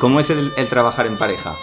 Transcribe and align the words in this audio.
¿Cómo 0.00 0.18
es 0.18 0.30
el, 0.30 0.50
el 0.56 0.66
trabajar 0.68 1.04
en 1.06 1.18
pareja? 1.18 1.56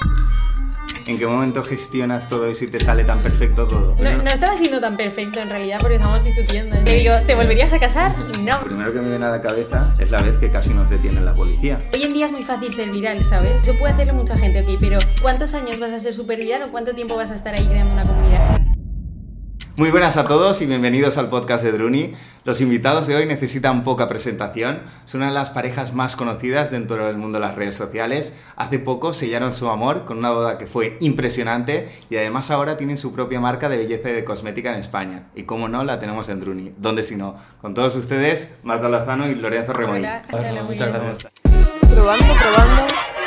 ¿En 1.08 1.18
qué 1.18 1.26
momento 1.26 1.64
gestionas 1.64 2.30
todo 2.30 2.46
eso 2.46 2.66
y 2.66 2.68
te 2.68 2.80
sale 2.80 3.04
tan 3.04 3.24
perfecto 3.24 3.68
todo? 3.68 3.96
No, 4.00 4.22
no 4.22 4.30
estaba 4.30 4.56
siendo 4.56 4.80
tan 4.80 4.96
perfecto 4.96 5.40
en 5.40 5.50
realidad 5.50 5.80
porque 5.80 5.96
estamos 5.96 6.24
discutiendo. 6.24 6.80
Le 6.80 7.00
digo, 7.00 7.16
¿te 7.26 7.34
volverías 7.34 7.74
a 7.74 7.80
casar? 7.80 8.16
No. 8.42 8.60
Lo 8.60 8.66
primero 8.66 8.94
que 8.94 9.00
me 9.00 9.10
viene 9.10 9.26
a 9.26 9.32
la 9.32 9.42
cabeza 9.42 9.92
es 9.98 10.12
la 10.12 10.22
vez 10.22 10.38
que 10.38 10.52
casi 10.52 10.72
nos 10.76 10.88
detiene 10.92 11.20
la 11.22 11.34
policía. 11.34 11.80
Hoy 11.92 12.04
en 12.04 12.14
día 12.14 12.28
es 12.28 12.32
muy 12.32 12.44
fácil 12.44 12.72
ser 12.72 12.92
viral, 12.92 13.24
¿sabes? 13.24 13.64
Eso 13.64 13.76
puede 13.80 13.94
hacerlo 13.94 14.14
mucha 14.14 14.38
gente, 14.38 14.62
ok, 14.62 14.78
pero 14.80 15.00
¿cuántos 15.20 15.56
años 15.56 15.80
vas 15.80 15.92
a 15.92 16.00
ser 16.00 16.14
súper 16.14 16.40
viral 16.40 16.62
o 16.68 16.72
cuánto 16.72 16.94
tiempo 16.94 17.16
vas 17.16 17.32
a 17.32 17.34
estar 17.34 17.56
ahí 17.58 17.66
creando 17.66 17.94
una 17.94 18.04
comunidad? 18.04 18.41
Muy 19.78 19.90
buenas 19.90 20.18
a 20.18 20.28
todos 20.28 20.62
y 20.62 20.66
bienvenidos 20.66 21.18
al 21.18 21.30
podcast 21.30 21.64
de 21.64 21.72
Druni. 21.72 22.14
Los 22.44 22.60
invitados 22.60 23.08
de 23.08 23.16
hoy 23.16 23.26
necesitan 23.26 23.84
poca 23.84 24.10
presentación. 24.10 24.82
Son 25.06 25.22
una 25.22 25.30
de 25.30 25.34
las 25.34 25.50
parejas 25.50 25.94
más 25.94 26.18
conocidas 26.18 26.72
dentro 26.72 27.08
del 27.08 27.16
mundo 27.18 27.40
de 27.40 27.46
las 27.46 27.56
redes 27.56 27.76
sociales. 27.76 28.34
Hace 28.58 28.80
poco 28.80 29.14
sellaron 29.14 29.54
su 29.54 29.70
amor 29.70 30.04
con 30.04 30.18
una 30.18 30.32
boda 30.32 30.58
que 30.58 30.68
fue 30.68 30.98
impresionante 31.00 31.90
y 32.10 32.18
además 32.18 32.52
ahora 32.52 32.76
tienen 32.76 32.98
su 32.98 33.14
propia 33.14 33.40
marca 33.40 33.70
de 33.70 33.78
belleza 33.78 34.10
y 34.10 34.14
de 34.14 34.26
cosmética 34.26 34.74
en 34.74 34.80
España. 34.80 35.30
Y 35.36 35.44
como 35.44 35.70
no, 35.70 35.86
la 35.86 36.00
tenemos 36.00 36.28
en 36.28 36.42
Druni. 36.42 36.74
¿Dónde 36.78 37.04
si 37.04 37.16
no? 37.16 37.38
Con 37.62 37.74
todos 37.74 37.96
ustedes, 37.96 38.52
Marta 38.64 38.90
Lozano 38.90 39.30
y 39.30 39.36
Lorenzo 39.36 39.72
Remoy. 39.72 40.00
Hola, 40.00 40.24
Hola, 40.34 40.50
hola, 40.50 40.64
muy 40.64 40.74
muchas 40.74 40.90
gracias. 40.90 41.32
Probando, 41.94 42.26
probando. 42.26 43.21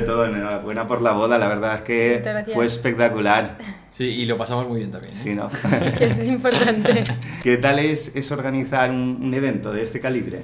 De 0.00 0.06
todo, 0.06 0.26
enhorabuena 0.26 0.86
por 0.86 1.02
la 1.02 1.12
boda. 1.12 1.38
La 1.38 1.48
verdad 1.48 1.76
es 1.76 1.82
que 1.82 2.44
fue 2.52 2.66
espectacular. 2.66 3.58
Sí, 3.90 4.04
y 4.04 4.26
lo 4.26 4.38
pasamos 4.38 4.68
muy 4.68 4.78
bien 4.78 4.90
también. 4.90 5.12
¿eh? 5.12 5.16
Sí, 5.16 5.34
¿no? 5.34 5.50
Que 5.98 6.06
es 6.06 6.24
importante. 6.24 7.04
¿Qué 7.42 7.56
tal 7.56 7.78
es, 7.78 8.14
es 8.14 8.30
organizar 8.30 8.90
un, 8.90 9.18
un 9.22 9.34
evento 9.34 9.72
de 9.72 9.82
este 9.82 10.00
calibre? 10.00 10.42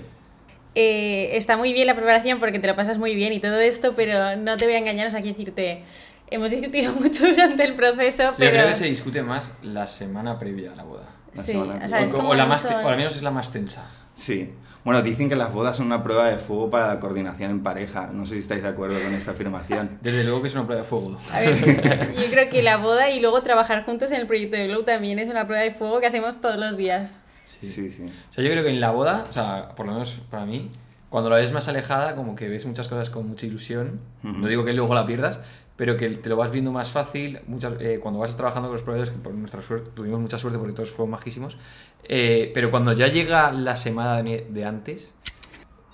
Eh, 0.74 1.36
está 1.36 1.56
muy 1.56 1.72
bien 1.72 1.86
la 1.86 1.94
preparación 1.94 2.41
porque 2.41 2.58
te 2.58 2.66
lo 2.66 2.74
pasas 2.74 2.98
muy 2.98 3.14
bien 3.14 3.33
y 3.33 3.41
todo 3.41 3.61
esto, 3.61 3.94
pero 3.94 4.36
no 4.36 4.56
te 4.56 4.64
voy 4.64 4.74
a 4.74 4.78
engañar, 4.78 5.06
o 5.06 5.11
sea, 5.11 5.20
quiero 5.20 5.36
decirte, 5.36 5.83
hemos 6.30 6.50
discutido 6.50 6.92
mucho 7.00 7.27
durante 7.27 7.62
el 7.64 7.74
proceso, 7.74 8.24
Yo 8.24 8.34
pero... 8.39 8.50
creo 8.50 8.68
que 8.68 8.77
se 8.77 8.86
discute 8.86 9.22
más 9.22 9.56
la 9.62 9.86
semana 9.86 10.39
previa 10.39 10.72
a 10.72 10.77
la 10.77 10.83
boda. 10.83 11.08
La 11.34 11.42
Sí, 11.42 11.52
semana 11.52 11.80
o 11.84 11.88
sea, 11.88 12.00
es 12.00 12.14
o, 12.14 12.34
la 12.34 12.46
más 12.46 12.64
o 12.64 12.88
al 12.88 12.96
menos 12.96 13.16
es 13.16 13.22
la 13.22 13.30
más 13.30 13.50
tensa. 13.50 13.90
Sí. 14.12 14.52
Bueno, 14.84 15.00
dicen 15.00 15.30
que 15.30 15.36
las 15.36 15.50
bodas 15.52 15.78
son 15.78 15.86
una 15.86 16.02
prueba 16.02 16.27
de 16.28 16.36
fuego 16.36 16.68
para 16.68 16.88
la 16.88 17.00
coordinación 17.00 17.50
en 17.50 17.62
pareja. 17.62 18.10
No 18.12 18.27
sé 18.27 18.34
si 18.34 18.40
estáis 18.40 18.62
de 18.62 18.68
acuerdo 18.68 19.00
con 19.02 19.14
esta 19.14 19.30
afirmación. 19.30 19.98
Desde 20.02 20.24
luego 20.24 20.42
que 20.42 20.48
es 20.48 20.55
una 20.55 20.66
prueba 20.66 20.82
de 20.82 20.88
fuego. 20.88 21.16
A 21.32 21.40
ver, 21.40 22.14
yo 22.14 22.30
creo 22.30 22.50
que 22.50 22.62
la 22.62 22.77
boda 22.77 23.08
y 23.10 23.18
luego 23.20 23.42
trabajar 23.42 23.84
juntos 23.86 24.12
en 24.12 24.20
el 24.20 24.27
proyecto 24.27 24.56
de 24.56 24.66
Glow 24.68 24.84
también 24.84 25.18
es 25.18 25.28
una 25.28 25.46
prueba 25.46 25.62
de 25.62 25.70
fuego 25.70 26.00
que 26.00 26.06
hacemos 26.06 26.40
todos 26.40 26.58
los 26.58 26.77
días. 26.77 27.22
Sí. 27.44 27.66
Sí, 27.66 27.90
sí. 27.90 28.02
O 28.05 28.32
sea, 28.32 28.44
yo 28.44 28.50
creo 28.50 28.62
que 28.62 28.70
en 28.70 28.80
la 28.80 28.90
boda, 28.90 29.24
o 29.28 29.32
sea, 29.32 29.70
por 29.74 29.86
lo 29.86 29.92
menos 29.92 30.20
para 30.30 30.44
mí, 30.44 30.70
cuando 31.08 31.30
la 31.30 31.36
ves 31.36 31.52
más 31.52 31.66
alejada, 31.68 32.14
como 32.14 32.34
que 32.34 32.48
ves 32.48 32.66
muchas 32.66 32.86
cosas 32.88 33.08
con 33.08 33.27
mucha 33.27 33.46
ilusión. 33.46 34.00
Ujú. 34.22 34.32
No 34.38 34.48
digo 34.48 34.64
que 34.66 34.74
luego 34.74 34.94
la 34.94 35.06
pierdas, 35.06 35.40
pero 35.77 35.97
que 35.97 36.08
te 36.11 36.28
lo 36.28 36.36
vas 36.36 36.50
viendo 36.50 36.70
más 36.72 36.91
fácil. 36.92 37.41
Muchas, 37.47 37.75
eh, 37.80 37.98
cuando 38.00 38.20
vas 38.20 38.36
trabajando 38.36 38.69
con 38.69 38.75
los 38.75 38.83
proveedores, 38.83 39.11
que 39.11 39.19
por 39.19 39.34
nuestra 39.34 39.61
suerte, 39.62 39.91
tuvimos 39.94 40.20
mucha 40.20 40.39
suerte 40.39 40.58
porque 40.58 40.72
todos 40.75 40.91
fueron 40.91 41.11
majísimos. 41.11 41.56
eh, 42.05 42.50
pero 42.55 42.70
cuando 42.70 42.92
ya 42.92 43.08
llega 43.08 43.50
la 43.53 43.77
semana 43.77 44.22
de, 44.22 44.64
antes, 44.64 45.14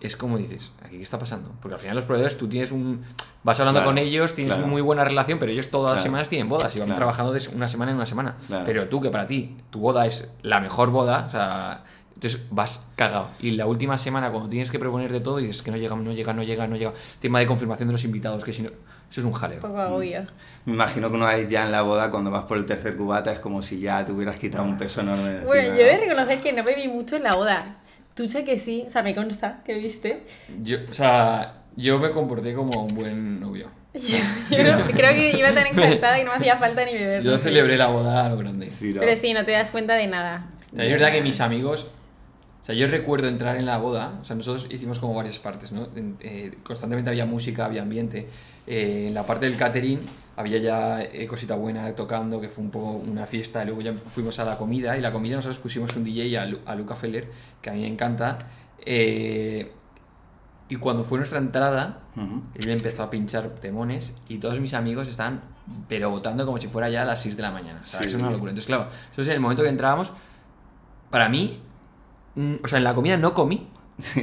es 0.01 0.17
como 0.17 0.39
dices, 0.39 0.73
¿aquí 0.83 0.97
qué 0.97 1.03
está 1.03 1.19
pasando? 1.19 1.53
Porque 1.61 1.75
al 1.75 1.81
final 1.81 1.95
los 1.97 2.05
proveedores, 2.05 2.37
tú 2.39 2.49
tienes 2.49 2.73
un. 2.73 3.05
Vas 3.43 3.59
hablando 3.61 3.81
Claro, 3.81 3.91
con 3.91 3.99
ellos, 3.99 4.35
tienes 4.35 4.53
claro. 4.55 4.65
una 4.65 4.73
muy 4.73 4.83
buena 4.83 5.05
relación, 5.05 5.39
pero 5.39 5.53
ellos 5.53 5.69
todas 5.69 5.93
las 5.93 6.03
Claro. 6.03 6.11
semanas 6.11 6.29
tienen 6.29 6.49
bodas 6.49 6.75
y 6.77 6.79
van 6.81 6.95
trabajando 6.95 7.33
de 7.33 7.41
una 7.55 7.69
semana 7.69 7.91
en 7.91 7.97
una 7.97 8.07
semana. 8.07 8.37
Pero 8.67 8.89
tú, 8.89 9.01
que 9.01 9.11
para 9.11 9.27
ti, 9.27 9.57
tu 9.71 9.81
boda 9.81 10.05
es 10.07 10.35
la 10.43 10.61
mejor 10.61 10.91
boda, 10.91 11.25
o 11.27 11.31
sea, 11.31 11.85
entonces 12.15 12.43
vas 12.51 12.87
cagado. 12.97 13.31
Y 13.41 13.53
la 13.53 13.67
última 13.67 13.97
semana, 13.99 14.31
cuando 14.31 14.49
tienes 14.51 14.71
que 14.71 14.79
proponer 14.79 15.11
de 15.13 15.21
todo, 15.21 15.39
y 15.41 15.47
dices 15.47 15.63
que 15.63 15.71
no 15.71 15.77
llega, 15.79 15.97
no 15.97 16.13
llega, 16.13 16.33
no 16.35 16.43
llega, 16.43 16.67
no 16.67 16.77
llega. 16.77 16.93
Tema 17.19 17.39
de 17.39 17.47
confirmación 17.47 17.89
de 17.89 17.93
los 17.93 18.05
invitados, 18.05 18.43
que 18.45 18.53
si 18.53 18.63
no. 18.63 18.71
Eso 19.11 19.21
es 19.21 19.27
un 19.27 19.33
jaleo. 19.33 19.57
Un 19.57 19.63
poco 19.63 19.81
agobio. 19.81 20.23
Me 20.67 20.75
imagino 20.75 21.09
que 21.11 21.17
una 21.17 21.27
vez 21.35 21.49
ya 21.49 21.65
en 21.65 21.73
la 21.73 21.83
boda, 21.83 22.11
cuando 22.11 22.31
vas 22.31 22.45
por 22.45 22.57
el 22.59 22.65
tercer 22.67 22.97
cubata, 22.97 23.33
es 23.33 23.41
como 23.41 23.61
si 23.63 23.81
ya 23.81 24.05
te 24.05 24.13
hubieras 24.13 24.37
quitado 24.37 24.63
un 24.65 24.79
peso 24.79 25.01
enorme 25.01 25.29
de 25.31 25.45
Bueno, 25.45 25.63
encima, 25.69 25.79
yo 25.79 25.83
he 25.85 25.89
de 25.89 25.95
¿no? 25.97 26.01
reconocer 26.03 26.41
que 26.41 26.53
no 26.53 26.63
bebí 26.65 26.87
mucho 26.89 27.17
en 27.17 27.25
la 27.25 27.35
boda. 27.35 27.77
Tú 28.15 28.29
sé 28.29 28.45
que 28.45 28.57
sí, 28.59 28.85
o 28.87 28.91
sea, 28.91 29.03
me 29.03 29.15
consta 29.15 29.63
que 29.65 29.75
viste. 29.75 30.23
Yo, 30.63 30.79
o 30.89 30.95
sea, 30.95 31.63
yo 31.77 31.99
me 31.99 32.11
comporté 32.11 32.55
como 32.55 32.85
un 32.85 32.95
buen 32.95 33.41
novio. 33.41 33.69
Yo, 33.95 34.19
yo 34.57 34.77
no- 34.77 34.85
creo 34.85 35.13
que 35.15 35.37
iba 35.37 35.51
tan 35.53 35.67
exaltada 35.67 36.17
que 36.17 36.23
no 36.25 36.31
me 36.31 36.37
hacía 36.37 36.57
falta 36.59 36.85
ni 36.85 36.93
beber. 36.93 37.25
Yo 37.25 37.37
celebré 37.39 37.77
la 37.77 37.89
boda 37.89 38.27
a 38.27 38.29
lo 38.29 38.37
grande. 38.37 38.71
Sí, 38.71 38.93
¿no? 38.95 39.01
Pero 39.01 39.17
sí, 39.17 39.33
no 39.35 39.45
te 39.45 39.51
das 39.51 39.73
cuenta 39.73 39.95
de 39.95 40.07
nada. 40.07 40.47
O 40.73 40.77
sea, 40.77 40.85
es 40.85 40.93
verdad 40.93 41.11
que 41.11 41.21
mis 41.23 41.41
amigos. 41.41 41.91
Sea, 42.71 42.79
yo 42.79 42.87
recuerdo 42.89 43.29
entrar 43.29 43.57
en 43.57 43.67
la 43.67 43.79
boda. 43.79 44.19
O 44.21 44.25
sea, 44.25 44.37
nosotros 44.37 44.67
hicimos 44.71 44.99
como 44.99 45.15
varias 45.15 45.39
partes, 45.39 45.73
¿no? 45.73 45.89
Eh, 46.21 46.59
constantemente 46.63 47.11
había 47.11 47.27
música, 47.27 47.65
había 47.67 47.83
ambiente. 47.83 48.29
Eh, 48.67 49.07
en 49.09 49.15
la 49.15 49.25
parte 49.25 49.47
del 49.47 49.57
catering 49.57 50.01
había 50.37 50.59
ya 50.59 51.03
eh, 51.03 51.27
cosita 51.27 51.55
buena 51.57 51.91
tocando, 51.97 52.41
que 52.41 52.49
fue 52.49 52.63
un 52.65 52.71
poco 52.71 52.91
una 52.93 53.27
fiesta. 53.27 53.65
Luego 53.65 53.81
ya 53.81 53.93
fuimos 53.95 54.39
a 54.39 54.45
la 54.45 54.57
comida. 54.59 54.97
Y 54.97 55.01
la 55.01 55.13
comida 55.13 55.37
nosotros 55.37 55.59
pusimos 55.59 55.95
un 55.97 56.05
DJ 56.05 56.39
a, 56.39 56.47
Lu- 56.47 56.61
a 56.67 56.75
Luca 56.75 56.95
Feller, 56.95 57.29
que 57.61 57.71
a 57.71 57.73
mí 57.73 57.81
me 57.81 57.89
encanta. 57.89 58.39
Eh, 58.85 59.73
y 60.69 60.77
cuando 60.77 61.03
fue 61.03 61.19
nuestra 61.19 61.39
entrada, 61.41 61.99
Ujú. 62.17 62.43
él 62.55 62.69
empezó 62.71 63.03
a 63.03 63.11
pinchar 63.11 63.49
temones 63.57 64.17
y 64.29 64.39
todos 64.39 64.61
mis 64.61 64.73
amigos 64.75 65.09
estaban 65.09 65.41
pero 65.89 66.11
votando 66.11 66.47
como 66.47 66.61
si 66.61 66.67
fuera 66.69 66.89
ya 66.89 67.03
a 67.03 67.05
las 67.05 67.21
6 67.23 67.37
de 67.37 67.43
la 67.43 67.51
mañana. 67.51 67.83
Sí. 67.83 68.05
es 68.05 68.15
una 68.15 68.31
locura. 68.31 68.51
Entonces, 68.51 68.67
claro, 68.67 68.89
eso 69.13 69.23
es 69.23 69.27
en 69.29 69.35
el 69.35 69.41
momento 69.41 69.63
que 69.65 69.69
entrábamos, 69.69 70.13
para 71.11 71.29
mí, 71.29 71.61
o 72.63 72.69
sea, 72.69 72.79
en 72.79 72.85
la 72.85 72.95
comida 72.95 73.17
no 73.17 73.35
comí. 73.35 73.67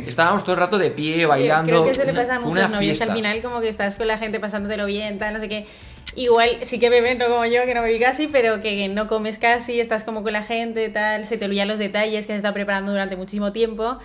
Estábamos 0.07 0.43
todo 0.43 0.53
el 0.53 0.59
rato 0.59 0.77
de 0.77 0.91
pie, 0.91 1.25
bailando. 1.25 1.69
Creo 1.69 1.85
que 1.85 1.91
eso 1.91 2.03
le 2.03 2.13
pasa 2.13 2.35
a 2.35 2.39
fue 2.39 2.49
muchos 2.49 2.67
una 2.67 2.75
novios, 2.75 3.01
al 3.01 3.11
final 3.13 3.41
como 3.41 3.61
que 3.61 3.67
estás 3.67 3.95
con 3.95 4.07
la 4.07 4.17
gente 4.17 4.39
pasándotelo 4.39 4.85
bien, 4.85 5.17
tal, 5.17 5.33
no 5.33 5.39
sé 5.39 5.47
qué. 5.49 5.67
Igual 6.15 6.57
sí 6.63 6.79
que 6.79 6.89
beben, 6.89 7.17
no 7.17 7.27
como 7.27 7.45
yo, 7.45 7.63
que 7.65 7.73
no 7.73 7.83
bebí 7.83 7.99
casi, 7.99 8.27
pero 8.27 8.59
que 8.59 8.87
no 8.87 9.07
comes 9.07 9.37
casi, 9.37 9.79
estás 9.79 10.03
como 10.03 10.23
con 10.23 10.33
la 10.33 10.43
gente, 10.43 10.89
tal, 10.89 11.25
se 11.25 11.37
te 11.37 11.45
olvidan 11.45 11.67
los 11.67 11.79
detalles 11.79 12.25
que 12.25 12.33
se 12.33 12.37
está 12.37 12.53
preparando 12.53 12.91
durante 12.91 13.15
muchísimo 13.15 13.51
tiempo. 13.51 13.99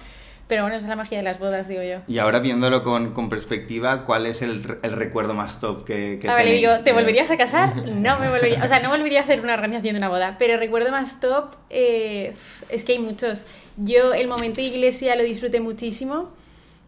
Pero 0.53 0.65
bueno, 0.65 0.77
esa 0.77 0.85
es 0.85 0.91
la 0.91 0.97
magia 0.97 1.17
de 1.17 1.25
las 1.25 1.39
bodas, 1.39 1.67
digo 1.67 1.83
yo. 1.83 2.01
Y 2.07 2.19
ahora 2.19 2.39
viéndolo 2.41 2.83
con, 2.83 3.15
con 3.15 3.31
perspectiva, 3.31 4.05
¿cuál 4.05 4.27
es 4.27 4.43
el, 4.43 4.63
el 4.83 4.93
recuerdo 4.93 5.33
más 5.33 5.61
top 5.61 5.87
que, 5.87 6.19
que 6.21 6.29
A 6.29 6.35
ver, 6.35 6.45
le 6.45 6.53
digo, 6.57 6.77
¿te 6.81 6.83
de- 6.83 6.93
volverías 6.93 7.31
a 7.31 7.39
casar? 7.39 7.73
No 7.95 8.19
me 8.19 8.29
volvería, 8.29 8.63
o 8.63 8.69
sea, 8.69 8.81
no 8.81 8.91
volvería 8.91 9.21
a 9.21 9.23
hacer 9.23 9.41
una 9.41 9.55
organización 9.55 9.95
de 9.95 9.99
una 10.01 10.11
boda, 10.11 10.37
pero 10.39 10.59
recuerdo 10.59 10.91
más 10.91 11.21
top, 11.21 11.55
eh, 11.71 12.35
es 12.69 12.85
que 12.85 12.93
hay 12.93 12.99
muchos. 12.99 13.47
Yo 13.79 14.13
el 14.13 14.29
momento 14.29 14.57
de 14.61 14.67
iglesia 14.67 15.17
lo 15.17 15.23
disfruté 15.23 15.59
muchísimo 15.61 16.29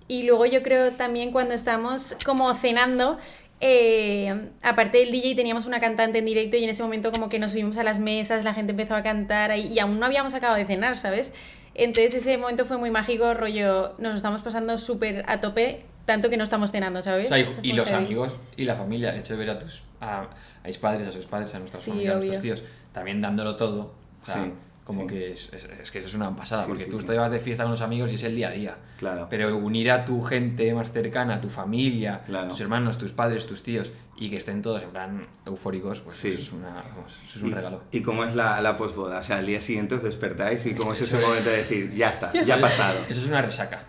y 0.09 0.25
luego 0.25 0.45
yo 0.45 0.63
creo 0.63 0.91
también 0.91 1.33
cuando 1.33 1.55
estamos 1.55 2.17
como 2.27 2.53
cenando, 2.53 3.17
eh, 3.63 4.35
aparte 4.61 4.99
del 4.99 5.11
DJ 5.11 5.37
teníamos 5.37 5.65
una 5.65 5.81
cantante 5.81 6.19
en 6.19 6.27
directo 6.27 6.59
y 6.59 6.65
en 6.65 6.69
ese 6.69 6.83
momento 6.83 7.11
como 7.11 7.31
que 7.31 7.39
nos 7.39 7.53
subimos 7.53 7.79
a 7.79 7.83
las 7.83 7.99
mesas, 7.99 8.45
la 8.45 8.53
gente 8.53 8.73
empezó 8.73 8.95
a 8.95 9.03
cantar 9.03 9.57
y 9.57 9.79
aún 9.79 9.99
no 9.99 10.05
habíamos 10.05 10.35
acabado 10.35 10.59
de 10.59 10.67
cenar, 10.67 10.99
¿sabes? 10.99 11.33
Entonces 11.75 12.15
ese 12.15 12.39
momento 12.39 12.65
fue 12.65 12.79
muy 12.79 12.91
mágico, 12.91 13.35
rollo, 13.35 13.95
nos 13.99 14.13
lo 14.13 14.17
estamos 14.17 14.43
pasando 14.43 14.79
súper 14.79 15.25
a 15.27 15.41
tope, 15.41 15.85
tanto 16.05 16.31
que 16.31 16.37
no 16.37 16.45
estamos 16.45 16.71
cenando, 16.71 17.03
¿sabes? 17.03 17.27
O 17.27 17.35
sea, 17.35 17.39
y, 17.63 17.73
los 17.73 17.89
heavy. 17.89 18.05
amigos 18.05 18.37
y 18.57 18.65
la 18.65 18.75
familia, 18.77 19.11
el 19.13 19.21
hecho 19.21 19.33
de 19.35 19.39
ver 19.41 19.51
a 19.51 19.59
tus 19.59 19.85
a, 20.01 20.21
a 20.23 20.67
mis 20.67 20.79
padres, 20.79 21.07
a 21.09 21.13
sus 21.13 21.27
padres, 21.27 21.55
a 21.55 21.59
nuestras 21.59 21.83
Sí, 21.83 21.91
familias, 21.91 22.15
a 22.15 22.19
nuestros 22.19 22.43
tíos, 22.43 22.63
también 22.93 23.21
dándolo 23.21 23.57
todo. 23.57 23.93
O 24.23 24.27
sea, 24.27 24.45
Sí, 24.45 24.53
como 24.85 25.03
sí. 25.03 25.07
que 25.09 25.33
es, 25.33 25.51
es- 25.53 25.65
es 25.65 25.91
que 25.91 25.99
eso 26.01 26.09
es 26.09 26.15
una 26.15 26.37
pasada, 26.37 26.63
Sí, 26.65 26.69
porque 26.69 26.85
sí, 26.85 26.91
tú 26.91 27.01
sí. 27.01 27.07
te 27.07 27.17
vas 27.17 27.33
de 27.33 27.41
fiesta 27.41 27.65
con 27.65 27.71
los 27.71 27.81
amigos 27.81 28.13
y 28.13 28.17
es 28.17 28.23
el 28.25 28.37
día 28.37 28.49
a 28.49 28.51
día. 28.53 28.77
Claro. 28.99 29.27
Pero 29.31 29.57
unir 29.57 29.91
a 29.91 30.05
tu 30.05 30.21
gente 30.21 30.73
más 30.75 30.93
cercana, 30.93 31.37
a 31.37 31.41
tu 31.41 31.49
familia, 31.49 32.21
Claro. 32.27 32.49
tus 32.49 32.61
hermanos, 32.61 32.99
tus 32.99 33.13
padres, 33.13 33.47
tus 33.47 33.63
tíos, 33.63 33.93
y 34.17 34.29
que 34.31 34.37
estén 34.37 34.61
todos 34.63 34.83
en 34.83 34.91
plan 34.91 35.27
eufóricos, 35.47 36.01
pues 36.03 36.17
Sí. 36.17 36.29
eso 36.29 36.39
es, 36.39 36.53
una, 36.53 36.69
vamos, 36.95 37.21
eso 37.27 37.39
es 37.39 37.43
un 37.43 37.51
¿Y- 37.51 37.55
regalo. 37.55 37.83
¿Y 37.91 38.03
cómo 38.03 38.25
es 38.25 38.35
la, 38.35 38.61
la 38.61 38.77
posboda? 38.77 39.21
O 39.21 39.23
sea, 39.23 39.39
al 39.39 39.47
día 39.47 39.61
siguiente 39.61 39.95
os 39.95 40.03
despertáis 40.03 40.65
y 40.67 40.75
cómo 40.75 40.93
es 40.93 41.01
ese 41.01 41.17
momento 41.19 41.49
de 41.51 41.57
decir, 41.57 41.93
ya 41.95 42.11
está, 42.11 42.31
ya 42.45 42.57
ha 42.57 42.61
pasado. 42.61 43.01
Eso 43.09 43.21
es 43.21 43.27
una 43.27 43.41
resaca. 43.43 43.83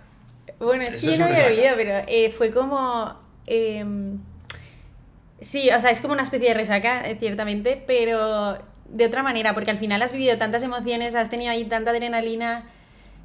Bueno, 0.59 0.83
es 0.83 0.95
Eso 0.95 1.07
que 1.11 1.17
yo 1.17 1.19
no 1.19 1.25
había 1.25 1.47
bebido, 1.47 1.73
pero 1.75 2.05
eh, 2.07 2.33
fue 2.35 2.51
como... 2.51 3.19
em, 3.45 4.17
sí, 5.41 5.69
o 5.69 5.79
sea, 5.81 5.91
es 5.91 5.99
como 6.01 6.13
una 6.13 6.23
especie 6.23 6.47
de 6.47 6.53
resaca, 6.53 7.07
eh, 7.07 7.17
ciertamente, 7.19 7.83
pero 7.85 8.57
de 8.89 9.05
otra 9.05 9.23
manera, 9.23 9.53
porque 9.53 9.71
al 9.71 9.77
final 9.77 10.01
has 10.01 10.11
vivido 10.13 10.37
tantas 10.37 10.63
emociones, 10.63 11.15
has 11.15 11.29
tenido 11.29 11.51
ahí 11.51 11.65
tanta 11.65 11.91
adrenalina, 11.91 12.65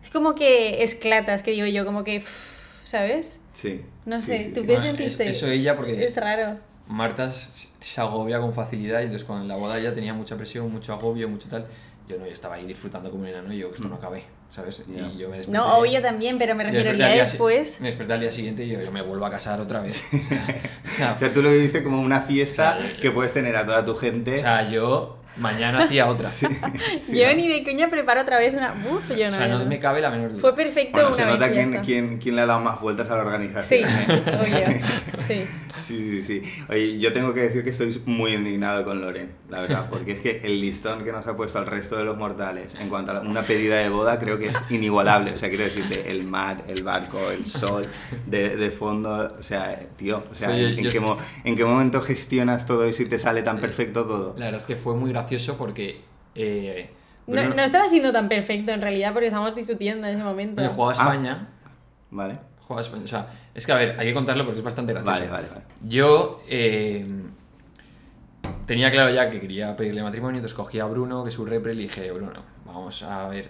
es 0.03 0.11
como 0.11 0.35
que 0.35 0.83
esclatas, 0.83 1.43
que 1.43 1.51
digo 1.53 1.67
yo, 1.67 1.85
como 1.85 2.05
que... 2.05 2.21
pff, 2.21 2.61
¿Sabes? 2.85 3.39
Sí. 3.53 3.83
No 4.05 4.19
sí, 4.19 4.27
sé, 4.27 4.39
sí, 4.41 4.49
¿tú 4.55 4.61
sí. 4.63 4.67
qué 4.67 4.73
Bueno, 4.75 4.83
sentiste? 4.89 5.29
es- 5.29 5.37
eso 5.37 5.47
ella 5.49 5.77
porque- 5.77 6.05
Es 6.05 6.17
raro. 6.17 6.59
Marta 6.89 7.33
se 7.33 8.01
agobia 8.01 8.41
con 8.41 8.53
facilidad 8.53 8.99
y 9.01 9.05
entonces 9.05 9.25
con 9.25 9.47
la 9.47 9.57
boda 9.57 9.79
ya 9.79 9.95
tenía 9.95 10.13
mucha 10.13 10.37
presión, 10.37 10.73
mucho 10.73 10.93
agobio, 10.93 11.29
mucho 11.29 11.49
tal. 11.49 11.67
Yo 12.09 12.19
no, 12.19 12.27
yo 12.27 12.33
estaba 12.33 12.57
ahí 12.57 12.67
disfrutando 12.67 13.09
como 13.11 13.23
un 13.23 13.29
enano 13.29 13.53
y 13.53 13.59
yo 13.59 13.69
que 13.69 13.77
esto 13.77 13.89
no 13.89 13.95
acabe. 13.95 14.25
¿sabes? 14.51 14.83
Ya. 14.89 15.07
Y 15.07 15.19
yo 15.19 15.29
me 15.29 15.37
desperté. 15.37 15.57
No, 15.57 15.79
obvio 15.79 16.03
también, 16.03 16.37
pero 16.37 16.57
me 16.57 16.65
refiero 16.65 16.93
día 16.93 17.07
al 17.07 17.13
si- 17.13 17.19
después. 17.21 17.81
Me 17.81 17.87
desperté 17.87 18.15
al 18.15 18.21
día 18.21 18.33
siguiente 18.33 18.65
y 18.65 18.71
yo, 18.71 18.83
yo 18.83 18.91
me 18.91 19.03
vuelvo 19.03 19.25
a 19.27 19.31
casar 19.31 19.61
otra 19.61 19.81
vez. 19.83 20.03
o, 20.13 20.97
sea, 20.97 21.13
O 21.15 21.19
sea, 21.21 21.33
tú 21.33 21.41
lo 21.43 21.53
viviste 21.53 21.85
como 21.85 22.01
una 22.03 22.23
fiesta 22.23 22.77
O 22.77 22.81
sea, 22.83 22.91
yo- 22.97 23.01
que 23.01 23.11
puedes 23.13 23.33
tener 23.33 23.55
a 23.55 23.65
toda 23.65 23.85
tu 23.85 23.95
gente. 23.95 24.35
o 24.35 24.39
sea, 24.41 24.69
yo 24.69 25.19
mañana 25.37 25.85
hacía 25.85 26.07
otra. 26.07 26.29
Sí, 26.29 26.47
yo 27.19 27.27
¿no? 27.29 27.35
ni 27.37 27.49
de 27.49 27.65
coña 27.65 27.89
preparo 27.89 28.23
otra 28.23 28.39
vez 28.39 28.55
una. 28.55 28.75
Uf, 28.91 29.09
yo 29.11 29.17
no. 29.17 29.29
o 29.29 29.33
sea, 29.33 29.49
no 29.49 29.65
me 29.67 29.79
cabe 29.79 30.01
la 30.01 30.11
menor 30.11 30.33
duda. 30.33 30.41
Fue 30.41 30.55
perfecto 30.57 30.93
Bueno, 30.93 31.09
una 31.09 31.17
se 31.17 31.25
vez 31.25 31.33
nota 31.35 31.51
quién, 31.53 31.81
quién, 31.81 32.19
quién 32.19 32.37
le 32.37 32.43
ha 32.43 32.47
dado 32.47 32.61
más 32.61 32.81
vueltas 32.81 33.11
a 33.11 33.17
la 33.17 33.23
Sí, 33.23 33.27
organización. 33.29 33.89
¿eh? 33.89 34.23
obvio. 34.41 34.87
Sí. 35.27 35.45
Sí, 35.81 36.23
sí, 36.23 36.23
sí. 36.23 36.65
Oye, 36.69 36.99
yo 36.99 37.13
tengo 37.13 37.33
que 37.35 37.41
decir 37.41 37.65
que 37.65 37.71
estoy 37.71 38.01
muy 38.07 38.33
indignado 38.35 38.85
con 38.85 39.01
Loren, 39.01 39.33
la 39.49 39.63
verdad, 39.63 39.89
porque 39.91 40.13
es 40.13 40.21
que 40.21 40.41
el 40.45 40.61
listón 40.61 41.05
que 41.05 41.13
nos 41.13 41.27
ha 41.27 41.37
puesto 41.37 41.59
al 41.59 41.67
resto 41.67 41.97
de 41.97 42.05
los 42.05 42.17
mortales 42.17 42.75
en 42.79 42.89
cuanto 42.89 43.13
a 43.13 43.21
una 43.21 43.43
pedida 43.43 43.77
de 43.79 43.89
boda 43.89 44.19
creo 44.19 44.39
que 44.39 44.49
es 44.49 44.57
inigualable. 44.71 45.33
O 45.33 45.37
sea, 45.37 45.49
quiero 45.49 45.65
decirte, 45.65 46.11
el 46.11 46.25
mar, 46.27 46.65
el 46.69 46.83
barco, 46.83 47.31
el 47.31 47.45
sol 47.47 47.87
de, 48.27 48.57
de 48.57 48.71
fondo, 48.71 49.35
o 49.39 49.43
sea, 49.43 49.79
tío, 49.97 50.25
o 50.31 50.35
sea, 50.35 50.51
Sí, 50.55 50.61
yo- 50.61 50.69
¿en, 50.69 50.77
yo- 50.77 50.91
qué 50.91 51.01
mo- 51.01 51.17
¿en 51.45 51.57
qué 51.57 51.65
momento 51.65 52.01
gestionas 52.03 52.67
todo 52.67 52.85
eso 52.85 53.03
y 53.03 53.07
te 53.07 53.19
sale 53.19 53.43
tan 53.43 53.61
perfecto 53.61 54.05
todo? 54.07 54.35
La 54.39 54.47
verdad 54.47 54.61
es 54.61 54.67
que 54.67 54.77
fue 54.77 54.95
muy 54.95 55.11
gracioso 55.11 55.57
porque. 55.57 56.01
Eh, 56.35 56.91
No, 57.27 57.35
Bruno- 57.41 57.55
no 57.57 57.63
estaba 57.63 57.87
siendo 57.89 58.13
tan 58.13 58.29
perfecto 58.29 58.73
en 58.73 58.81
realidad 58.81 59.13
porque 59.13 59.27
estábamos 59.27 59.55
discutiendo 59.55 60.07
en 60.07 60.15
ese 60.17 60.25
momento. 60.25 60.61
Oye, 60.63 60.71
jugaba 60.71 60.93
a 60.93 60.95
Ah. 60.95 61.03
España. 61.15 61.49
¿Vale? 62.11 62.39
España. 62.79 63.05
O 63.05 63.09
sea, 63.09 63.27
es 63.55 63.67
que 63.67 63.73
a 63.73 63.77
ver, 63.77 63.99
hay 63.99 64.07
que 64.09 64.15
contarlo 64.15 64.45
porque 64.45 64.59
es 64.59 64.65
bastante 64.65 64.93
gracioso. 64.93 65.19
Vale, 65.19 65.31
vale, 65.31 65.49
vale. 65.49 65.63
Yo 65.89 66.43
eh, 66.49 67.05
tenía 68.67 68.91
claro 68.91 69.13
ya 69.13 69.29
que 69.31 69.41
quería 69.41 69.75
pedirle 69.77 70.03
matrimonio, 70.03 70.39
entonces 70.39 70.57
cogí 70.57 70.79
a 70.79 70.85
Bruno, 70.87 71.23
que 71.23 71.31
es 71.31 71.35
su 71.35 71.45
repre, 71.45 71.73
y 71.73 71.77
le 71.77 71.83
dije, 71.83 72.11
Bruno, 72.13 72.43
vamos 72.65 73.03
a 73.03 73.29
ver 73.29 73.49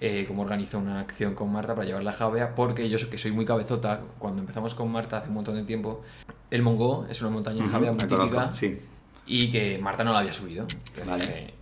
eh, 0.00 0.24
cómo 0.26 0.42
organizo 0.42 0.78
una 0.78 1.00
acción 1.00 1.34
con 1.34 1.52
Marta 1.52 1.74
para 1.74 1.86
llevarla 1.86 2.10
a 2.10 2.14
Javea, 2.14 2.54
porque 2.54 2.88
yo 2.88 2.98
que 3.08 3.18
soy 3.18 3.32
muy 3.32 3.44
cabezota. 3.44 4.00
Cuando 4.18 4.40
empezamos 4.40 4.74
con 4.74 4.90
Marta 4.90 5.18
hace 5.18 5.28
un 5.28 5.34
montón 5.34 5.54
de 5.54 5.62
tiempo, 5.62 6.02
el 6.50 6.62
Mongo 6.62 7.06
es 7.08 7.20
una 7.22 7.30
montaña 7.30 7.62
en 7.64 7.70
Javea 7.70 7.90
Ujú, 7.92 8.00
muy 8.00 8.08
conozco, 8.08 8.30
típica 8.36 8.54
Sí. 8.54 8.80
y 9.26 9.50
que 9.50 9.78
Marta 9.78 10.04
no 10.04 10.12
la 10.12 10.20
había 10.20 10.32
subido. 10.32 10.62
Entonces 10.64 11.06
Vale. 11.06 11.24
dije, 11.24 11.54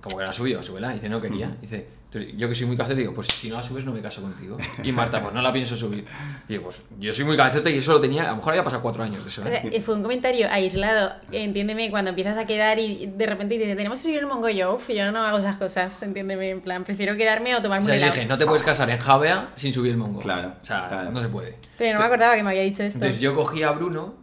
como 0.00 0.16
que 0.18 0.24
la 0.24 0.30
ha 0.30 0.32
subido, 0.32 0.62
súbela. 0.62 0.90
Dice, 0.92 1.08
no 1.08 1.20
quería. 1.20 1.56
Dice, 1.60 1.86
entonces, 2.16 2.38
yo 2.38 2.48
que 2.48 2.54
soy 2.54 2.66
muy 2.66 2.76
cabezota, 2.76 2.98
digo, 2.98 3.14
pues 3.14 3.28
si 3.28 3.48
no 3.50 3.56
la 3.56 3.62
subes 3.62 3.84
no 3.84 3.92
me 3.92 4.00
caso 4.00 4.22
contigo. 4.22 4.56
Y 4.82 4.92
Marta, 4.92 5.20
pues 5.20 5.34
no 5.34 5.42
la 5.42 5.52
pienso 5.52 5.76
subir. 5.76 6.04
Y 6.48 6.52
digo, 6.52 6.64
pues 6.64 6.82
yo 6.98 7.12
soy 7.12 7.24
muy 7.24 7.36
cabezota 7.36 7.70
y 7.70 7.78
eso 7.78 7.92
lo 7.92 8.00
tenía, 8.00 8.24
a 8.24 8.30
lo 8.30 8.36
mejor 8.36 8.52
había 8.52 8.64
pasado 8.64 8.82
cuatro 8.82 9.02
años 9.02 9.22
de 9.22 9.30
eso. 9.30 9.42
O 9.42 9.46
¿eh? 9.46 9.60
sea, 9.62 9.70
eh, 9.70 9.82
fue 9.82 9.94
un 9.94 10.02
comentario 10.02 10.48
aislado. 10.50 11.12
Entiéndeme, 11.30 11.90
cuando 11.90 12.10
empiezas 12.10 12.38
a 12.38 12.46
quedar 12.46 12.78
y 12.78 13.06
de 13.06 13.26
repente 13.26 13.58
dices, 13.58 13.76
tenemos 13.76 13.98
que 13.98 14.04
subir 14.04 14.18
el 14.18 14.26
mongo 14.26 14.48
yo, 14.48 14.74
uf, 14.74 14.88
yo 14.90 15.10
no 15.12 15.24
hago 15.24 15.38
esas 15.38 15.56
cosas, 15.56 16.02
entiéndeme, 16.02 16.50
en 16.50 16.60
plan, 16.60 16.84
prefiero 16.84 17.16
quedarme 17.16 17.54
o 17.54 17.58
O 17.58 17.62
tomarme 17.62 17.86
sea, 17.86 17.96
un 17.96 18.02
dije, 18.02 18.26
no 18.26 18.38
te 18.38 18.46
puedes 18.46 18.62
casar 18.62 18.88
en 18.90 18.98
Javea 18.98 19.50
sin 19.54 19.72
subir 19.72 19.92
el 19.92 19.98
mongo. 19.98 20.20
Claro, 20.20 20.54
O 20.62 20.64
sea, 20.66 20.88
claro. 20.88 21.10
no 21.10 21.20
se 21.20 21.28
puede. 21.28 21.56
Pero 21.76 21.94
no 21.94 22.00
me 22.00 22.06
acordaba 22.06 22.34
que 22.34 22.42
me 22.42 22.50
había 22.50 22.62
dicho 22.62 22.82
esto. 22.82 22.98
Entonces 22.98 23.20
yo 23.20 23.34
cogí 23.34 23.62
a 23.62 23.72
Bruno 23.72 24.14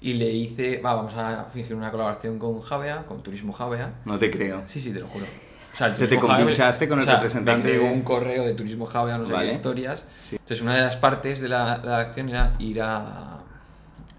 y 0.00 0.14
le 0.14 0.30
hice, 0.30 0.78
va, 0.78 0.94
vamos 0.94 1.14
a 1.14 1.44
fingir 1.44 1.74
una 1.74 1.90
colaboración 1.90 2.38
con 2.38 2.60
Javea, 2.60 3.04
con 3.06 3.22
Turismo 3.22 3.52
Javea. 3.52 3.94
No 4.04 4.18
te 4.18 4.30
creo. 4.30 4.62
Sí, 4.66 4.80
sí, 4.80 4.92
te 4.92 5.00
lo 5.00 5.06
juro. 5.06 5.24
O 5.76 5.78
sea, 5.78 5.94
te 5.94 6.06
Javea 6.06 6.20
me- 6.38 6.40
compinchaste 6.44 6.88
con 6.88 6.98
el 6.98 7.02
o 7.02 7.04
sea, 7.04 7.16
representante 7.16 7.72
Me 7.72 7.78
un 7.90 8.00
correo 8.02 8.44
de 8.44 8.54
Turismo 8.54 8.86
Javea, 8.86 9.18
no 9.18 9.26
sé 9.26 9.32
Vale. 9.32 9.50
qué 9.50 9.54
historias. 9.56 10.04
Sí. 10.22 10.36
Entonces, 10.36 10.62
una 10.62 10.74
de 10.74 10.80
las 10.82 10.96
partes 10.96 11.40
de 11.40 11.48
la, 11.48 11.78
de 11.78 11.86
la 11.88 11.98
acción 11.98 12.28
era 12.30 12.52
ir 12.58 12.80
a 12.80 13.38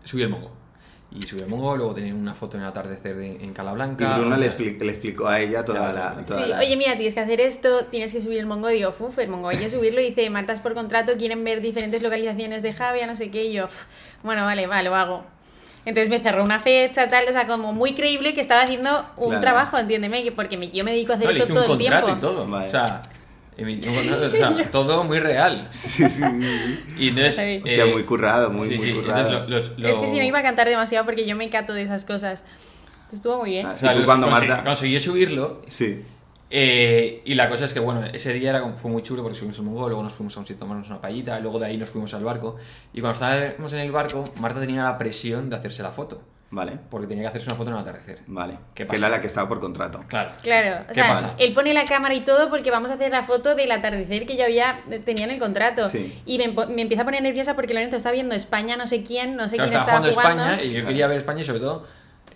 subir 0.04 0.26
el 0.26 0.30
mongo. 0.30 0.52
Y 1.10 1.24
subir 1.24 1.44
el 1.46 1.50
mongo, 1.50 1.76
luego 1.76 1.96
tener 1.96 2.14
una 2.14 2.36
foto 2.36 2.58
en 2.58 2.64
el 2.64 2.70
atardecer 2.70 3.16
de- 3.16 3.38
en 3.44 3.50
Y 3.50 3.54
Calablanca. 3.54 4.18
Bruno 4.20 4.38
le, 4.38 4.48
expli- 4.52 4.78
le 4.78 4.92
explicó 4.92 5.28
a 5.28 5.40
ella 5.40 5.66
toda 5.66 5.92
la... 5.94 6.24
toda 6.24 6.44
Sí, 6.44 6.50
la- 6.50 6.60
oye, 6.60 6.76
mira, 6.76 6.96
tienes 6.96 7.14
que 7.16 7.22
hacer 7.22 7.42
esto, 7.42 7.86
tienes 7.86 8.14
que 8.14 8.22
subir 8.22 8.38
el 8.40 8.46
mongo. 8.46 8.68
Digo, 8.68 8.94
uf, 9.00 9.18
el 9.18 9.30
mongo 9.30 9.50
hay 9.50 9.58
que 9.58 9.70
subirlo. 9.70 10.00
Y 10.02 10.10
dice, 10.10 10.30
Martas 10.30 10.60
por 10.60 10.76
contrato, 10.76 11.14
quieren 11.18 11.44
ver 11.44 11.62
diferentes 11.62 12.04
localizaciones 12.04 12.62
de 12.62 12.74
Javia, 12.74 13.08
no 13.08 13.16
sé 13.16 13.32
qué. 13.32 13.46
Y 13.46 13.54
yo, 13.54 13.66
"Uf, 13.66 13.86
bueno, 14.22 14.44
vale, 14.46 14.68
va, 14.68 14.84
lo 14.84 14.94
hago. 14.96 15.26
Entonces 15.88 16.10
me 16.10 16.20
cerró 16.20 16.44
una 16.44 16.60
fecha, 16.60 17.08
tal, 17.08 17.26
o 17.30 17.32
sea, 17.32 17.48
como 17.48 17.72
muy 17.72 17.94
creíble 17.94 18.34
que 18.34 18.42
estaba 18.42 18.62
haciendo 18.62 19.06
un 19.16 19.30
Claro. 19.30 19.42
trabajo, 19.42 19.78
entiéndeme, 19.78 20.22
que 20.22 20.34
porque 20.34 20.58
me- 20.58 20.70
yo 20.70 20.84
me 20.84 20.92
dedico 20.92 21.14
a 21.14 21.16
hacer 21.16 21.28
No, 21.28 21.32
le 21.34 21.40
esto 21.40 21.54
todo 21.54 21.72
el 21.74 21.78
tiempo. 21.78 22.10
y 22.10 22.16
todo. 22.20 22.46
Vale. 22.46 22.66
O 22.66 22.70
sea, 22.70 23.02
contrato, 23.56 24.28
o 24.28 24.30
sea, 24.58 24.72
todo 24.72 25.04
muy 25.06 25.20
real. 25.20 25.66
Sí, 25.72 26.08
sí, 26.10 26.24
sí. 26.26 26.80
Y 27.00 27.10
Sí. 27.12 27.22
Hostia, 27.22 27.86
eh, 27.86 27.92
muy 27.94 28.04
currado, 28.04 28.50
muy, 28.52 28.68
sí, 28.68 28.76
muy 28.78 28.86
sí, 28.86 28.94
currado. 28.94 29.20
entonces 29.22 29.50
lo- 29.50 29.56
los- 29.56 29.66
Es 29.66 29.96
lo- 29.96 30.02
que 30.02 30.08
si 30.08 30.18
no 30.18 30.24
iba 30.24 30.40
a 30.40 30.44
cantar 30.44 30.68
demasiado 30.68 31.06
porque 31.06 31.26
yo 31.26 31.36
me 31.38 31.50
cato 31.50 31.74
de 31.74 31.84
esas 31.84 32.04
cosas. 32.04 32.44
Estuvo 33.12 33.38
muy 33.40 33.52
bien. 33.52 33.66
Ah, 33.66 33.72
o 33.74 33.78
sea, 33.78 33.92
¿Y 33.92 33.94
tú 33.94 34.00
los- 34.00 34.06
cuando 34.06 34.28
consegui- 34.28 34.48
Marta- 34.50 34.64
conseguí 34.66 35.00
subirlo 35.00 35.62
Sí. 35.68 36.04
Eh, 36.50 37.22
y 37.26 37.36
la 37.36 37.50
cosa 37.50 37.66
es 37.66 37.74
que, 37.74 37.80
bueno, 37.80 38.06
ese 38.06 38.34
día 38.34 38.52
era, 38.52 38.74
fue 38.74 38.90
muy 38.90 39.04
chulo 39.04 39.22
porque 39.22 39.38
subimos 39.38 39.58
el 39.58 39.66
mongo, 39.66 39.88
luego 39.88 40.02
nos 40.04 40.14
fuimos 40.14 40.36
a 40.38 40.40
un 40.40 40.46
sitio 40.46 40.58
a 40.58 40.60
tomarnos 40.66 40.90
una 40.90 41.02
paellita, 41.02 41.40
luego 41.40 41.60
de 41.60 41.66
ahí 41.68 41.78
nos 41.78 41.90
fuimos 41.90 42.14
al 42.14 42.24
barco. 42.24 42.56
Y 42.94 43.02
cuando 43.02 43.14
estábamos 43.14 43.74
en 43.74 43.80
el 43.80 43.92
barco, 43.92 44.24
Marta 44.40 44.60
tenía 44.60 44.84
la 44.84 44.98
presión 44.98 45.50
de 45.50 45.56
hacerse 45.58 45.84
la 45.84 45.92
foto, 45.92 46.22
Vale, 46.50 46.78
porque 46.90 47.08
tenía 47.08 47.24
que 47.24 47.28
hacerse 47.28 47.50
una 47.50 47.58
foto 47.58 47.72
en 47.72 47.76
el 47.76 47.82
atardecer. 47.82 48.20
vale. 48.28 48.54
¿Qué 48.74 48.84
que 48.84 48.86
pasa? 48.86 48.98
era 49.08 49.10
la 49.18 49.20
que 49.22 49.28
estaba 49.28 49.50
por 49.50 49.60
contrato. 49.60 50.02
Claro. 50.08 50.32
Claro, 50.42 50.84
o 50.84 50.88
¿Qué 50.88 50.94
sea, 50.94 51.10
pasa? 51.10 51.34
él 51.38 51.54
pone 51.54 51.74
la 51.74 51.84
cámara 51.84 52.14
y 52.16 52.22
todo 52.22 52.50
porque 52.50 52.72
vamos 52.72 52.90
a 52.92 52.94
hacer 52.94 53.12
la 53.12 53.24
foto 53.24 53.54
del 53.54 53.70
atardecer 53.70 54.26
que 54.26 54.38
yo 54.38 54.46
había 54.46 54.82
tenía 55.04 55.26
en 55.26 55.32
el 55.32 55.40
contrato. 55.40 55.90
Sí. 55.90 56.18
Y 56.26 56.38
me, 56.38 56.48
me 56.68 56.82
empieza 56.84 57.02
a 57.02 57.06
poner 57.06 57.22
nerviosa 57.22 57.54
porque 57.58 57.74
Lorenzo 57.74 57.98
está 57.98 58.12
viendo 58.12 58.34
España, 58.34 58.78
no 58.78 58.88
sé 58.88 59.04
quién, 59.04 59.36
no 59.36 59.50
sé 59.50 59.58
Claro, 59.58 59.70
quién 59.72 59.82
estaba 59.82 59.98
estaba 60.08 60.14
jugando 60.14 60.38
jugando. 60.38 60.54
España 60.54 60.64
y 60.64 60.80
yo 60.80 60.86
quería 60.88 61.08
ver 61.08 61.18
España 61.18 61.42
y 61.42 61.44
sobre 61.44 61.60
todo, 61.60 61.86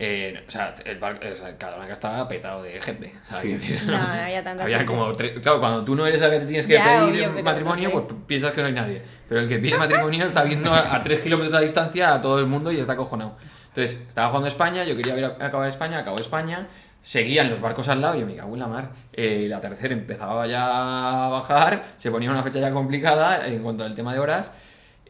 eh, 0.04 0.44
o 0.48 0.50
sea, 0.50 0.74
el 0.84 0.98
barco, 0.98 1.22
o 1.32 1.36
sea, 1.36 1.50
estaba 1.92 2.28
petado 2.28 2.64
de 2.64 2.82
gente. 2.82 3.14
Sí. 3.30 3.56
No, 3.86 3.92
no 3.92 3.98
había 4.24 4.44
tanta 4.44 4.64
Había 4.64 4.78
gente. 4.80 4.92
como 4.92 5.12
tres- 5.14 5.40
claro, 5.42 5.60
cuando 5.60 5.86
tú 5.86 5.96
no 5.96 6.08
eres 6.08 6.20
la 6.22 6.32
que 6.32 6.40
te 6.40 6.46
tienes 6.48 6.66
que 6.66 6.74
Ya, 6.74 7.06
pedir 7.06 7.28
obvio, 7.28 7.44
matrimonio, 7.44 7.92
pues 7.92 8.06
piensas 8.26 8.52
que 8.52 8.62
no 8.62 8.68
hay 8.68 8.74
nadie. 8.74 9.02
Pero 9.30 9.42
el 9.42 9.48
que 9.48 9.60
pide 9.60 9.78
matrimonio 9.78 10.26
está 10.26 10.44
viendo 10.44 10.74
a, 10.74 10.96
a 10.96 11.00
tres 11.04 11.20
kilómetros 11.20 11.54
de 11.60 11.64
distancia 11.64 12.14
a 12.16 12.20
todo 12.22 12.40
el 12.40 12.48
mundo 12.48 12.72
y 12.72 12.80
está 12.80 12.94
acojonado. 12.94 13.38
Entonces, 13.68 14.00
estaba 14.08 14.28
jugando 14.30 14.48
España, 14.48 14.84
yo 14.86 14.96
quería 14.98 15.14
ver 15.14 15.26
a- 15.26 15.46
acabar 15.46 15.68
España, 15.70 16.00
acabó 16.00 16.18
España, 16.18 16.68
seguían 17.04 17.50
los 17.52 17.62
barcos 17.62 17.88
al 17.90 18.02
lado 18.02 18.16
y 18.18 18.22
yo 18.22 18.26
me 18.26 18.36
cago 18.36 18.54
en 18.56 18.60
la 18.60 18.68
mar. 18.68 18.90
Eh, 19.14 19.44
el 19.46 19.54
atardecer 19.54 19.92
empezaba 19.92 20.48
ya 20.48 21.26
a 21.26 21.30
bajar, 21.30 21.84
se 21.98 22.10
ponía 22.10 22.32
una 22.32 22.42
fecha 22.42 22.60
ya 22.60 22.72
complicada 22.72 23.46
en 23.48 23.62
cuanto 23.62 23.84
al 23.84 23.94
tema 23.94 24.14
de 24.14 24.20
horas. 24.20 24.52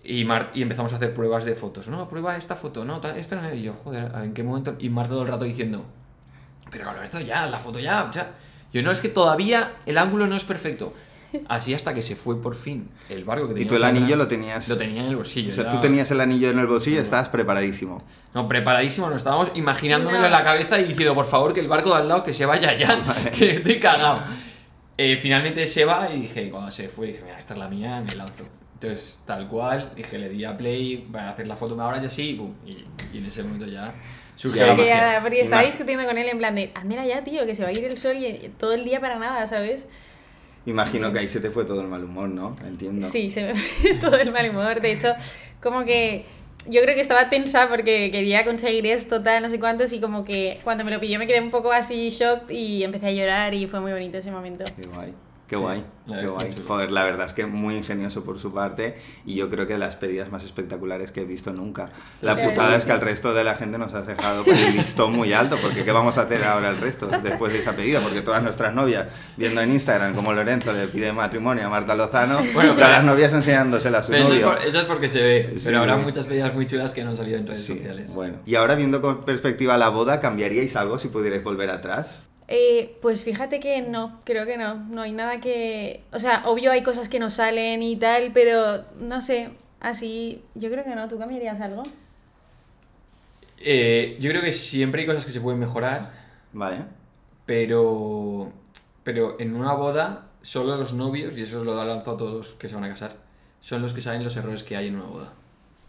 Y, 0.04 0.26
Mar- 0.26 0.52
y 0.56 0.62
empezamos 0.64 0.92
a 0.94 0.96
hacer 0.96 1.14
pruebas 1.14 1.46
de 1.46 1.54
fotos. 1.56 1.88
No, 1.88 2.10
prueba 2.10 2.36
esta 2.36 2.56
foto, 2.56 2.84
no, 2.86 3.00
ta- 3.00 3.16
esta 3.18 3.36
no. 3.36 3.54
Y 3.54 3.62
yo, 3.62 3.74
joder, 3.74 4.12
¿en 4.24 4.34
qué 4.34 4.44
momento? 4.44 4.76
Y 4.80 4.90
Marta 4.90 5.12
todo 5.12 5.22
el 5.24 5.28
rato 5.28 5.46
diciendo, 5.46 5.86
pero 6.72 6.86
Lorenzo, 6.92 7.20
ya, 7.20 7.48
la 7.48 7.60
foto 7.60 7.80
ya, 7.80 8.10
ya. 8.12 8.32
Yo, 8.74 8.82
no, 8.82 8.92
es 8.92 9.02
que 9.02 9.10
todavía 9.10 9.74
el 9.86 9.98
ángulo 9.98 10.26
no 10.28 10.36
es 10.36 10.44
perfecto. 10.46 10.94
Así 11.48 11.74
hasta 11.74 11.94
que 11.94 12.02
se 12.02 12.16
fue 12.18 12.42
por 12.42 12.56
fin 12.56 12.90
el 13.10 13.24
barco 13.24 13.46
que 13.48 13.52
Y 13.54 13.56
teníamos 13.66 13.70
tú 13.70 13.76
el 13.78 13.84
anillo 13.86 14.06
atrás. 14.06 14.18
lo 14.20 14.28
tenías... 14.28 14.68
Lo 14.70 14.78
tenía 14.78 15.02
en 15.04 15.08
el 15.10 15.16
bolsillo. 15.16 15.50
O 15.50 15.52
sea, 15.54 15.64
ya- 15.66 15.70
tú 15.70 15.80
tenías 15.80 16.10
el 16.12 16.20
anillo 16.20 16.50
en 16.50 16.60
el 16.60 16.68
bolsillo 16.68 16.98
y 16.98 17.04
estabas 17.04 17.30
preparadísimo. 17.30 18.04
No, 18.34 18.48
preparadísimo, 18.50 19.08
nos 19.08 19.18
estábamos 19.18 19.50
imaginándomelo 19.56 20.20
No. 20.22 20.26
en 20.26 20.32
la 20.32 20.44
cabeza 20.44 20.78
y 20.80 20.86
diciendo, 20.90 21.16
por 21.16 21.26
favor, 21.26 21.54
que 21.54 21.60
el 21.62 21.68
barco 21.70 21.92
de 21.92 21.96
al 22.02 22.08
lado 22.10 22.24
que 22.24 22.34
se 22.34 22.46
vaya 22.46 22.76
ya, 22.76 23.00
que 23.38 23.52
estoy 23.52 23.80
cagado. 23.80 24.24
Eh, 24.98 25.16
finalmente 25.16 25.66
se 25.68 25.86
va 25.86 26.10
y 26.12 26.22
dije, 26.22 26.50
cuando 26.50 26.70
se 26.72 26.90
fue, 26.90 27.08
dije, 27.08 27.22
mira, 27.24 27.40
esta 27.40 27.54
es 27.54 27.60
la 27.60 27.70
mía, 27.70 28.04
me 28.06 28.14
lanzo. 28.16 28.44
Entonces, 28.82 29.20
tal 29.28 29.48
cual, 29.48 29.92
dije, 29.96 30.18
le 30.18 30.28
di 30.30 30.44
a 30.44 30.58
play 30.58 30.98
para 31.12 31.30
hacer 31.30 31.46
la 31.46 31.56
foto 31.56 31.80
ahora 31.80 32.02
y 32.02 32.06
así, 32.08 32.30
y, 32.32 32.34
pum, 32.34 32.52
y, 32.66 32.72
y 33.16 33.20
en 33.20 33.26
ese 33.26 33.44
momento 33.44 33.68
ya 33.68 33.94
surgió 34.36 34.66
la 34.66 34.74
Porque, 34.74 34.90
magia. 34.92 35.14
ya- 35.14 35.22
porque 35.22 35.42
estaba 35.42 35.62
discutiendo 35.62 36.04
con 36.08 36.18
él 36.18 36.28
en 36.28 36.38
plan 36.40 36.56
de, 36.56 36.72
ah, 36.74 36.84
mira 36.84 37.06
ya, 37.06 37.24
tío, 37.24 37.46
que 37.46 37.54
se 37.54 37.62
va 37.62 37.70
a 37.70 37.74
ir 37.74 37.84
el 37.84 37.96
sol 37.98 38.18
y 38.18 38.50
todo 38.60 38.74
el 38.74 38.84
día 38.84 39.00
para 39.00 39.20
nada, 39.20 39.46
¿sabes? 39.46 39.88
Imagino 40.66 41.12
que 41.14 41.20
ahí 41.20 41.28
se 41.28 41.40
te 41.40 41.52
fue 41.52 41.66
todo 41.66 41.82
el 41.82 41.88
mal 41.88 42.04
humor, 42.04 42.30
¿no? 42.30 42.56
Entiendo. 42.66 43.06
Sí, 43.06 43.30
se 43.30 43.44
me 43.44 43.54
fue 43.56 43.94
todo 43.96 44.16
el 44.18 44.32
mal 44.32 44.50
humor. 44.50 44.82
De 44.82 44.92
hecho, 44.94 45.14
como 45.62 45.86
que 45.86 46.26
yo 46.68 46.82
creo 46.82 46.96
que 46.96 47.02
estaba 47.02 47.30
tensa 47.30 47.68
porque 47.70 48.10
quería 48.12 48.44
conseguir 48.46 48.88
esto, 48.88 49.22
tal, 49.22 49.44
no 49.44 49.50
sé 49.50 49.60
cuántos, 49.60 49.94
y 49.94 50.00
como 50.00 50.26
que 50.26 50.60
cuando 50.64 50.84
me 50.84 50.90
lo 50.92 51.00
pidió 51.00 51.20
me 51.20 51.28
quedé 51.28 51.40
un 51.40 51.52
poco 51.52 51.72
así 51.72 52.10
shocked 52.10 52.50
y 52.50 52.84
empecé 52.84 53.08
a 53.08 53.12
llorar 53.12 53.54
y 53.54 53.68
fue 53.68 53.80
muy 53.80 53.92
bonito 53.92 54.18
ese 54.18 54.32
momento. 54.32 54.64
Qué 54.76 54.88
guay. 54.88 55.14
Qué 55.52 55.58
Sí, 55.58 55.62
guay, 55.62 55.84
qué 56.08 56.28
guay. 56.28 56.54
chulo. 56.54 56.66
Joder, 56.66 56.92
la 56.92 57.04
verdad 57.04 57.28
es 57.28 57.34
que 57.34 57.46
muy 57.46 57.76
ingenioso 57.76 58.24
por 58.24 58.40
su 58.40 58.54
parte 58.54 58.96
y 59.26 59.36
yo 59.36 59.50
creo 59.50 59.68
que 59.68 59.74
de 59.74 59.80
las 59.80 59.98
pedidas 59.98 60.32
más 60.32 60.46
espectaculares 60.46 61.12
que 61.12 61.20
he 61.22 61.26
visto 61.26 61.52
nunca. 61.52 61.88
La 62.22 62.38
Sí. 62.38 62.44
putada 62.48 62.74
es 62.78 62.86
que 62.86 62.94
al 62.94 63.02
resto 63.02 63.34
de 63.34 63.44
la 63.44 63.56
gente 63.56 63.78
nos 63.78 63.94
has 63.94 64.08
dejado 64.08 64.46
con 64.46 64.56
el 64.56 64.78
listón 64.78 65.12
muy 65.12 65.34
alto, 65.34 65.58
porque 65.62 65.84
¿qué 65.84 65.92
vamos 65.92 66.18
a 66.18 66.22
hacer 66.22 66.46
ahora 66.46 66.70
el 66.70 66.78
resto 66.78 67.08
después 67.22 67.52
de 67.52 67.60
esa 67.60 67.76
pedida? 67.76 68.00
Porque 68.00 68.22
todas 68.22 68.42
nuestras 68.42 68.74
novias, 68.74 69.08
viendo 69.36 69.60
en 69.60 69.72
Instagram 69.74 70.16
como 70.16 70.32
Lorenzo 70.32 70.72
le 70.72 70.88
pide 70.88 71.12
matrimonio 71.12 71.66
a 71.68 71.70
Marta 71.70 71.96
Lozano, 71.96 72.40
Bueno, 72.54 72.74
todas 72.76 72.92
las 72.92 73.04
novias 73.04 73.34
enseñándosela 73.34 73.98
a 73.98 74.04
su 74.04 74.12
Pero 74.12 74.24
eso, 74.24 74.34
es 74.34 74.42
novio. 74.42 74.56
por- 74.58 74.66
eso 74.66 74.80
es 74.80 74.86
porque 74.86 75.10
se 75.10 75.22
ve, 75.22 75.54
pero 75.66 75.80
habrá 75.82 75.98
muchas 75.98 76.28
pedidas 76.28 76.54
muy 76.54 76.66
chulas 76.66 76.94
que 76.94 77.04
no 77.04 77.10
han 77.10 77.18
salido 77.18 77.38
en 77.40 77.48
redes 77.48 77.66
sociales. 77.66 78.14
bueno. 78.14 78.38
Y 78.46 78.56
ahora 78.56 78.76
viendo 78.76 79.02
con 79.02 79.20
perspectiva 79.26 79.78
la 79.78 79.90
boda, 79.90 80.22
¿cambiaríais 80.22 80.78
algo 80.78 80.98
si 80.98 81.10
pudierais 81.10 81.44
volver 81.44 81.70
atrás? 81.72 82.22
Eh, 82.54 82.98
pues 83.02 83.24
fíjate 83.24 83.62
que 83.62 83.82
no, 83.82 84.20
creo 84.26 84.46
que 84.46 84.58
no. 84.58 84.76
No 84.76 85.04
hay 85.04 85.14
nada 85.14 85.40
que. 85.40 86.04
O 86.12 86.20
sea, 86.20 86.44
obvio 86.46 86.72
hay 86.72 86.84
cosas 86.84 87.08
que 87.08 87.18
no 87.18 87.30
salen 87.30 87.82
y 87.82 87.96
tal, 87.96 88.32
pero 88.34 88.84
no 89.00 89.22
sé. 89.22 89.52
Así, 89.80 90.44
yo 90.54 90.70
creo 90.70 90.84
que 90.84 90.94
no. 90.94 91.08
¿Tú 91.08 91.18
cambiarías 91.18 91.62
algo? 91.62 91.84
Eh, 93.58 94.18
yo 94.20 94.30
creo 94.32 94.42
que 94.42 94.52
siempre 94.52 95.02
hay 95.02 95.08
cosas 95.08 95.26
que 95.26 95.32
se 95.32 95.40
pueden 95.40 95.60
mejorar, 95.60 96.12
Vale. 96.52 96.84
pero, 97.46 98.52
pero 99.04 99.40
en 99.40 99.56
una 99.56 99.74
boda 99.74 100.28
solo 100.42 100.76
los 100.76 100.94
novios, 100.94 101.38
y 101.38 101.44
eso 101.44 101.64
lo 101.64 101.82
lanzo 101.86 102.12
a 102.12 102.18
todos 102.18 102.34
los 102.34 102.54
que 102.54 102.68
se 102.68 102.76
van 102.76 102.84
a 102.84 102.90
casar, 102.90 103.16
son 103.62 103.82
los 103.82 103.94
que 103.94 104.02
saben 104.02 104.24
los 104.24 104.36
errores 104.36 104.64
que 104.64 104.76
hay 104.76 104.88
en 104.88 104.96
una 104.96 105.06
boda. 105.06 105.34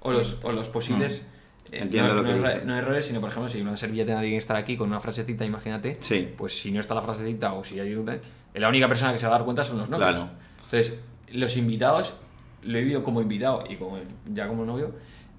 O 0.01 0.13
los, 0.13 0.39
o 0.45 0.53
los 0.53 0.69
posibles... 0.69 1.21
eh, 1.23 1.42
Entiendo 1.71 2.15
no, 2.15 2.23
lo 2.23 2.25
que 2.25 2.31
no 2.35 2.37
erra- 2.39 2.49
dices. 2.55 2.65
no 2.67 2.77
errores, 2.77 3.05
sino 3.07 3.21
por 3.21 3.31
ejemplo, 3.31 3.49
si 3.49 3.61
una 3.61 3.77
servilleta 3.77 4.13
tiene 4.21 4.31
que 4.31 4.37
estar 4.37 4.57
aquí 4.57 4.77
con 4.77 4.89
una 4.89 5.01
frasecita, 5.01 5.45
imagínate, 5.45 5.97
Sí. 6.01 6.29
pues 6.37 6.59
si 6.59 6.71
no 6.73 6.81
está 6.81 6.95
la 6.95 7.03
frasecita 7.03 7.53
o 7.55 7.63
si 7.65 7.79
hay 7.81 7.95
una... 7.95 8.19
La 8.55 8.69
única 8.69 8.89
persona 8.89 9.13
que 9.13 9.19
se 9.19 9.27
va 9.27 9.35
a 9.35 9.39
dar 9.39 9.45
cuenta 9.45 9.65
son 9.65 9.79
los 9.79 9.89
novios. 9.89 10.11
Claro. 10.11 10.29
Entonces, 10.65 10.99
los 11.33 11.57
invitados, 11.57 12.15
lo 12.63 12.77
he 12.79 12.83
vivido 12.83 13.03
como 13.03 13.23
invitado 13.23 13.65
y 13.69 13.77
como 13.77 13.99
ya 14.33 14.47
como 14.49 14.65
novio, 14.67 14.93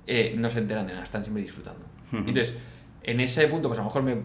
eh, 0.08 0.34
no 0.36 0.50
se 0.50 0.60
enteran 0.60 0.88
de 0.88 0.94
nada, 0.94 1.04
están 1.04 1.24
siempre 1.24 1.44
disfrutando. 1.44 1.86
Entonces, 2.12 2.56
en 3.04 3.20
ese 3.20 3.48
punto, 3.48 3.68
pues 3.68 3.78
a 3.80 3.82
lo 3.82 3.88
mejor 3.90 4.04
me, 4.04 4.18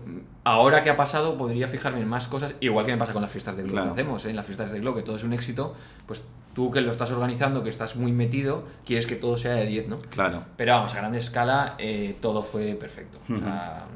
ahora 0.44 0.82
que 0.82 0.90
ha 0.90 0.96
pasado, 0.96 1.36
podría 1.36 1.66
fijarme 1.68 2.00
en 2.00 2.08
más 2.08 2.28
cosas, 2.28 2.54
igual 2.60 2.86
que 2.86 2.92
me 2.92 2.98
pasa 2.98 3.12
con 3.12 3.22
las 3.22 3.30
fiestas 3.30 3.56
de 3.56 3.62
Globo 3.64 3.74
Claro. 3.74 3.94
que 3.94 4.00
hacemos, 4.00 4.24
¿eh? 4.24 4.30
en 4.30 4.36
las 4.36 4.46
fiestas 4.46 4.70
de 4.72 4.80
Globo, 4.80 4.96
que 4.96 5.02
todo 5.02 5.16
es 5.16 5.24
un 5.24 5.32
éxito, 5.32 5.74
pues 6.06 6.22
tú 6.54 6.70
que 6.70 6.80
lo 6.80 6.90
estás 6.90 7.10
organizando, 7.10 7.62
que 7.62 7.70
estás 7.70 7.96
muy 7.96 8.12
metido, 8.12 8.64
quieres 8.84 9.06
que 9.06 9.16
todo 9.16 9.36
sea 9.36 9.52
de 9.54 9.66
10, 9.66 9.88
¿no? 9.88 9.98
Claro. 10.10 10.44
Pero 10.56 10.72
vamos, 10.72 10.94
a 10.94 10.98
gran 10.98 11.14
escala 11.14 11.74
eh, 11.78 12.16
todo 12.20 12.40
fue 12.42 12.74
perfecto. 12.74 13.18
O 13.32 13.38
sea, 13.38 13.86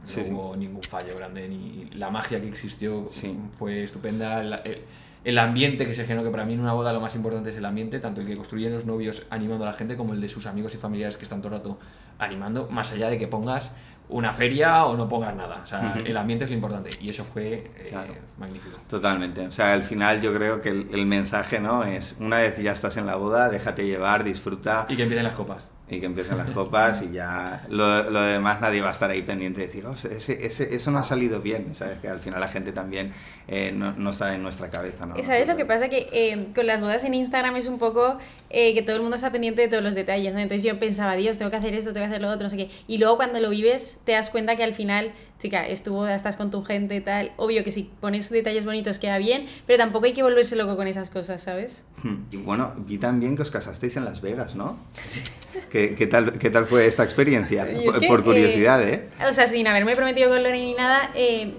no 0.00 0.06
Sí, 0.06 0.20
sí. 0.24 0.30
hubo 0.32 0.54
ningún 0.54 0.82
fallo 0.82 1.16
grande, 1.16 1.48
ni 1.48 1.90
la 1.94 2.10
magia 2.10 2.40
que 2.40 2.48
existió 2.48 3.06
Sí. 3.08 3.36
fue 3.58 3.82
estupenda. 3.84 4.40
El, 4.40 4.52
el- 4.64 4.82
el 5.24 5.38
ambiente 5.38 5.84
que 5.86 5.92
se 5.92 6.04
generó, 6.04 6.22
que 6.22 6.30
para 6.30 6.44
mí 6.44 6.52
en 6.52 6.60
una 6.60 6.72
boda 6.72 6.92
lo 6.92 7.00
más 7.00 7.16
importante 7.16 7.50
es 7.50 7.56
el 7.56 7.64
ambiente, 7.64 7.98
tanto 7.98 8.20
el 8.20 8.28
que 8.28 8.34
construyen 8.36 8.72
los 8.72 8.86
novios 8.86 9.26
animando 9.30 9.64
a 9.64 9.68
la 9.70 9.72
gente 9.72 9.96
como 9.96 10.12
el 10.12 10.20
de 10.20 10.28
sus 10.28 10.46
amigos 10.46 10.72
y 10.74 10.76
familiares 10.78 11.16
que 11.16 11.24
están 11.24 11.42
todo 11.42 11.52
el 11.52 11.58
rato 11.58 11.78
animando, 12.20 12.68
más 12.70 12.92
allá 12.92 13.08
de 13.10 13.18
que 13.18 13.26
pongas 13.26 13.74
una 14.08 14.32
feria 14.32 14.84
o 14.86 14.96
no 14.96 15.08
pongas 15.08 15.34
nada. 15.34 15.60
O 15.62 15.66
sea, 15.66 16.00
el 16.04 16.16
ambiente 16.16 16.44
es 16.44 16.50
lo 16.50 16.56
importante 16.56 16.90
y 17.00 17.10
eso 17.10 17.24
fue 17.24 17.70
eh, 17.76 17.86
Claro. 17.88 18.14
magnífico. 18.38 18.76
Totalmente. 18.88 19.46
O 19.46 19.52
sea, 19.52 19.72
al 19.72 19.82
final 19.82 20.20
yo 20.20 20.32
creo 20.32 20.60
que 20.60 20.68
el, 20.70 20.88
el 20.92 21.06
mensaje, 21.06 21.58
¿no? 21.60 21.82
Es 21.84 22.16
una 22.20 22.38
vez 22.38 22.56
ya 22.62 22.72
estás 22.72 22.96
en 22.96 23.06
la 23.06 23.16
boda, 23.16 23.48
déjate 23.48 23.84
llevar, 23.86 24.22
disfruta 24.24 24.86
Y 24.88 24.96
que 24.96 25.02
empiecen 25.02 25.24
las 25.24 25.34
copas. 25.34 25.68
Y 25.88 26.00
que 26.00 26.06
empiecen 26.06 26.36
las 26.36 26.50
copas 26.50 27.00
y 27.02 27.12
ya 27.12 27.64
lo, 27.68 28.10
lo 28.10 28.20
demás 28.20 28.60
nadie 28.60 28.80
va 28.80 28.88
a 28.88 28.92
estar 28.92 29.08
ahí 29.10 29.22
pendiente 29.22 29.60
de 29.60 29.66
decir, 29.68 29.86
"Oh, 29.86 29.92
ese, 29.94 30.44
ese- 30.44 30.74
eso 30.74 30.90
no 30.90 30.98
ha 30.98 31.04
salido 31.04 31.40
bien, 31.40 31.74
¿sabes? 31.76 31.98
Que 32.00 32.08
al 32.08 32.18
final 32.20 32.40
la 32.40 32.48
gente 32.48 32.72
también 32.72 33.12
eh, 33.48 33.70
no, 33.72 33.92
no 33.92 34.10
está 34.10 34.34
en 34.34 34.42
nuestra 34.42 34.68
cabeza, 34.70 35.06
¿no? 35.06 35.14
¿Sabes 35.22 35.46
lo 35.46 35.56
que 35.56 35.64
pasa? 35.64 35.88
Que 35.88 36.08
eh, 36.12 36.48
con 36.54 36.66
las 36.66 36.80
bodas 36.80 37.04
en 37.04 37.14
Instagram 37.14 37.54
es 37.54 37.68
un 37.68 37.78
poco 37.78 38.18
eh, 38.50 38.74
que 38.74 38.82
todo 38.82 38.96
el 38.96 39.02
mundo 39.02 39.14
está 39.14 39.30
pendiente 39.30 39.62
de 39.62 39.68
todos 39.68 39.84
los 39.84 39.94
detalles, 39.94 40.34
¿no? 40.34 40.40
Entonces 40.40 40.64
yo 40.64 40.76
pensaba, 40.80 41.14
Dios, 41.14 41.38
tengo 41.38 41.52
que 41.52 41.56
hacer 41.58 41.72
esto, 41.74 41.92
tengo 41.92 42.06
que 42.06 42.10
hacer 42.14 42.22
lo 42.22 42.30
otro, 42.30 42.42
no 42.44 42.50
sé 42.50 42.56
qué. 42.56 42.70
Y 42.88 42.98
luego 42.98 43.16
cuando 43.16 43.38
lo 43.38 43.50
vives 43.50 43.98
te 44.04 44.12
das 44.12 44.30
cuenta 44.30 44.56
que 44.56 44.64
al 44.64 44.74
final, 44.74 45.12
chica, 45.38 45.64
es 45.68 45.84
tu 45.84 45.92
boda, 45.92 46.16
estás 46.16 46.36
con 46.36 46.50
tu 46.50 46.64
gente, 46.64 47.00
tal. 47.00 47.30
Obvio 47.36 47.62
que 47.62 47.70
si 47.70 47.84
pones 48.00 48.28
detalles 48.30 48.64
bonitos 48.64 48.98
queda 48.98 49.18
bien, 49.18 49.46
pero 49.68 49.78
tampoco 49.78 50.06
hay 50.06 50.12
que 50.14 50.24
volverse 50.24 50.56
loco 50.56 50.74
con 50.74 50.88
esas 50.88 51.10
cosas, 51.10 51.40
¿sabes? 51.40 51.84
Y 52.32 52.38
bueno, 52.38 52.72
vi 52.78 52.98
también 52.98 53.36
que 53.36 53.42
os 53.42 53.52
casasteis 53.52 53.96
en 53.96 54.04
Las 54.04 54.20
Vegas, 54.22 54.56
¿no? 54.56 54.76
¿Qué, 55.76 55.94
qué 55.94 56.06
tal, 56.06 56.32
¿Qué 56.38 56.48
tal 56.50 56.64
fue 56.64 56.86
esta 56.86 57.04
experiencia? 57.04 57.68
Es 57.68 57.84
Por, 57.84 58.00
que, 58.00 58.06
por 58.06 58.20
eh, 58.20 58.22
curiosidad, 58.24 58.82
¿eh? 58.88 59.08
O 59.28 59.32
sea, 59.32 59.46
sin 59.46 59.66
haberme 59.66 59.94
prometido 59.94 60.30
con 60.30 60.42
Lori 60.42 60.60
ni 60.64 60.72
nada, 60.74 61.10
eh, 61.14 61.52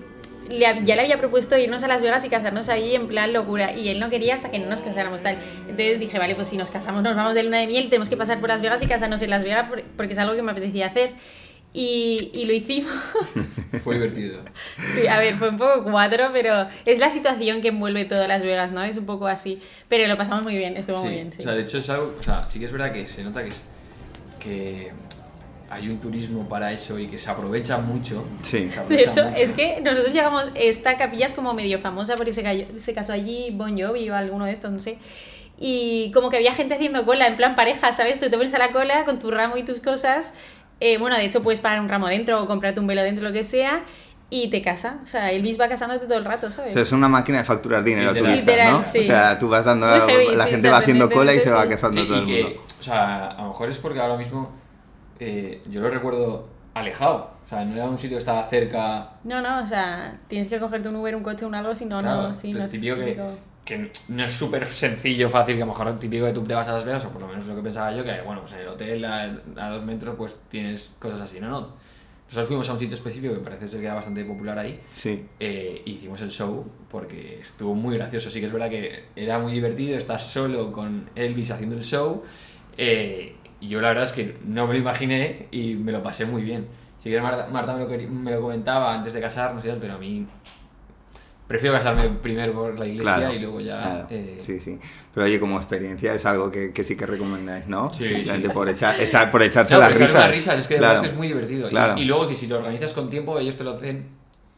le 0.49 0.59
ya 0.59 0.95
le 0.95 1.01
había 1.01 1.19
propuesto 1.19 1.55
irnos 1.57 1.83
a 1.83 1.87
Las 1.87 2.01
Vegas 2.01 2.25
y 2.25 2.29
casarnos 2.29 2.67
ahí 2.69 2.95
en 2.95 3.07
plan 3.07 3.31
locura. 3.31 3.73
Y 3.75 3.89
él 3.89 3.99
no 3.99 4.09
quería 4.09 4.33
hasta 4.33 4.49
que 4.49 4.57
no 4.59 4.67
nos 4.67 4.81
casáramos 4.81 5.21
tal. 5.21 5.37
Entonces 5.61 5.99
dije, 5.99 6.17
vale, 6.17 6.33
pues 6.35 6.47
si 6.47 6.57
nos 6.57 6.71
casamos, 6.71 7.03
nos 7.03 7.15
vamos 7.15 7.35
de 7.35 7.43
luna 7.43 7.59
de 7.59 7.67
miel, 7.67 7.89
tenemos 7.89 8.09
que 8.09 8.17
pasar 8.17 8.39
por 8.39 8.49
Las 8.49 8.61
Vegas 8.61 8.81
y 8.81 8.87
casarnos 8.87 9.21
en 9.21 9.29
Las 9.29 9.43
Vegas 9.43 9.69
por- 9.69 9.83
porque 9.95 10.13
es 10.13 10.19
algo 10.19 10.35
que 10.35 10.41
me 10.41 10.51
apetecía 10.51 10.87
hacer. 10.87 11.11
Y, 11.73 12.31
y 12.33 12.45
lo 12.45 12.53
hicimos. 12.53 12.91
Fue 13.83 13.95
divertido. 13.95 14.41
Sí, 14.95 15.05
a 15.05 15.19
ver, 15.19 15.35
fue 15.35 15.49
un 15.49 15.57
poco 15.57 15.83
cuatro, 15.83 16.29
pero 16.33 16.67
es 16.85 16.97
la 16.97 17.11
situación 17.11 17.61
que 17.61 17.67
envuelve 17.67 18.05
todas 18.05 18.27
Las 18.27 18.41
Vegas, 18.41 18.71
¿no? 18.71 18.83
Es 18.83 18.97
un 18.97 19.05
poco 19.05 19.27
así. 19.27 19.59
Pero 19.89 20.07
lo 20.07 20.17
pasamos 20.17 20.43
muy 20.43 20.57
bien, 20.57 20.75
estuvo 20.75 20.97
muy 20.99 21.09
Sí, 21.09 21.13
bien. 21.13 21.31
sí. 21.33 21.37
O 21.39 21.43
sea, 21.43 21.51
de 21.51 21.61
hecho 21.61 21.77
es 21.77 21.89
algo, 21.91 22.15
o 22.19 22.23
sea, 22.23 22.49
sí 22.49 22.57
que 22.57 22.65
es 22.65 22.71
verdad 22.71 22.91
que 22.93 23.05
se 23.05 23.21
nota 23.23 23.43
que 23.43 23.49
es 23.49 23.61
que 24.47 24.91
hay 25.69 25.89
un 25.89 25.97
turismo 25.99 26.47
para 26.47 26.71
eso 26.71 26.97
y 26.97 27.07
que 27.07 27.17
se 27.17 27.29
aprovecha 27.29 27.77
mucho. 27.79 28.23
Sí. 28.43 28.69
Se 28.69 28.75
De 28.77 28.81
aprovecha 28.81 29.11
hecho, 29.11 29.23
mucho. 29.25 29.37
es 29.41 29.51
que 29.51 29.81
nosotros 29.81 30.13
llegamos, 30.13 30.51
esta 30.55 30.95
capilla 30.95 31.25
es 31.25 31.33
como 31.33 31.53
medio 31.53 31.77
famosa 31.79 32.15
porque 32.15 32.31
se, 32.31 32.41
cayó- 32.43 32.67
se 32.77 32.93
casó 32.93 33.11
allí 33.13 33.49
Bon 33.51 33.77
Jovi 33.79 34.09
o 34.09 34.15
alguno 34.15 34.45
de 34.45 34.53
estos, 34.53 34.71
no 34.71 34.79
sé. 34.79 34.97
Y 35.59 36.11
como 36.13 36.29
que 36.29 36.37
había 36.37 36.53
gente 36.53 36.75
haciendo 36.75 37.05
cola, 37.05 37.27
en 37.27 37.35
plan 37.35 37.55
pareja, 37.55 37.91
¿sabes? 37.91 38.19
Tú 38.19 38.29
te 38.29 38.37
pones 38.37 38.53
a 38.53 38.59
la 38.59 38.71
cola 38.71 39.03
con 39.05 39.19
tu 39.19 39.31
ramo 39.31 39.57
y 39.57 39.63
tus 39.63 39.79
cosas. 39.81 40.33
Eh, 40.79 40.97
bueno, 40.99 41.17
de 41.17 41.25
hecho 41.25 41.41
puedes 41.41 41.59
pagar 41.59 41.81
un 41.81 41.89
ramo 41.89 42.07
dentro 42.07 42.41
o 42.43 42.45
comprarte 42.45 42.79
un 42.79 42.85
velo 42.87 43.01
dentro, 43.01 43.23
lo 43.25 43.33
que 43.33 43.43
sea, 43.43 43.83
y 44.29 44.49
te 44.49 44.61
casa. 44.61 44.99
O 45.03 45.05
sea, 45.05 45.31
Elvis 45.31 45.59
va 45.59 45.67
casándote 45.69 46.05
todo 46.05 46.17
el 46.17 46.25
rato, 46.25 46.47
O 46.47 46.51
¿sabes? 46.51 46.73
sea, 46.73 46.81
es 46.83 46.91
una 46.91 47.07
máquina 47.07 47.37
de 47.39 47.45
facturar 47.45 47.83
dinero 47.83 48.11
Literal. 48.11 48.31
turistas, 48.31 48.55
¿no? 48.71 48.77
Literal, 48.79 48.85
sí. 48.91 48.99
O 48.99 49.03
sea, 49.03 49.39
tú 49.39 49.47
vas 49.49 49.63
dando, 49.65 49.87
Muy 49.87 49.99
heavy, 50.01 50.35
la 50.35 50.45
sí, 50.45 50.51
gente 50.51 50.69
va 50.69 50.77
haciendo 50.77 51.09
cola 51.09 51.33
y 51.33 51.39
se 51.39 51.49
va 51.51 51.67
casando 51.67 52.01
Sí, 52.01 52.07
todo 52.07 52.19
el 52.19 52.25
que, 52.25 52.43
mundo. 52.43 52.61
o 52.79 52.83
sea, 52.83 53.27
a 53.27 53.41
lo 53.43 53.47
mejor 53.49 53.69
es 53.69 53.77
porque 53.79 53.99
ahora 53.99 54.17
mismo 54.17 54.51
eh, 55.19 55.61
yo 55.69 55.81
lo 55.81 55.89
recuerdo 55.89 56.49
alejado. 56.73 57.31
O 57.45 57.47
sea, 57.49 57.63
no 57.63 57.73
era 57.75 57.85
un 57.85 57.97
sitio 57.97 58.17
que 58.17 58.19
estaba 58.19 58.45
cerca. 58.47 59.11
No, 59.23 59.41
no, 59.41 59.63
o 59.63 59.67
sea, 59.67 60.19
tienes 60.27 60.49
que 60.49 60.59
cogerte 60.59 60.89
un 60.89 60.97
Uber, 60.97 61.15
un 61.15 61.23
coche, 61.23 61.45
un 61.45 61.55
algo, 61.55 61.73
si 61.73 61.85
no, 61.85 61.99
claro. 62.01 62.23
no, 62.27 62.33
sí, 62.33 62.51
no 62.51 62.59
Entonces, 62.59 62.65
es 62.65 62.71
típico 62.81 62.95
que, 62.97 63.03
típico. 63.05 63.29
que 63.63 63.91
no 64.09 64.25
es 64.25 64.33
súper 64.33 64.65
sencillo, 64.65 65.29
fácil, 65.29 65.55
que 65.55 65.61
a 65.63 65.65
lo 65.65 65.71
mejor 65.71 65.87
es 65.87 65.99
típico 66.01 66.25
que 66.25 66.33
tú 66.33 66.43
te 66.43 66.53
vas 66.53 66.67
a 66.67 66.73
Las 66.73 66.83
Vegas, 66.83 67.05
o 67.05 67.09
por 67.09 67.21
lo 67.21 67.27
menos 67.29 67.45
lo 67.45 67.55
que 67.55 67.61
pensaba 67.61 67.93
yo, 67.93 68.03
que 68.03 68.21
bueno, 68.21 68.41
pues 68.41 68.53
en 68.53 68.59
el 68.59 68.67
hotel 68.67 69.05
a, 69.05 69.21
a 69.57 69.69
dos 69.69 69.83
metros 69.85 70.15
pues 70.17 70.37
tienes 70.49 70.91
cosas 70.99 71.21
así. 71.21 71.39
No, 71.39 71.47
no. 71.49 71.86
Nosotros 72.27 72.47
fuimos 72.47 72.69
a 72.69 72.73
un 72.73 72.79
sitio 72.79 72.95
específico 72.95 73.33
que 73.33 73.39
parece 73.39 73.67
ser 73.67 73.79
que 73.79 73.85
era 73.85 73.95
bastante 73.95 74.23
popular 74.25 74.59
ahí. 74.59 74.79
Sí. 74.93 75.25
eh, 75.39 75.81
hicimos 75.85 76.21
el 76.21 76.29
show 76.29 76.65
porque 76.89 77.39
estuvo 77.41 77.73
muy 77.73 77.95
gracioso. 77.97 78.29
Sí 78.29 78.39
que 78.39 78.47
es 78.47 78.51
verdad 78.53 78.69
que 78.69 79.05
era 79.15 79.39
muy 79.39 79.53
divertido 79.53 79.97
estar 79.97 80.19
solo 80.19 80.71
con 80.71 81.09
Elvis 81.15 81.51
haciendo 81.51 81.75
el 81.77 81.83
show. 81.83 82.23
eh, 82.77 83.33
y 83.59 83.69
yo 83.69 83.81
la 83.81 83.87
verdad 83.87 84.03
es 84.03 84.11
que 84.11 84.37
no 84.45 84.67
me 84.67 84.73
lo 84.73 84.79
imaginé 84.79 85.47
y 85.49 85.73
me 85.73 85.91
lo 85.91 86.03
pasé 86.03 86.25
muy 86.25 86.43
bien. 86.43 86.67
Sí 86.99 87.09
que 87.09 87.19
Marta, 87.19 87.47
Marta 87.47 87.73
me, 87.75 87.79
lo, 87.79 88.09
me 88.09 88.31
lo 88.31 88.41
comentaba 88.41 88.93
antes 88.93 89.13
de 89.13 89.21
casarnos 89.21 89.65
y 89.65 89.69
tal, 89.69 89.79
pero 89.79 89.93
a 89.95 89.97
mí 89.97 90.27
prefiero 91.47 91.75
casarme 91.75 92.09
primero 92.21 92.53
por 92.53 92.77
la 92.77 92.85
iglesia 92.85 93.15
Claro, 93.17 93.33
y 93.33 93.39
luego 93.39 93.59
ya... 93.61 93.77
claro, 93.79 94.07
eh, 94.09 94.37
sí, 94.39 94.59
sí. 94.59 94.77
Pero 95.13 95.25
oye, 95.25 95.39
como 95.39 95.57
experiencia 95.57 96.13
es 96.13 96.25
algo 96.25 96.51
que, 96.51 96.71
que 96.73 96.83
sí 96.83 96.95
que 96.97 97.05
recomendáis, 97.05 97.67
¿no? 97.67 97.93
Sí, 97.93 98.03
Simplemente 98.03 98.47
sí. 98.49 98.53
por, 98.53 98.69
echar, 98.69 98.99
echar- 98.99 99.31
por 99.31 99.41
echarse 99.41 99.73
No, 99.73 99.79
la 99.79 99.89
echar 99.91 100.29
risa. 100.31 100.55
es 100.55 100.67
que 100.67 100.77
además 100.77 101.03
es 101.03 101.13
muy 101.15 101.27
divertido. 101.27 101.69
Y- 101.97 102.05
luego 102.05 102.27
que 102.27 102.35
si 102.35 102.47
lo 102.47 102.57
organizas 102.57 102.93
con 102.93 103.09
tiempo, 103.09 103.39
ellos 103.39 103.55
te 103.57 103.63
lo 103.63 103.71
hacen 103.71 104.05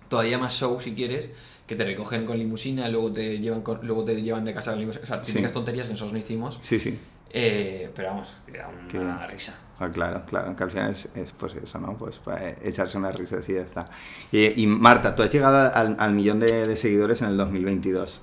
todavía 0.07 0.37
más 0.37 0.53
show 0.53 0.79
si 0.81 0.93
quieres, 0.93 1.29
que 1.67 1.75
te 1.75 1.83
recogen 1.85 2.25
con 2.25 2.37
limusina, 2.39 2.87
luego 2.89 3.13
te 3.13 3.37
llevan 3.37 3.61
con- 3.61 3.79
luego 3.83 4.03
te 4.03 4.19
llevan 4.21 4.43
de 4.43 4.53
casa 4.53 4.71
con 4.71 4.79
limusina. 4.79 5.03
O 5.03 5.07
sea, 5.07 5.23
Sí. 5.23 5.33
típicas 5.33 5.53
tonterías 5.53 5.85
que 5.85 5.93
nosotros 5.93 6.13
no 6.13 6.19
hicimos. 6.19 6.57
Sí, 6.59 6.79
sí. 6.79 6.99
eh, 7.31 7.91
pero 7.95 8.07
vamos, 8.09 8.33
que 8.47 8.57
era 8.57 8.69
una 9.03 9.27
risa. 9.27 9.55
Ah, 9.79 9.89
claro, 9.89 10.23
claro, 10.25 10.55
que 10.55 10.63
al 10.63 10.71
final 10.71 10.91
es, 10.91 11.07
es, 11.15 11.31
pues 11.31 11.55
eso, 11.55 11.79
¿no? 11.79 11.97
Pues 11.97 12.19
para 12.19 12.49
echarse 12.61 12.97
una 12.97 13.13
risa 13.13 13.37
así 13.37 13.53
ya 13.53 13.61
está. 13.61 13.89
Y, 14.31 14.67
Marta, 14.67 15.15
tú 15.15 15.23
has 15.23 15.31
llegado 15.31 15.73
al, 15.73 16.13
millón 16.13 16.41
de, 16.41 16.75
seguidores 16.75 17.21
en 17.21 17.29
el 17.29 17.37
2022. 17.37 18.19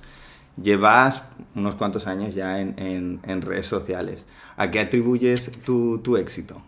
Llevas 0.61 1.23
unos 1.55 1.75
cuantos 1.75 2.05
años 2.05 2.35
ya 2.35 2.59
en, 2.59 3.41
redes 3.41 3.67
sociales. 3.67 4.25
¿A 4.55 4.69
qué 4.69 4.79
atribuyes 4.79 5.51
tu 5.63 6.17
éxito? 6.17 6.61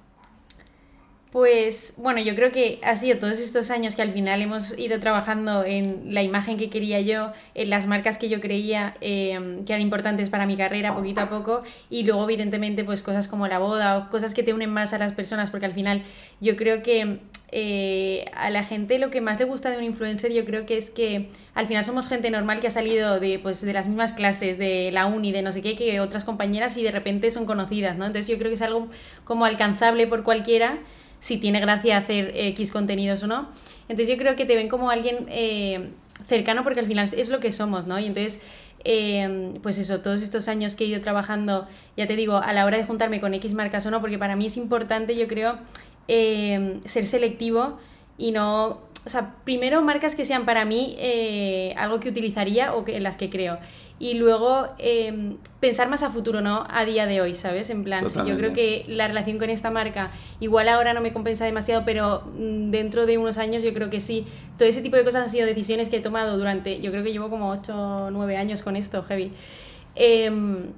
Pues 1.32 1.94
bueno, 1.98 2.20
yo 2.22 2.34
creo 2.34 2.52
que 2.52 2.80
ha 2.82 2.96
sido 2.96 3.20
todos 3.20 3.40
estos 3.40 3.70
años 3.70 3.96
que 3.96 4.02
al 4.02 4.12
final 4.12 4.42
hemos 4.42 4.76
ido 4.80 5.00
trabajando 5.00 5.64
en 5.64 6.12
la 6.12 6.24
imagen 6.24 6.58
que 6.58 6.72
quería 6.72 7.02
yo, 7.02 7.34
en 7.54 7.70
las 7.70 7.86
marcas 7.86 8.18
que 8.18 8.30
yo 8.30 8.42
creía 8.42 8.96
eh, 9.00 9.62
que 9.64 9.74
eran 9.74 9.82
importantes 9.82 10.32
para 10.32 10.48
mi 10.48 10.58
carrera 10.58 10.96
poquito 10.96 11.22
a 11.22 11.30
poco 11.30 11.60
y 11.88 12.04
luego 12.04 12.24
evidentemente 12.24 12.84
pues 12.84 13.04
cosas 13.04 13.28
como 13.28 13.48
la 13.48 13.60
boda 13.60 13.98
o 13.98 14.10
cosas 14.10 14.34
que 14.34 14.42
te 14.42 14.56
unen 14.56 14.72
más 14.72 14.92
a 14.94 14.98
las 14.98 15.14
personas 15.14 15.52
porque 15.52 15.68
al 15.68 15.74
final 15.74 16.02
yo 16.42 16.56
creo 16.56 16.82
que 16.82 17.20
eh, 17.52 18.26
a 18.36 18.50
la 18.50 18.64
gente 18.64 18.98
lo 18.98 19.12
que 19.12 19.22
más 19.22 19.40
le 19.40 19.46
gusta 19.46 19.70
de 19.70 19.78
un 19.78 19.84
influencer 19.84 20.34
yo 20.34 20.46
creo 20.46 20.66
que 20.66 20.78
es 20.78 20.90
que 20.90 21.30
al 21.54 21.68
final 21.68 21.86
somos 21.86 22.08
gente 22.08 22.32
normal 22.32 22.60
que 22.60 22.68
ha 22.68 22.72
salido 22.72 23.20
de, 23.20 23.38
pues, 23.38 23.62
de 23.62 23.74
las 23.74 23.88
mismas 23.88 24.14
clases, 24.14 24.58
de 24.58 24.90
la 24.92 25.06
uni, 25.06 25.32
de 25.32 25.44
no 25.44 25.52
sé 25.52 25.62
qué, 25.62 25.76
que 25.76 26.00
otras 26.00 26.24
compañeras 26.24 26.76
y 26.78 26.84
de 26.84 26.90
repente 26.90 27.30
son 27.30 27.46
conocidas, 27.46 27.98
¿no? 27.98 28.08
Entonces 28.08 28.28
yo 28.28 28.38
creo 28.38 28.50
que 28.50 28.56
es 28.56 28.62
algo 28.64 28.88
como 29.26 29.46
alcanzable 29.46 30.08
por 30.08 30.24
cualquiera 30.24 30.80
si 31.20 31.38
tiene 31.38 31.60
gracia 31.60 31.98
hacer 31.98 32.32
X 32.36 32.72
contenidos 32.72 33.24
o 33.24 33.28
no. 33.28 33.50
Entonces 33.88 34.08
yo 34.08 34.18
creo 34.18 34.36
que 34.36 34.46
te 34.46 34.56
ven 34.56 34.70
como 34.70 34.90
alguien 34.90 35.26
eh, 35.30 35.90
cercano 36.28 36.64
porque 36.64 36.80
al 36.80 36.86
final 36.86 37.10
es 37.16 37.30
lo 37.30 37.40
que 37.40 37.52
somos, 37.52 37.88
¿no? 37.88 38.00
Y 38.00 38.06
entonces, 38.06 38.42
eh, 38.84 39.54
pues 39.62 39.78
eso, 39.78 40.02
todos 40.02 40.22
estos 40.22 40.48
años 40.48 40.76
que 40.76 40.86
he 40.86 40.88
ido 40.88 41.02
trabajando, 41.02 41.68
ya 41.98 42.08
te 42.08 42.16
digo, 42.16 42.38
a 42.38 42.54
la 42.54 42.66
hora 42.66 42.78
de 42.78 42.84
juntarme 42.84 43.20
con 43.20 43.34
X 43.34 43.54
marcas 43.54 43.86
o 43.86 43.92
no, 43.92 44.02
porque 44.02 44.18
para 44.18 44.36
mí 44.36 44.46
es 44.46 44.58
importante, 44.58 45.16
yo 45.16 45.28
creo, 45.28 45.58
eh, 46.08 46.80
ser 46.86 47.06
selectivo 47.06 47.80
y 48.18 48.32
no 48.32 48.90
o 49.06 49.10
sea, 49.10 49.36
primero 49.44 49.82
marcas 49.82 50.16
que 50.16 50.26
sean 50.26 50.46
para 50.46 50.66
mí 50.66 50.96
eh, 51.00 51.74
algo 51.78 52.00
que 52.00 52.10
utilizaría 52.10 52.74
o 52.76 52.84
que, 52.84 52.98
en 52.98 53.04
las 53.04 53.18
que 53.18 53.30
creo. 53.30 53.58
Y 54.02 54.14
luego 54.14 54.68
eh, 54.78 55.36
pensar 55.60 55.90
más 55.90 56.04
a 56.04 56.10
futuro, 56.10 56.40
¿no? 56.40 56.66
A 56.70 56.86
día 56.86 57.06
de 57.06 57.20
hoy, 57.20 57.36
¿sabes? 57.36 57.70
En 57.70 57.84
plan, 57.84 58.08
yo 58.08 58.38
creo 58.38 58.54
que 58.54 58.86
la 58.88 59.08
relación 59.10 59.38
con 59.38 59.50
esta 59.50 59.72
marca, 59.72 60.12
igual 60.40 60.70
ahora 60.70 60.94
no 60.94 61.02
me 61.02 61.12
compensa 61.12 61.44
demasiado, 61.44 61.84
pero 61.86 62.24
mm, 62.38 62.72
dentro 62.72 63.06
de 63.06 63.18
unos 63.18 63.38
años 63.38 63.62
yo 63.62 63.74
creo 63.74 63.90
que 63.90 64.00
sí. 64.00 64.26
Todo 64.58 64.70
ese 64.70 64.82
tipo 64.82 64.96
de 64.96 65.04
cosas 65.04 65.24
han 65.24 65.30
sido 65.30 65.46
decisiones 65.46 65.90
que 65.90 65.98
he 65.98 66.02
tomado 66.02 66.38
durante, 66.38 66.80
yo 66.80 66.92
creo 66.92 67.04
que 67.04 67.12
llevo 67.12 67.30
como 67.30 67.50
8 67.52 67.76
o 68.06 68.12
9 68.12 68.38
años 68.38 68.64
con 68.64 68.78
esto, 68.78 69.04
heavy. 69.04 69.32
Em, 69.96 70.72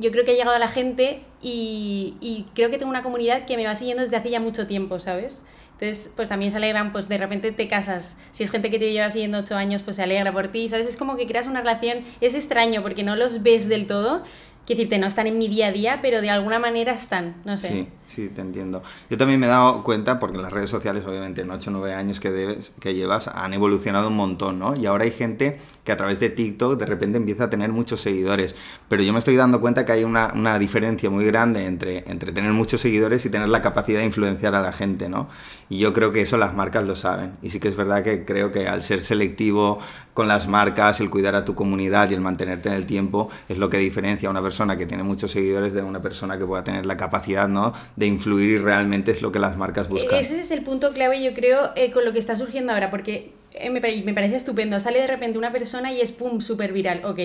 yo 0.00 0.10
creo 0.10 0.24
que 0.24 0.32
ha 0.32 0.34
llegado 0.34 0.56
a 0.56 0.58
la 0.58 0.68
gente 0.68 1.22
y, 1.42 2.46
creo 2.54 2.70
que 2.70 2.78
tengo 2.78 2.90
una 2.90 3.02
comunidad 3.02 3.46
que 3.46 3.56
me 3.56 3.66
va 3.66 3.74
siguiendo 3.74 4.02
desde 4.02 4.16
hace 4.16 4.30
ya 4.30 4.40
mucho 4.40 4.66
tiempo, 4.66 4.98
¿sabes? 4.98 5.44
Entonces, 5.72 6.12
pues 6.14 6.28
también 6.28 6.50
se 6.50 6.58
alegran, 6.58 6.92
pues 6.92 7.08
de 7.08 7.16
repente 7.16 7.52
te 7.52 7.68
casas. 7.68 8.16
Si 8.32 8.42
es 8.42 8.50
gente 8.50 8.68
que 8.68 8.78
te 8.78 8.92
lleva 8.92 9.08
siguiendo 9.08 9.38
ocho 9.38 9.56
años, 9.56 9.82
pues 9.82 9.96
se 9.96 10.02
alegra 10.02 10.32
por 10.32 10.48
ti, 10.48 10.68
¿sabes? 10.68 10.86
Es 10.86 10.96
como 10.96 11.16
que 11.16 11.26
creas 11.26 11.46
una 11.46 11.60
relación, 11.60 12.04
es 12.20 12.34
extraño 12.34 12.82
porque 12.82 13.02
no 13.02 13.16
los 13.16 13.42
ves 13.42 13.68
del 13.68 13.86
todo. 13.86 14.22
Quiero 14.66 14.78
decirte, 14.78 14.98
no 14.98 15.06
están 15.06 15.26
en 15.26 15.38
mi 15.38 15.48
día 15.48 15.68
a 15.68 15.72
día, 15.72 15.98
pero 16.02 16.20
de 16.20 16.28
alguna 16.28 16.58
manera 16.58 16.92
están, 16.92 17.36
no 17.44 17.56
sé. 17.56 17.68
Sí, 17.68 17.88
sí, 18.14 18.28
te 18.28 18.40
entiendo. 18.40 18.82
Yo 19.08 19.16
también 19.16 19.40
me 19.40 19.46
he 19.46 19.48
dado 19.48 19.82
cuenta, 19.82 20.18
porque 20.18 20.38
las 20.38 20.52
redes 20.52 20.70
sociales, 20.70 21.04
obviamente, 21.06 21.42
en 21.42 21.50
8 21.50 21.70
o 21.70 21.72
9 21.72 21.94
años 21.94 22.20
que, 22.20 22.30
debes, 22.30 22.72
que 22.80 22.94
llevas, 22.94 23.28
han 23.28 23.54
evolucionado 23.54 24.08
un 24.08 24.16
montón, 24.16 24.58
¿no? 24.58 24.76
Y 24.76 24.86
ahora 24.86 25.04
hay 25.04 25.10
gente 25.10 25.60
que 25.84 25.92
a 25.92 25.96
través 25.96 26.20
de 26.20 26.30
TikTok 26.30 26.78
de 26.78 26.86
repente 26.86 27.18
empieza 27.18 27.44
a 27.44 27.50
tener 27.50 27.70
muchos 27.70 28.00
seguidores. 28.00 28.54
Pero 28.88 29.02
yo 29.02 29.12
me 29.12 29.18
estoy 29.18 29.36
dando 29.36 29.60
cuenta 29.60 29.86
que 29.86 29.92
hay 29.92 30.04
una, 30.04 30.32
una 30.34 30.58
diferencia 30.58 31.08
muy 31.10 31.24
grande 31.24 31.66
entre, 31.66 32.04
entre 32.10 32.32
tener 32.32 32.52
muchos 32.52 32.80
seguidores 32.80 33.24
y 33.24 33.30
tener 33.30 33.48
la 33.48 33.62
capacidad 33.62 34.00
de 34.00 34.06
influenciar 34.06 34.54
a 34.54 34.62
la 34.62 34.72
gente, 34.72 35.08
¿no? 35.08 35.28
Y 35.68 35.78
yo 35.78 35.92
creo 35.92 36.10
que 36.10 36.20
eso 36.20 36.36
las 36.36 36.54
marcas 36.54 36.84
lo 36.84 36.96
saben. 36.96 37.36
Y 37.42 37.50
sí 37.50 37.60
que 37.60 37.68
es 37.68 37.76
verdad 37.76 38.02
que 38.02 38.24
creo 38.24 38.50
que 38.50 38.66
al 38.68 38.82
ser 38.82 39.02
selectivo 39.02 39.78
con 40.14 40.28
las 40.28 40.48
marcas, 40.48 41.00
el 41.00 41.08
cuidar 41.08 41.34
a 41.34 41.44
tu 41.44 41.54
comunidad 41.54 42.10
y 42.10 42.14
el 42.14 42.20
mantenerte 42.20 42.68
en 42.68 42.74
el 42.74 42.86
tiempo 42.86 43.30
es 43.48 43.56
lo 43.56 43.70
que 43.70 43.78
diferencia 43.78 44.28
a 44.28 44.30
una 44.30 44.42
persona 44.42 44.76
que 44.76 44.84
tiene 44.86 45.02
muchos 45.02 45.30
seguidores 45.30 45.72
de 45.72 45.82
una 45.82 46.02
persona 46.02 46.38
que 46.38 46.44
pueda 46.44 46.64
tener 46.64 46.86
la 46.86 46.96
capacidad, 46.96 47.48
¿no? 47.48 47.72
De 48.00 48.06
influir 48.06 48.50
y 48.50 48.58
realmente 48.58 49.10
es 49.12 49.20
lo 49.22 49.30
que 49.30 49.38
las 49.38 49.56
marcas 49.56 49.88
buscan. 49.88 50.18
Ese 50.18 50.40
es 50.40 50.50
el 50.50 50.62
punto 50.62 50.92
clave, 50.92 51.22
yo 51.22 51.34
creo, 51.34 51.70
eh, 51.76 51.90
con 51.90 52.04
lo 52.04 52.12
que 52.12 52.18
está 52.18 52.34
surgiendo 52.34 52.72
ahora, 52.72 52.88
porque 52.90 53.32
eh, 53.52 53.70
me, 53.70 53.80
pare- 53.80 54.02
me 54.02 54.14
parece 54.14 54.36
estupendo. 54.36 54.80
Sale 54.80 55.00
de 55.00 55.06
repente 55.06 55.38
una 55.38 55.52
persona 55.52 55.92
y 55.92 56.00
es 56.00 56.10
pum, 56.12 56.40
súper 56.40 56.72
viral. 56.72 57.04
Ok, 57.04 57.18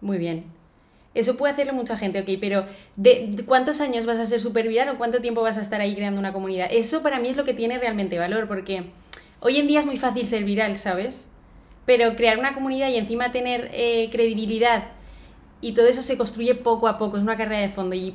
muy 0.00 0.18
bien. 0.18 0.44
Eso 1.14 1.36
puede 1.36 1.52
hacerlo 1.52 1.74
mucha 1.74 1.96
gente, 1.96 2.20
ok, 2.22 2.28
pero 2.40 2.64
¿de, 2.96 3.28
de 3.30 3.44
cuántos 3.44 3.80
años 3.80 4.04
vas 4.04 4.18
a 4.18 4.26
ser 4.26 4.40
súper 4.40 4.66
viral 4.66 4.88
o 4.88 4.98
cuánto 4.98 5.20
tiempo 5.20 5.42
vas 5.42 5.58
a 5.58 5.60
estar 5.60 5.80
ahí 5.80 5.94
creando 5.94 6.18
una 6.18 6.32
comunidad? 6.32 6.66
Eso 6.72 7.02
para 7.02 7.20
mí 7.20 7.28
es 7.28 7.36
lo 7.36 7.44
que 7.44 7.54
tiene 7.54 7.78
realmente 7.78 8.18
valor, 8.18 8.48
porque 8.48 8.84
hoy 9.40 9.58
en 9.58 9.68
día 9.68 9.78
es 9.78 9.86
muy 9.86 9.96
fácil 9.96 10.26
ser 10.26 10.42
viral, 10.42 10.76
¿sabes? 10.76 11.28
Pero 11.86 12.16
crear 12.16 12.38
una 12.38 12.52
comunidad 12.54 12.88
y 12.88 12.96
encima 12.96 13.30
tener 13.30 13.70
eh, 13.74 14.08
credibilidad 14.10 14.88
y 15.60 15.72
todo 15.74 15.86
eso 15.86 16.02
se 16.02 16.16
construye 16.16 16.56
poco 16.56 16.88
a 16.88 16.98
poco, 16.98 17.16
es 17.16 17.22
una 17.22 17.36
carrera 17.36 17.60
de 17.60 17.68
fondo 17.68 17.94
y 17.94 18.14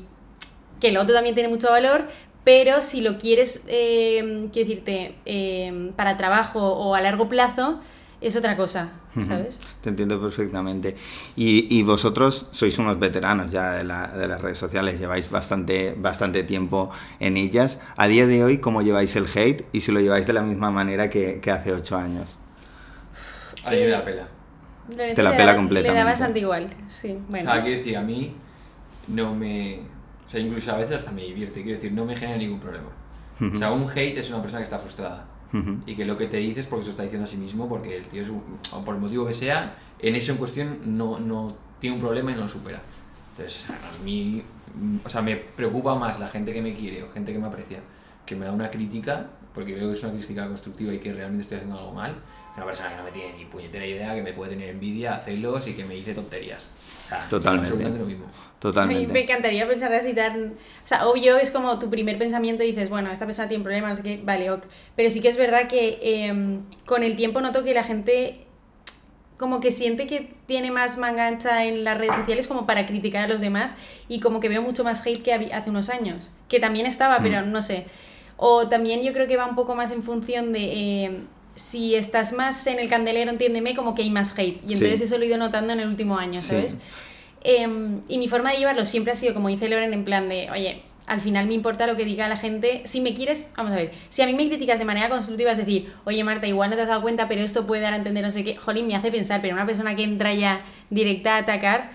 que 0.80 0.92
lo 0.92 1.02
otro 1.02 1.14
también 1.16 1.36
tiene 1.36 1.50
mucho 1.50 1.70
valor, 1.70 2.08
pero 2.44 2.82
si 2.82 3.02
lo 3.02 3.18
quieres, 3.18 3.64
eh, 3.68 4.48
quiero 4.52 4.70
decirte, 4.70 5.16
eh, 5.26 5.92
para 5.96 6.18
trabajo 6.18 6.60
o 6.62 6.96
a 6.96 7.02
largo 7.02 7.28
plazo, 7.30 7.80
es 8.22 8.36
otra 8.36 8.58
cosa, 8.58 8.90
¿sabes? 9.26 9.62
Te 9.82 9.90
entiendo 9.90 10.20
perfectamente. 10.22 10.96
Y, 11.38 11.74
y 11.74 11.84
vosotros 11.84 12.48
sois 12.52 12.78
unos 12.80 13.00
veteranos 13.00 13.52
ya 13.52 13.72
de, 13.72 13.84
la- 13.84 14.08
de 14.08 14.28
las 14.28 14.42
redes 14.42 14.58
sociales, 14.58 15.00
lleváis 15.00 15.30
bastante, 15.32 15.96
bastante 15.98 16.44
tiempo 16.44 16.90
en 17.20 17.38
ellas. 17.38 17.80
A 17.96 18.08
día 18.08 18.28
de 18.28 18.44
hoy, 18.44 18.58
¿cómo 18.58 18.82
lleváis 18.82 19.16
el 19.16 19.26
hate 19.34 19.66
y 19.72 19.82
si 19.82 19.92
lo 19.92 20.02
lleváis 20.02 20.26
de 20.28 20.34
la 20.34 20.42
misma 20.42 20.70
manera 20.72 21.10
que, 21.10 21.40
que 21.40 21.52
hace 21.52 21.72
ocho 21.74 21.98
años? 21.98 22.36
A 23.66 23.72
mí 23.72 23.78
me 23.78 23.88
da 23.88 24.04
pela. 24.04 24.28
Lorenzo 24.90 25.16
Te 25.16 25.24
la 25.24 25.32
le 25.32 25.38
pela 25.38 25.52
da- 25.52 25.58
completamente. 25.58 25.94
Le 25.94 26.06
da 26.06 26.12
bastante 26.12 26.40
igual, 26.40 26.68
sí. 26.90 27.12
O 27.12 27.32
Bueno, 27.32 27.52
sea, 27.52 27.62
quiero 27.62 27.78
decir, 27.78 27.98
a 27.98 28.02
mí 28.02 28.34
no 29.08 29.34
me. 29.36 29.80
O 30.30 30.32
sea, 30.32 30.40
incluso 30.40 30.72
a 30.72 30.78
veces 30.78 30.98
hasta 30.98 31.12
me 31.12 31.24
divierte. 31.24 31.64
Quiero 31.64 31.76
decir, 31.76 31.92
no 31.92 32.06
me 32.06 32.16
genera 32.16 32.38
ningún 32.38 32.60
problema. 32.60 32.90
O 33.42 33.58
sea, 33.58 33.72
un 33.72 33.90
hate 33.90 34.18
es 34.20 34.30
una 34.30 34.40
persona 34.42 34.60
que 34.60 34.66
está 34.66 34.78
frustrada. 34.78 35.26
Ujú. 35.52 35.78
Y 35.88 35.96
que 35.96 36.06
lo 36.06 36.16
que 36.16 36.28
te 36.28 36.38
dice 36.38 36.60
es 36.60 36.68
porque 36.68 36.86
se 36.86 36.92
está 36.92 37.02
diciendo 37.02 37.26
a 37.26 37.28
sí 37.28 37.38
mismo, 37.38 37.68
porque 37.68 37.98
el 37.98 38.08
tío, 38.08 38.22
es 38.22 38.30
un- 38.30 38.44
o 38.72 38.86
por 38.86 38.94
el 38.94 39.02
motivo 39.02 39.26
que 39.26 39.34
sea, 39.34 39.76
en 39.98 40.16
eso 40.16 40.34
en 40.34 40.38
cuestión 40.38 40.78
no, 40.86 41.20
no 41.20 41.52
tiene 41.80 41.96
un 41.96 42.02
problema 42.02 42.30
y 42.32 42.36
no 42.36 42.42
lo 42.42 42.48
supera. 42.48 42.80
Entonces, 43.32 43.66
a 43.72 44.04
mí, 44.04 44.44
o 45.04 45.10
sea, 45.10 45.24
me 45.24 45.36
preocupa 45.38 45.96
más 45.96 46.20
la 46.20 46.28
gente 46.28 46.54
que 46.54 46.62
me 46.62 46.74
quiere 46.76 47.02
o 47.02 47.10
gente 47.10 47.34
que 47.34 47.40
me 47.40 47.48
aprecia, 47.48 47.80
que 48.26 48.36
me 48.36 48.46
da 48.46 48.52
una 48.52 48.70
crítica, 48.70 49.26
porque 49.56 49.74
creo 49.74 49.88
que 49.88 49.94
es 49.98 50.04
una 50.04 50.14
crítica 50.14 50.48
constructiva 50.48 50.94
y 50.94 51.00
que 51.00 51.12
realmente 51.12 51.42
estoy 51.42 51.56
haciendo 51.58 51.80
algo 51.80 51.94
mal, 51.94 52.14
una 52.56 52.66
persona 52.66 52.90
que 52.90 52.96
no 52.98 53.04
me 53.04 53.12
tiene 53.12 53.34
ni 53.38 53.46
puñetera 53.46 53.86
idea, 53.86 54.14
que 54.16 54.22
me 54.22 54.34
puede 54.34 54.52
tener 54.52 54.70
envidia, 54.70 55.20
celos 55.20 55.68
y 55.68 55.74
que 55.74 55.86
me 55.86 55.96
dice 55.96 56.14
tonterías. 56.14 56.70
O 57.06 57.10
sea, 57.10 57.20
es 57.20 57.30
Totalmente. 57.30 57.68
absolutamente 57.68 58.00
lo 58.00 58.06
mismo. 58.06 58.26
mí 58.26 58.32
me 58.34 58.60
Totalmente. 58.60 59.22
encantaría 59.22 59.68
pensar 59.68 59.94
así 59.94 60.14
tan... 60.14 60.54
O 60.84 60.88
sea, 60.88 61.08
obvio 61.08 61.38
es 61.38 61.52
como 61.52 61.80
tu 61.80 61.90
primer 61.90 62.18
pensamiento 62.18 62.64
y 62.64 62.68
dices, 62.68 62.90
bueno, 62.90 63.12
esta 63.12 63.26
persona 63.26 63.48
tiene 63.48 63.64
problemas, 63.64 63.92
no 63.92 63.96
sé 63.98 64.04
qué, 64.04 64.22
vale, 64.24 64.52
ok. 64.52 64.66
Pero 64.96 65.10
sí 65.10 65.22
que 65.22 65.30
es 65.30 65.38
verdad 65.38 65.68
que 65.68 66.00
eh, 66.02 66.60
con 66.86 67.04
el 67.04 67.16
tiempo 67.16 67.42
noto 67.42 67.64
que 67.64 67.74
la 67.74 67.84
gente 67.84 68.46
como 69.40 69.62
que 69.62 69.72
siente 69.72 70.06
que 70.06 70.34
tiene 70.48 70.70
más 70.70 70.98
manga 70.98 71.26
ancha 71.26 71.64
en 71.64 71.86
las 71.86 71.98
redes 71.98 72.14
sociales 72.14 72.46
como 72.46 72.66
para 72.66 72.86
criticar 72.86 73.24
a 73.24 73.28
los 73.30 73.40
demás 73.40 73.78
y 74.10 74.20
como 74.20 74.42
que 74.42 74.50
veo 74.50 74.62
mucho 74.62 74.84
más 74.84 75.06
hate 75.08 75.24
que 75.24 75.34
hace 75.34 75.70
unos 75.70 75.90
años, 75.90 76.32
que 76.50 76.60
también 76.60 76.86
estaba, 76.86 77.20
pero 77.20 77.42
no 77.42 77.62
sé. 77.62 77.86
O 78.36 78.68
también 78.68 79.02
yo 79.02 79.14
creo 79.14 79.28
que 79.28 79.38
va 79.38 79.46
un 79.46 79.56
poco 79.56 79.76
más 79.76 79.92
en 79.92 80.04
función 80.04 80.52
de 80.52 81.06
eh, 81.06 81.12
si 81.60 81.96
estás 81.96 82.32
más 82.32 82.66
en 82.68 82.80
el 82.80 82.88
candelero, 82.90 83.30
entiéndeme, 83.32 83.76
como 83.76 83.94
que 83.94 84.02
hay 84.04 84.10
más 84.10 84.32
hate. 84.38 84.62
Y 84.66 84.74
entonces 84.74 85.00
Sí. 85.00 85.06
eso 85.06 85.18
lo 85.18 85.24
he 85.26 85.28
ido 85.28 85.38
notando 85.38 85.74
en 85.74 85.82
el 85.82 85.88
último 85.90 86.18
año, 86.18 86.42
Sí. 86.42 86.48
¿sabes? 86.50 86.78
Em, 87.42 88.02
y 88.08 88.18
mi 88.18 88.28
forma 88.30 88.52
de 88.52 88.58
llevarlo 88.60 88.86
siempre 88.86 89.12
ha 89.12 89.16
sido, 89.16 89.34
como 89.34 89.50
dice 89.50 89.68
Loren, 89.68 89.94
en 89.94 90.06
plan 90.06 90.30
de, 90.30 90.50
oye, 90.52 90.84
al 91.06 91.20
final 91.22 91.48
me 91.48 91.54
importa 91.56 91.86
lo 91.88 91.96
que 91.98 92.06
diga 92.06 92.28
la 92.30 92.38
gente. 92.38 92.84
Si 92.86 93.02
me 93.02 93.14
quieres, 93.14 93.52
vamos 93.58 93.74
a 93.74 93.76
ver, 93.76 93.92
si 94.10 94.22
a 94.22 94.26
mí 94.26 94.34
me 94.34 94.48
criticas 94.48 94.80
de 94.80 94.86
manera 94.86 95.10
constructiva, 95.10 95.52
es 95.52 95.58
decir, 95.58 95.92
oye 96.06 96.24
Marta, 96.24 96.48
igual 96.48 96.70
no 96.70 96.76
te 96.78 96.84
has 96.84 96.88
dado 96.88 97.02
cuenta, 97.02 97.28
pero 97.28 97.42
esto 97.42 97.66
puede 97.68 97.82
dar 97.82 97.94
a 97.94 97.98
entender 97.98 98.24
no 98.24 98.32
sé 98.32 98.44
qué, 98.44 98.56
jolín, 98.56 98.88
me 98.88 98.96
hace 98.96 99.12
pensar, 99.12 99.42
pero 99.42 99.54
una 99.56 99.66
persona 99.66 99.96
que 99.96 100.04
entra 100.04 100.34
ya 100.34 100.62
directa 100.90 101.36
a 101.36 101.40
atacar, 101.40 101.92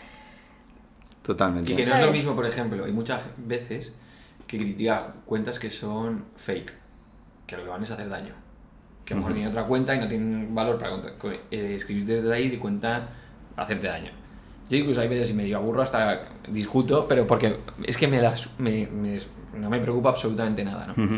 Totalmente. 1.22 1.72
Y 1.72 1.76
que 1.76 1.86
no 1.86 1.94
es 1.94 2.04
lo 2.04 2.12
mismo, 2.12 2.34
por 2.34 2.44
ejemplo, 2.44 2.84
hay 2.84 2.92
muchas 2.92 3.22
veces 3.38 3.96
que 4.46 4.58
critica 4.58 5.14
cuentas 5.24 5.58
que 5.58 5.70
son 5.70 6.26
fake, 6.36 6.70
que 7.46 7.56
lo 7.56 7.62
que 7.62 7.68
van 7.70 7.82
es 7.82 7.90
hacer 7.90 8.10
daño. 8.10 8.34
Que 9.04 9.12
a 9.12 9.16
lo 9.16 9.20
mejor 9.20 9.34
tienen 9.34 9.50
otra 9.50 9.64
cuenta 9.64 9.94
y 9.94 9.98
no 9.98 10.08
tienen 10.08 10.54
valor 10.54 10.78
para 10.78 10.96
eh, 11.50 11.74
escribir 11.76 12.06
desde 12.06 12.32
ahí 12.32 12.48
de 12.48 12.58
cuenta 12.58 13.08
hacerte 13.56 13.86
daño. 13.86 14.10
Yo 14.70 14.78
incluso 14.78 15.00
hay 15.02 15.08
veces 15.08 15.30
y 15.30 15.34
medio 15.34 15.58
aburro 15.58 15.82
hasta 15.82 16.22
discuto, 16.48 17.06
pero 17.06 17.26
porque 17.26 17.58
es 17.84 17.96
que 17.98 18.08
me 18.08 18.18
da, 18.20 18.34
su- 18.34 18.50
me- 18.58 18.86
me- 18.86 19.20
no 19.54 19.68
me 19.68 19.78
preocupa 19.78 20.08
absolutamente 20.08 20.64
nada, 20.64 20.86
¿no? 20.96 21.04
Ujú. 21.04 21.16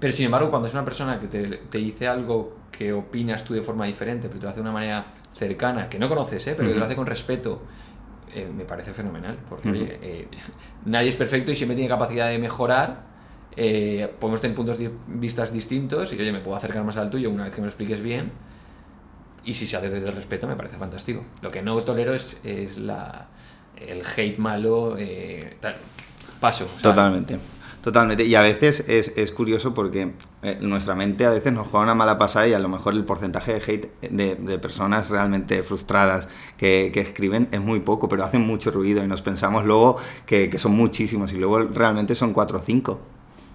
Pero 0.00 0.12
sin 0.12 0.26
embargo, 0.26 0.50
cuando 0.50 0.66
es 0.66 0.74
una 0.74 0.84
persona 0.84 1.20
que 1.20 1.28
te, 1.28 1.46
te 1.46 1.78
dice 1.78 2.08
algo 2.08 2.56
que 2.76 2.92
opinas 2.92 3.44
tú 3.44 3.54
de 3.54 3.62
forma 3.62 3.86
diferente, 3.86 4.26
pero 4.28 4.40
te 4.40 4.44
lo 4.44 4.48
hace 4.50 4.56
de 4.56 4.62
una 4.62 4.72
manera 4.72 5.04
cercana, 5.34 5.88
que 5.88 5.98
no 6.00 6.08
conoces, 6.08 6.44
¿eh? 6.48 6.54
pero 6.56 6.68
que 6.68 6.74
te 6.74 6.80
lo 6.80 6.84
hace 6.86 6.96
con 6.96 7.06
respeto, 7.06 7.62
eh, 8.34 8.50
me 8.54 8.64
parece 8.64 8.92
fenomenal. 8.92 9.38
Porque, 9.48 9.68
Ujú. 9.68 9.78
oye, 9.78 9.98
eh, 10.02 10.28
nadie 10.84 11.10
es 11.10 11.16
perfecto 11.16 11.52
y 11.52 11.56
siempre 11.56 11.76
tiene 11.76 11.88
capacidad 11.88 12.28
de 12.28 12.38
mejorar. 12.40 13.13
Eh, 13.56 14.12
podemos 14.18 14.40
tener 14.40 14.56
puntos 14.56 14.78
de 14.78 14.90
vistas 15.06 15.52
distintos 15.52 16.12
y, 16.12 16.16
oye, 16.16 16.32
me 16.32 16.40
puedo 16.40 16.56
acercar 16.56 16.84
más 16.84 16.96
al 16.96 17.10
tuyo 17.10 17.30
una 17.30 17.44
vez 17.44 17.54
que 17.54 17.60
me 17.60 17.66
lo 17.66 17.70
expliques 17.70 18.02
bien. 18.02 18.32
Y 19.44 19.54
si 19.54 19.66
se 19.66 19.76
hace 19.76 19.90
desde 19.90 20.08
el 20.08 20.14
respeto, 20.14 20.46
me 20.46 20.56
parece 20.56 20.76
fantástico. 20.76 21.24
Lo 21.42 21.50
que 21.50 21.60
no 21.60 21.76
tolero 21.82 22.14
es, 22.14 22.38
es 22.44 22.78
la, 22.78 23.28
el 23.76 24.02
hate 24.16 24.38
malo. 24.38 24.96
eh, 24.98 25.56
tal. 25.60 25.76
Paso. 26.40 26.66
Totalmente. 26.82 27.38
Totalmente. 27.82 28.24
Y 28.24 28.34
a 28.34 28.40
veces 28.40 28.88
es, 28.88 29.12
es 29.16 29.30
curioso 29.30 29.74
porque 29.74 30.12
eh, 30.42 30.56
nuestra 30.62 30.94
mente 30.94 31.26
a 31.26 31.30
veces 31.30 31.52
nos 31.52 31.66
juega 31.66 31.84
una 31.84 31.94
mala 31.94 32.16
pasada 32.16 32.48
y 32.48 32.54
a 32.54 32.58
lo 32.58 32.70
mejor 32.70 32.94
el 32.94 33.04
porcentaje 33.04 33.52
de 33.52 33.62
hate 33.62 34.10
de, 34.10 34.36
de 34.36 34.58
personas 34.58 35.10
realmente 35.10 35.62
frustradas 35.62 36.26
que, 36.56 36.90
que 36.94 37.00
escriben 37.00 37.48
es 37.52 37.60
muy 37.60 37.80
poco, 37.80 38.08
pero 38.08 38.24
hacen 38.24 38.46
mucho 38.46 38.70
ruido 38.70 39.04
y 39.04 39.06
nos 39.06 39.20
pensamos 39.20 39.66
luego 39.66 39.98
que, 40.24 40.48
que 40.48 40.56
son 40.56 40.72
muchísimos 40.72 41.34
y 41.34 41.36
luego 41.36 41.58
realmente 41.58 42.14
son 42.14 42.32
cuatro 42.32 42.58
o 42.58 42.62
cinco. 42.64 43.00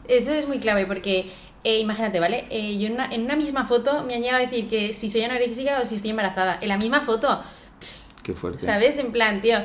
Eso 0.10 0.34
es 0.34 0.48
muy 0.48 0.60
clave 0.60 0.86
porque, 0.86 1.30
eh, 1.64 1.80
imagínate, 1.80 2.20
¿vale? 2.20 2.46
Eh, 2.50 2.78
yo 2.78 2.88
en 2.88 2.94
una, 2.94 3.06
en 3.14 3.24
una 3.24 3.36
misma 3.36 3.66
foto 3.66 4.04
me 4.04 4.16
han 4.16 4.22
llegado 4.22 4.40
a 4.44 4.46
decir 4.46 4.68
que 4.68 4.92
si 4.92 5.08
soy 5.08 5.22
anoréxica 5.22 5.80
o 5.80 5.86
si 5.86 5.96
estoy 5.96 6.12
embarazada. 6.12 6.58
En 6.62 6.70
la 6.70 6.78
misma 6.78 7.02
foto, 7.02 7.42
Qué 8.24 8.34
fuerte. 8.34 8.66
¿sabes? 8.66 8.98
En 8.98 9.12
plan, 9.12 9.42
tío. 9.42 9.60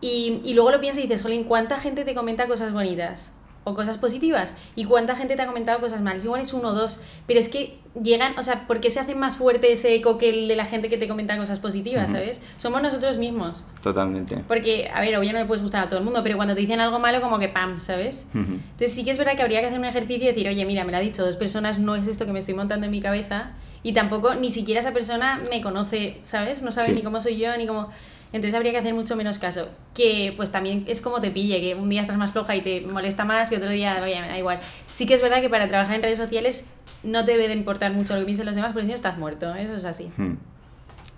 Y, 0.00 0.40
y 0.44 0.54
luego 0.54 0.70
lo 0.70 0.80
piensas 0.80 1.04
y 1.04 1.06
dices, 1.08 1.22
Jolín, 1.22 1.44
¿cuánta 1.44 1.78
gente 1.78 2.04
te 2.04 2.14
comenta 2.14 2.46
cosas 2.46 2.72
bonitas? 2.72 3.32
O 3.64 3.74
cosas 3.74 3.98
positivas. 3.98 4.56
¿Y 4.76 4.84
cuánta 4.84 5.14
gente 5.16 5.36
te 5.36 5.42
ha 5.42 5.46
comentado 5.46 5.78
cosas 5.80 6.00
malas? 6.00 6.24
Igual 6.24 6.40
es 6.40 6.52
uno 6.54 6.68
o 6.68 6.72
dos, 6.72 7.00
pero 7.26 7.38
es 7.38 7.48
que 7.48 7.78
llegan, 8.02 8.38
o 8.38 8.42
sea, 8.42 8.66
¿por 8.66 8.80
qué 8.80 8.88
se 8.90 9.00
hace 9.00 9.14
más 9.14 9.36
fuerte 9.36 9.72
ese 9.72 9.94
eco 9.94 10.16
que 10.18 10.30
el 10.30 10.48
de 10.48 10.56
la 10.56 10.64
gente 10.64 10.88
que 10.88 10.96
te 10.96 11.06
comenta 11.08 11.36
cosas 11.36 11.58
positivas, 11.60 12.10
¿sabes? 12.10 12.40
Somos 12.56 12.80
nosotros 12.82 13.18
mismos. 13.18 13.64
Totalmente. 13.82 14.36
Porque, 14.48 14.90
a 14.94 15.00
ver, 15.00 15.10
obviamente 15.16 15.32
no 15.34 15.38
le 15.40 15.46
puedes 15.46 15.62
gustar 15.62 15.84
a 15.84 15.88
todo 15.88 15.98
el 15.98 16.04
mundo, 16.04 16.22
pero 16.22 16.36
cuando 16.36 16.54
te 16.54 16.60
dicen 16.60 16.80
algo 16.80 16.98
malo, 16.98 17.20
como 17.20 17.38
que 17.38 17.48
pam, 17.48 17.80
¿sabes? 17.80 18.26
Entonces 18.34 18.92
sí 18.94 19.04
que 19.04 19.10
es 19.10 19.18
verdad 19.18 19.36
que 19.36 19.42
habría 19.42 19.60
que 19.60 19.66
hacer 19.66 19.78
un 19.78 19.84
ejercicio 19.84 20.24
y 20.24 20.28
decir, 20.28 20.48
oye, 20.48 20.64
mira, 20.64 20.84
me 20.84 20.92
lo 20.92 20.98
ha 20.98 21.00
dicho 21.00 21.24
dos 21.24 21.36
personas, 21.36 21.78
no 21.78 21.94
es 21.96 22.06
esto 22.06 22.24
que 22.24 22.32
me 22.32 22.38
estoy 22.38 22.54
montando 22.54 22.86
en 22.86 22.92
mi 22.92 23.00
cabeza, 23.00 23.50
y 23.82 23.92
tampoco 23.92 24.34
ni 24.34 24.50
siquiera 24.50 24.80
esa 24.80 24.92
persona 24.92 25.40
me 25.50 25.60
conoce, 25.60 26.18
¿sabes? 26.24 26.62
No 26.62 26.72
sabe 26.72 26.88
Sí. 26.88 26.94
ni 26.94 27.02
cómo 27.02 27.20
soy 27.20 27.36
yo, 27.38 27.56
ni 27.56 27.66
cómo... 27.66 27.90
Entonces 28.32 28.54
habría 28.54 28.72
que 28.72 28.78
hacer 28.78 28.94
mucho 28.94 29.16
menos 29.16 29.38
caso. 29.38 29.68
Que 29.94 30.32
pues 30.36 30.50
también 30.52 30.84
es 30.86 31.00
como 31.00 31.20
te 31.20 31.30
pille, 31.30 31.60
que 31.60 31.74
un 31.74 31.88
día 31.88 32.02
estás 32.02 32.16
más 32.18 32.32
floja 32.32 32.54
y 32.56 32.60
te 32.62 32.80
molesta 32.82 33.24
más 33.24 33.50
y 33.52 33.56
otro 33.56 33.70
día, 33.70 33.98
oye, 34.02 34.20
me 34.20 34.28
da 34.28 34.38
igual. 34.38 34.60
Sí 34.86 35.06
que 35.06 35.14
es 35.14 35.22
verdad 35.22 35.40
que 35.40 35.48
para 35.48 35.68
trabajar 35.68 35.96
en 35.96 36.02
redes 36.02 36.18
sociales 36.18 36.64
no 37.02 37.24
te 37.24 37.32
debe 37.32 37.48
de 37.48 37.54
importar 37.54 37.92
mucho 37.92 38.14
lo 38.14 38.20
que 38.20 38.26
piensen 38.26 38.46
los 38.46 38.54
demás, 38.54 38.72
porque 38.72 38.84
si 38.86 38.90
no 38.90 38.94
estás 38.96 39.16
muerto, 39.18 39.54
eso 39.54 39.74
es 39.74 39.84
así. 39.84 40.10
Hmm. 40.16 40.34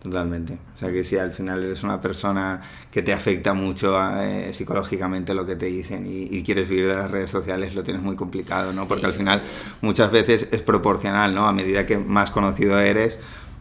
Totalmente. 0.03 0.57
O 0.77 0.79
sea 0.79 0.91
que 0.91 1.05
si 1.05 1.19
al 1.19 1.33
final 1.33 1.63
eres 1.63 1.83
una 1.83 2.01
persona 2.01 2.61
que 2.91 3.03
te 3.03 3.13
afecta 3.13 3.53
mucho 3.53 3.99
eh, 4.19 4.51
psicológicamente 4.55 5.35
lo 5.35 5.45
que 5.45 5.57
te 5.57 5.67
dicen 5.67 6.07
y, 6.07 6.23
y 6.35 6.43
quieres 6.43 6.71
vivir 6.71 6.87
de 6.87 6.95
las 6.97 7.11
redes 7.11 7.31
sociales, 7.31 7.75
lo 7.75 7.83
tienes 7.85 8.03
muy 8.03 8.17
complicado, 8.17 8.73
¿no? 8.73 8.89
Porque 8.89 9.03
Sí. 9.03 9.07
al 9.09 9.15
final 9.15 9.43
muchas 9.83 10.11
veces 10.11 10.49
es 10.53 10.63
proporcional, 10.63 11.35
¿no? 11.35 11.47
A 11.47 11.53
medida 11.53 11.85
que 11.85 11.99
más 11.99 12.31
conocido 12.31 12.79
eres, 12.81 13.19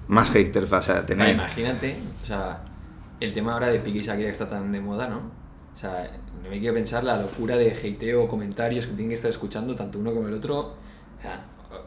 más 0.07 0.31
haters 0.31 0.69
vas 0.69 0.87
a 0.87 1.05
tener. 1.05 1.33
imagínate, 1.35 1.97
o 2.23 2.25
sea, 2.25 2.61
el 3.19 3.33
tema 3.33 3.53
ahora 3.53 3.67
de 3.67 3.79
Piqué 3.79 3.99
y 3.99 4.01
Shakira 4.01 4.27
que 4.27 4.31
está 4.31 4.47
tan 4.47 4.71
de 4.71 4.79
moda, 4.79 5.07
¿no? 5.07 5.17
O 5.17 5.77
sea, 5.77 6.09
no 6.43 6.49
me 6.49 6.59
quiero 6.59 6.73
pensar 6.75 7.03
la 7.03 7.17
locura 7.21 7.55
de 7.57 7.71
hateo 7.71 8.23
o 8.23 8.27
comentarios 8.27 8.85
que 8.85 8.91
tienen 8.93 9.09
que 9.09 9.15
estar 9.15 9.29
escuchando 9.31 9.75
tanto 9.75 9.99
uno 9.99 10.13
como 10.13 10.27
el 10.27 10.33
otro. 10.33 10.59
O 10.59 11.21
sea, 11.21 11.39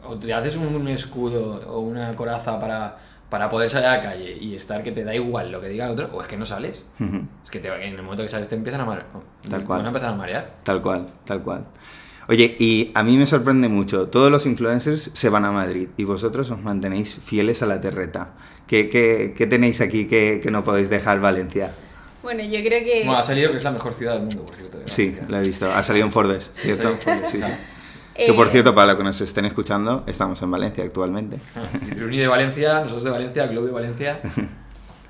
o 0.07 0.15
te 0.15 0.33
haces 0.33 0.55
un, 0.55 0.73
un 0.75 0.87
escudo 0.87 1.61
o 1.69 1.79
una 1.79 2.15
coraza 2.15 2.59
para, 2.59 2.97
para 3.29 3.49
poder 3.49 3.69
salir 3.69 3.87
a 3.87 3.97
la 3.97 4.01
calle 4.01 4.37
y 4.39 4.55
estar 4.55 4.81
que 4.81 4.91
te 4.91 5.03
da 5.03 5.13
igual 5.13 5.51
lo 5.51 5.59
que 5.61 5.67
diga 5.67 5.85
el 5.85 5.91
otro, 5.91 6.09
o 6.13 6.21
es 6.21 6.27
que 6.27 6.37
no 6.37 6.45
sales. 6.45 6.83
Ujú. 6.99 7.21
Es 7.43 7.51
que 7.51 7.59
te- 7.59 7.67
en 7.87 7.93
el 7.93 8.01
momento 8.01 8.23
que 8.23 8.29
sales 8.29 8.47
te 8.49 8.55
empiezan 8.55 8.81
a 8.81 8.85
marear. 8.85 9.07
Tal 9.49 9.59
te 9.61 9.65
cual. 9.65 9.79
van 9.79 9.85
a 9.85 9.89
empezar 9.89 10.09
a 10.09 10.15
marear. 10.15 10.49
Tal 10.63 10.81
cual, 10.81 11.07
tal 11.25 11.41
cual. 11.43 11.65
Oye, 12.29 12.55
y 12.59 12.91
a 12.93 13.03
mí 13.03 13.17
me 13.17 13.25
sorprende 13.25 13.67
mucho, 13.67 14.07
todos 14.07 14.31
los 14.31 14.45
influencers 14.45 15.11
se 15.13 15.29
van 15.29 15.43
a 15.45 15.51
Madrid 15.51 15.89
y 15.97 16.03
vosotros 16.05 16.49
os 16.51 16.61
mantenéis 16.61 17.19
fieles 17.23 17.61
a 17.63 17.65
la 17.65 17.81
terreta. 17.81 18.33
¿Qué, 18.67 18.89
qué- 18.89 19.33
qué 19.37 19.45
tenéis 19.45 19.81
aquí 19.81 20.05
que, 20.07 20.39
que 20.41 20.49
no 20.51 20.63
podéis 20.63 20.89
dejar 20.89 21.19
Valencia? 21.19 21.71
Bueno, 22.23 22.41
yo 22.43 22.61
creo 22.63 22.81
que... 22.83 23.01
Bueno, 23.05 23.17
ha 23.17 23.23
salido 23.23 23.51
que 23.51 23.57
es 23.57 23.63
la 23.65 23.71
mejor 23.71 23.93
ciudad 23.93 24.13
del 24.13 24.21
mundo, 24.23 24.45
por 24.45 24.55
cierto. 24.55 24.77
de 24.79 24.89
Sí, 24.89 25.17
lo 25.27 25.37
he 25.37 25.41
visto. 25.41 25.65
Ha 25.69 25.83
salido 25.83 26.05
en 26.05 26.11
Forbes, 26.13 26.51
¿cierto? 26.55 26.89
en 26.91 26.97
Forbes, 26.97 27.29
Sí, 27.29 27.41
sí. 27.41 27.49
eh, 28.15 28.27
Que 28.27 28.33
por 28.33 28.47
cierto, 28.47 28.73
para 28.73 28.87
los 28.87 28.95
que 28.95 29.03
nos 29.03 29.19
estén 29.19 29.43
escuchando, 29.43 30.05
estamos 30.07 30.41
en 30.41 30.49
Valencia 30.49 30.85
actualmente. 30.85 31.37
Ah, 31.57 31.95
Truni 31.95 32.17
de 32.19 32.27
Valencia, 32.27 32.79
nosotros 32.79 33.03
de 33.03 33.09
Valencia, 33.09 33.47
Globo 33.47 33.67
de 33.67 33.73
Valencia. 33.73 34.19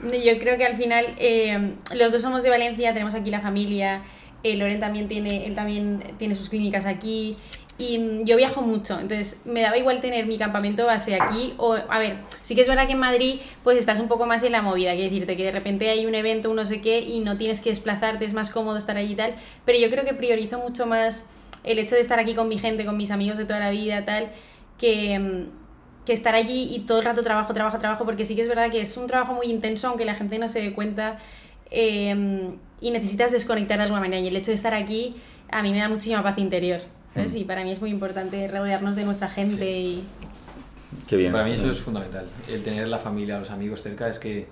Yo 0.01 0.37
creo 0.39 0.57
que 0.57 0.65
al 0.65 0.75
final 0.75 1.05
eh, 1.19 1.75
los 1.95 2.11
dos 2.11 2.21
somos 2.21 2.43
de 2.43 2.49
Valencia, 2.49 2.91
tenemos 2.93 3.13
aquí 3.13 3.29
la 3.29 3.39
familia, 3.39 4.01
eh, 4.43 4.55
Loren 4.55 4.79
también 4.79 5.07
tiene, 5.07 5.45
él 5.45 5.55
también 5.55 6.03
tiene 6.17 6.35
sus 6.35 6.49
clínicas 6.49 6.85
aquí 6.85 7.35
y 7.77 7.97
mm, 7.97 8.25
yo 8.25 8.37
viajo 8.37 8.61
mucho, 8.61 8.99
entonces 8.99 9.41
me 9.45 9.61
daba 9.61 9.77
igual 9.77 9.99
tener 9.99 10.25
mi 10.25 10.37
campamento 10.37 10.85
base 10.85 11.15
aquí 11.15 11.53
o, 11.57 11.73
a 11.73 11.99
ver, 11.99 12.17
sí 12.41 12.53
que 12.55 12.61
es 12.61 12.67
verdad 12.67 12.85
que 12.85 12.93
en 12.93 12.99
Madrid 12.99 13.39
pues 13.63 13.77
estás 13.77 13.99
un 13.99 14.07
poco 14.07 14.25
más 14.25 14.43
en 14.43 14.51
la 14.51 14.61
movida, 14.61 14.93
quiero 14.93 15.11
decirte 15.11 15.35
que 15.35 15.45
de 15.45 15.51
repente 15.51 15.89
hay 15.89 16.05
un 16.05 16.13
evento, 16.13 16.49
un 16.49 16.57
no 16.57 16.65
sé 16.65 16.81
qué 16.81 16.99
y 16.99 17.19
no 17.19 17.37
tienes 17.37 17.61
que 17.61 17.69
desplazarte, 17.69 18.25
es 18.25 18.33
más 18.33 18.49
cómodo 18.49 18.77
estar 18.77 18.97
allí 18.97 19.13
y 19.13 19.15
tal, 19.15 19.35
pero 19.65 19.79
yo 19.79 19.89
creo 19.89 20.05
que 20.05 20.13
priorizo 20.13 20.59
mucho 20.59 20.85
más 20.85 21.29
el 21.63 21.79
hecho 21.79 21.95
de 21.95 22.01
estar 22.01 22.19
aquí 22.19 22.35
con 22.35 22.47
mi 22.47 22.57
gente, 22.57 22.85
con 22.85 22.97
mis 22.97 23.11
amigos 23.11 23.37
de 23.37 23.45
toda 23.45 23.59
la 23.59 23.71
vida, 23.71 24.05
tal, 24.05 24.31
que... 24.77 25.17
mm, 25.19 25.63
que 26.05 26.11
estar 26.11 26.35
allí 26.35 26.67
y 26.75 26.79
todo 26.79 26.99
el 26.99 27.05
rato 27.05 27.23
trabajo, 27.23 27.53
trabajo, 27.53 27.77
trabajo, 27.77 28.03
porque 28.03 28.25
sí 28.25 28.35
que 28.35 28.41
es 28.41 28.49
verdad 28.49 28.69
que 28.69 28.81
es 28.81 28.97
un 28.97 29.07
trabajo 29.07 29.33
muy 29.33 29.47
intenso, 29.47 29.87
aunque 29.87 30.03
la 30.03 30.15
gente 30.15 30.37
no 30.37 30.49
se 30.49 30.59
dé 30.59 30.73
cuenta, 30.73 31.17
eh, 31.71 32.51
y 32.83 32.91
necesitas 32.91 33.31
desconectar 33.31 33.77
de 33.77 33.83
alguna 33.83 34.01
manera. 34.01 34.19
Y 34.21 34.27
el 34.27 34.35
hecho 34.35 34.51
de 34.51 34.55
estar 34.55 34.73
aquí 34.75 35.15
a 35.49 35.63
mí 35.63 35.71
me 35.71 35.79
da 35.79 35.89
muchísima 35.89 36.21
paz 36.21 36.37
interior. 36.37 36.81
¿sabes? 37.13 37.33
Mm. 37.33 37.37
Y 37.37 37.43
para 37.45 37.63
mí 37.63 37.71
es 37.71 37.79
muy 37.81 37.89
importante 37.89 38.47
rodearnos 38.47 38.95
de 38.95 39.05
nuestra 39.05 39.29
gente 39.29 39.79
y... 39.79 40.03
Qué 41.07 41.15
bien. 41.17 41.31
Para 41.31 41.43
mí 41.45 41.51
eso 41.53 41.69
es 41.71 41.79
fundamental. 41.79 42.27
El 42.47 42.61
tener 42.63 42.87
la 42.87 42.99
familia, 42.99 43.39
los 43.39 43.49
amigos 43.51 43.81
cerca 43.81 44.07
es 44.09 44.19
que 44.19 44.47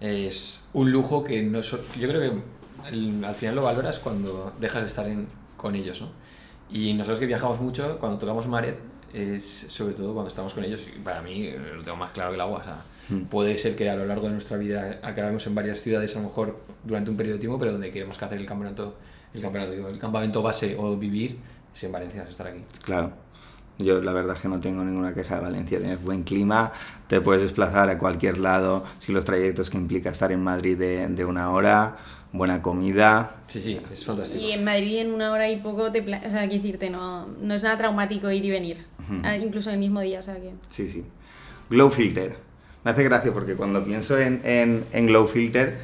es 0.00 0.64
un 0.72 0.90
lujo 0.90 1.22
que 1.24 1.42
no 1.42 1.62
so- 1.62 1.80
yo 1.98 2.08
creo 2.08 2.20
que 2.20 2.88
el- 2.88 3.24
al 3.24 3.34
final 3.34 3.54
lo 3.56 3.62
valoras 3.62 3.98
cuando 3.98 4.52
dejas 4.60 4.82
de 4.82 4.88
estar 4.88 5.06
en- 5.08 5.28
con 5.56 5.74
ellos, 5.76 6.00
¿no? 6.02 6.08
Y 6.70 6.94
nosotros 6.94 7.20
que 7.20 7.26
viajamos 7.26 7.60
mucho, 7.60 7.98
cuando 7.98 8.18
tocamos 8.18 8.46
Maret, 8.48 8.78
es 9.12 9.66
sobre 9.68 9.94
todo 9.94 10.12
cuando 10.14 10.28
estamos 10.28 10.54
con 10.54 10.64
ellos, 10.64 10.80
y 10.94 10.98
para 10.98 11.20
mí 11.22 11.50
lo 11.50 11.82
tengo 11.82 11.96
más 11.96 12.12
claro 12.12 12.30
que 12.30 12.34
el 12.36 12.40
agua. 12.40 12.58
O 12.58 12.62
sea, 12.64 12.76
Mm. 13.08 13.22
puede 13.24 13.56
ser 13.56 13.74
que 13.74 13.90
a 13.90 13.96
lo 13.96 14.06
largo 14.06 14.26
de 14.26 14.32
nuestra 14.32 14.56
vida 14.56 15.00
acabemos 15.02 15.46
en 15.46 15.54
varias 15.54 15.80
ciudades, 15.80 16.14
a 16.16 16.20
lo 16.20 16.26
mejor 16.28 16.60
durante 16.84 17.10
un 17.10 17.16
periodo 17.16 17.34
de 17.36 17.40
tiempo, 17.40 17.58
pero 17.58 17.72
donde 17.72 17.90
queremos 17.90 18.16
que 18.16 18.24
hacer 18.24 18.38
el 18.38 18.46
campeonato, 18.46 18.96
el 19.34 19.40
campeonato, 19.42 19.72
digo, 19.72 19.88
el 19.88 19.98
campamento 19.98 20.40
base 20.42 20.76
o 20.78 20.96
vivir, 20.96 21.36
es 21.74 21.82
en 21.84 21.92
Valencia, 21.92 22.22
es 22.22 22.30
estar 22.30 22.46
aquí. 22.46 22.60
Claro. 22.84 23.12
Yo 23.78 24.00
la 24.02 24.12
verdad 24.12 24.36
es 24.36 24.42
que 24.42 24.48
no 24.48 24.60
tengo 24.60 24.84
ninguna 24.84 25.14
queja 25.14 25.36
de 25.36 25.40
Valencia. 25.40 25.78
Tienes 25.78 26.00
buen 26.00 26.22
clima, 26.22 26.70
te 27.08 27.20
puedes 27.20 27.42
desplazar 27.42 27.88
a 27.88 27.98
cualquier 27.98 28.38
lado. 28.38 28.84
Si 28.98 29.10
los 29.12 29.24
trayectos 29.24 29.70
que 29.70 29.78
implica 29.78 30.10
estar 30.10 30.30
en 30.30 30.44
Madrid 30.44 30.76
de, 30.78 31.08
de 31.08 31.24
una 31.24 31.50
hora, 31.50 31.96
buena 32.32 32.60
comida. 32.62 33.36
Sí, 33.48 33.60
sí, 33.60 33.80
es 33.90 34.04
fantástico. 34.04 34.44
Y 34.44 34.52
en 34.52 34.62
Madrid 34.62 34.98
en 34.98 35.12
una 35.12 35.32
hora 35.32 35.50
y 35.50 35.56
poco 35.56 35.90
te... 35.90 36.02
pla- 36.02 36.22
O 36.24 36.30
sea, 36.30 36.46
quiero 36.46 36.62
decirte, 36.62 36.90
no, 36.90 37.26
no 37.40 37.54
es 37.54 37.62
nada 37.62 37.76
traumático 37.78 38.30
ir 38.30 38.44
y 38.44 38.50
venir. 38.50 38.84
Ujú. 39.02 39.20
Ah, 39.24 39.36
incluso 39.36 39.70
el 39.70 39.78
mismo 39.78 40.00
día, 40.02 40.20
o 40.20 40.22
sea 40.22 40.34
que... 40.36 40.52
Sí, 40.68 40.88
sí. 40.88 41.04
Glow 41.70 41.90
Filter. 41.90 42.36
Me 42.84 42.90
hace 42.90 43.04
gracia 43.04 43.32
porque 43.32 43.54
cuando 43.54 43.84
pienso 43.84 44.18
en, 44.18 44.40
en, 44.44 44.84
en 44.92 45.06
Glow 45.06 45.26
Filter, 45.28 45.78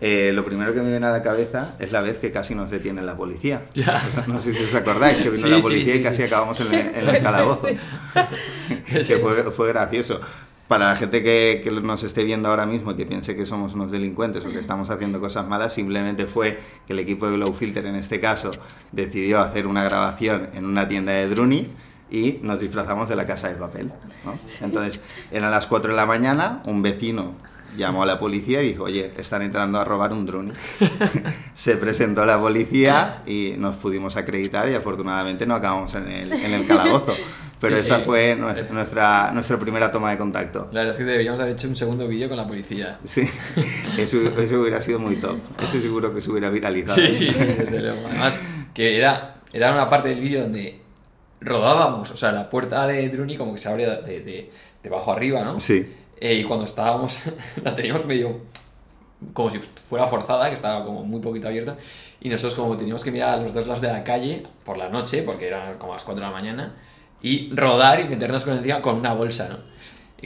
eh, 0.00 0.30
lo 0.34 0.44
primero 0.44 0.74
que 0.74 0.82
me 0.82 0.90
viene 0.90 1.06
a 1.06 1.10
la 1.10 1.22
cabeza 1.22 1.74
es 1.78 1.90
la 1.90 2.02
vez 2.02 2.18
que 2.18 2.30
casi 2.30 2.54
nos 2.54 2.70
detiene 2.70 3.02
la 3.02 3.16
policía. 3.16 3.64
Ya. 3.74 4.04
O 4.06 4.10
sea, 4.10 4.24
no 4.26 4.38
sé 4.38 4.52
si 4.52 4.62
os 4.62 4.74
acordáis 4.74 5.16
que 5.16 5.30
vino 5.30 5.42
Sí, 5.42 5.48
la 5.48 5.56
sí, 5.56 5.62
policía 5.62 5.94
sí, 5.94 6.00
y 6.00 6.02
casi 6.02 6.16
sí. 6.18 6.22
acabamos 6.24 6.60
en 6.60 6.72
el, 6.72 6.80
en 6.94 7.08
el 7.08 7.22
calabozo. 7.22 7.68
que 8.86 9.16
fue, 9.16 9.50
fue 9.50 9.68
gracioso. 9.68 10.20
Para 10.68 10.88
la 10.88 10.96
gente 10.96 11.22
que, 11.22 11.60
que 11.62 11.70
nos 11.70 12.02
esté 12.02 12.24
viendo 12.24 12.48
ahora 12.48 12.66
mismo 12.66 12.90
y 12.90 12.96
que 12.96 13.06
piense 13.06 13.36
que 13.36 13.46
somos 13.46 13.74
unos 13.74 13.92
delincuentes 13.92 14.44
o 14.44 14.48
que 14.48 14.58
estamos 14.58 14.90
haciendo 14.90 15.20
cosas 15.20 15.46
malas, 15.46 15.72
simplemente 15.72 16.26
fue 16.26 16.58
que 16.86 16.92
el 16.92 16.98
equipo 16.98 17.28
de 17.28 17.36
Glow 17.36 17.52
Filter, 17.52 17.86
en 17.86 17.94
este 17.94 18.18
caso, 18.18 18.50
decidió 18.90 19.40
hacer 19.40 19.68
una 19.68 19.84
grabación 19.84 20.48
en 20.54 20.64
una 20.64 20.88
tienda 20.88 21.12
de 21.12 21.28
Druni 21.28 21.70
y 22.10 22.38
nos 22.42 22.60
disfrazamos 22.60 23.08
de 23.08 23.16
la 23.16 23.26
casa 23.26 23.48
de 23.48 23.56
papel. 23.56 23.92
¿no? 24.24 24.34
Entonces, 24.62 25.00
eran 25.30 25.50
las 25.50 25.66
4 25.66 25.90
de 25.90 25.96
la 25.96 26.06
mañana, 26.06 26.62
un 26.66 26.82
vecino 26.82 27.34
llamó 27.76 28.02
a 28.04 28.06
la 28.06 28.18
policía 28.18 28.62
y 28.62 28.68
dijo, 28.68 28.84
oye, 28.84 29.12
están 29.18 29.42
entrando 29.42 29.78
a 29.78 29.84
robar 29.84 30.12
un 30.12 30.24
drone. 30.24 30.54
Se 31.54 31.76
presentó 31.76 32.22
a 32.22 32.26
la 32.26 32.38
policía 32.40 33.22
y 33.26 33.54
nos 33.58 33.76
pudimos 33.76 34.16
acreditar 34.16 34.68
y 34.68 34.74
afortunadamente 34.74 35.46
no 35.46 35.54
acabamos 35.54 35.94
en 35.94 36.08
el, 36.10 36.32
en 36.32 36.52
el 36.54 36.66
calabozo. 36.66 37.14
Pero 37.60 37.76
Sí, 37.76 37.82
esa 37.82 37.98
sí. 37.98 38.02
fue 38.04 38.36
nuestra, 38.36 38.68
nuestra, 38.72 39.30
nuestra 39.32 39.58
primera 39.58 39.90
toma 39.90 40.10
de 40.10 40.18
contacto. 40.18 40.68
La 40.72 40.80
verdad 40.80 40.90
es 40.90 40.98
que 40.98 41.04
deberíamos 41.04 41.40
haber 41.40 41.54
hecho 41.54 41.68
un 41.68 41.76
segundo 41.76 42.06
vídeo 42.06 42.28
con 42.28 42.36
la 42.36 42.46
policía. 42.46 42.98
Sí, 43.04 43.22
eso, 43.96 44.18
eso 44.38 44.60
hubiera 44.60 44.78
sido 44.82 44.98
muy 44.98 45.16
top. 45.16 45.38
Eso 45.62 45.80
seguro 45.80 46.14
que 46.14 46.20
se 46.20 46.30
hubiera 46.30 46.50
viralizado. 46.50 46.96
Sí, 46.96 47.12
sí, 47.14 47.26
sí, 47.30 47.44
desde 47.44 47.80
luego. 47.80 48.06
Además, 48.08 48.40
que 48.74 48.96
era, 48.98 49.36
era 49.54 49.72
una 49.72 49.88
parte 49.88 50.10
del 50.10 50.20
vídeo 50.20 50.42
donde 50.42 50.80
rodábamos, 51.40 52.10
o 52.10 52.16
sea, 52.16 52.32
la 52.32 52.50
puerta 52.50 52.86
de 52.86 53.08
Druni 53.08 53.36
como 53.36 53.52
que 53.52 53.58
se 53.58 53.68
abre 53.68 53.86
de, 53.86 54.20
de, 54.20 54.50
de 54.82 54.88
abajo 54.88 55.12
arriba, 55.12 55.42
¿no? 55.42 55.60
Sí. 55.60 55.92
Eh, 56.18 56.34
y 56.34 56.44
cuando 56.44 56.64
estábamos, 56.64 57.20
la 57.62 57.76
teníamos 57.76 58.06
medio 58.06 58.40
como 59.32 59.50
si 59.50 59.58
fuera 59.58 60.06
forzada, 60.06 60.48
que 60.48 60.54
estaba 60.54 60.84
como 60.84 61.02
muy 61.02 61.20
poquito 61.20 61.48
abierta, 61.48 61.76
y 62.20 62.28
nosotros 62.28 62.54
como 62.54 62.76
teníamos 62.76 63.02
que 63.02 63.10
mirar 63.10 63.38
a 63.38 63.42
los 63.42 63.54
dos 63.54 63.66
lados 63.66 63.80
de 63.80 63.88
la 63.88 64.04
calle 64.04 64.46
por 64.64 64.76
la 64.76 64.88
noche, 64.88 65.22
porque 65.22 65.46
eran 65.46 65.78
como 65.78 65.94
las 65.94 66.04
4 66.04 66.20
de 66.22 66.30
la 66.30 66.32
mañana, 66.32 66.74
y 67.22 67.50
rodar 67.54 68.00
y 68.00 68.04
meternos 68.04 68.44
con 68.44 68.56
encima 68.56 68.80
con 68.80 68.96
una 68.96 69.14
bolsa, 69.14 69.48
¿no? 69.48 69.58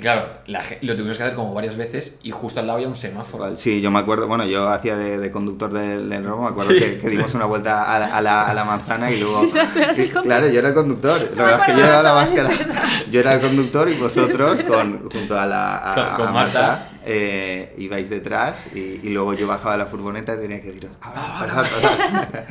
Y 0.01 0.03
claro, 0.03 0.29
la 0.47 0.63
lo 0.81 0.97
tuvimos 0.97 1.19
que 1.19 1.25
hacer 1.25 1.35
como 1.37 1.53
varias 1.53 1.77
veces 1.77 2.17
y 2.23 2.31
justo 2.31 2.59
al 2.59 2.67
lado 2.67 2.79
había 2.79 2.89
un 2.89 2.97
semáforo. 2.97 3.55
Sí, 3.55 3.83
yo 3.83 3.91
me 3.91 3.99
acuerdo, 3.99 4.27
bueno, 4.27 4.47
yo 4.47 4.67
hacía 4.71 4.97
de, 4.97 5.19
de 5.19 5.31
conductor 5.31 5.71
del, 5.71 6.09
del 6.09 6.25
robo, 6.25 6.45
me 6.45 6.49
acuerdo 6.49 6.71
Sí. 6.71 6.79
que, 6.79 6.97
que 6.99 7.09
dimos 7.11 7.35
una 7.35 7.45
vuelta 7.45 7.95
a 7.95 7.99
la, 7.99 8.07
a 8.17 8.21
la- 8.23 8.47
a 8.49 8.55
la 8.55 8.65
manzana 8.65 9.11
y 9.11 9.21
luego... 9.21 9.43
Sí, 9.95 10.09
claro, 10.09 10.49
yo 10.49 10.59
era 10.59 10.69
el 10.69 10.75
conductor, 10.75 11.21
No 11.21 11.37
la 11.37 11.43
me 11.45 11.51
verdad 11.51 11.61
es 11.61 11.67
que 11.67 11.73
yo 11.81 11.85
llevaba 11.87 12.03
la 12.03 12.15
máscara. 12.15 12.51
Yo 13.11 13.21
era 13.21 13.35
el 13.35 13.41
conductor 13.43 13.91
y 13.91 13.95
vosotros, 13.95 14.57
con, 14.69 15.11
junto 15.11 15.39
a, 15.39 15.45
la, 15.45 15.93
a, 15.93 15.95
Con- 15.95 16.17
con 16.17 16.29
a 16.29 16.33
Marta. 16.33 16.61
Marta, 16.61 16.90
eh, 17.05 17.75
ibais 17.79 18.11
detrás 18.11 18.65
y, 18.75 19.01
y 19.07 19.11
luego 19.11 19.35
yo 19.35 19.47
bajaba 19.47 19.77
la 19.77 19.87
furgoneta 19.87 20.35
y 20.35 20.39
tenía 20.39 20.61
que 20.61 20.69
deciros, 20.69 20.93
ahora. 21.01 21.65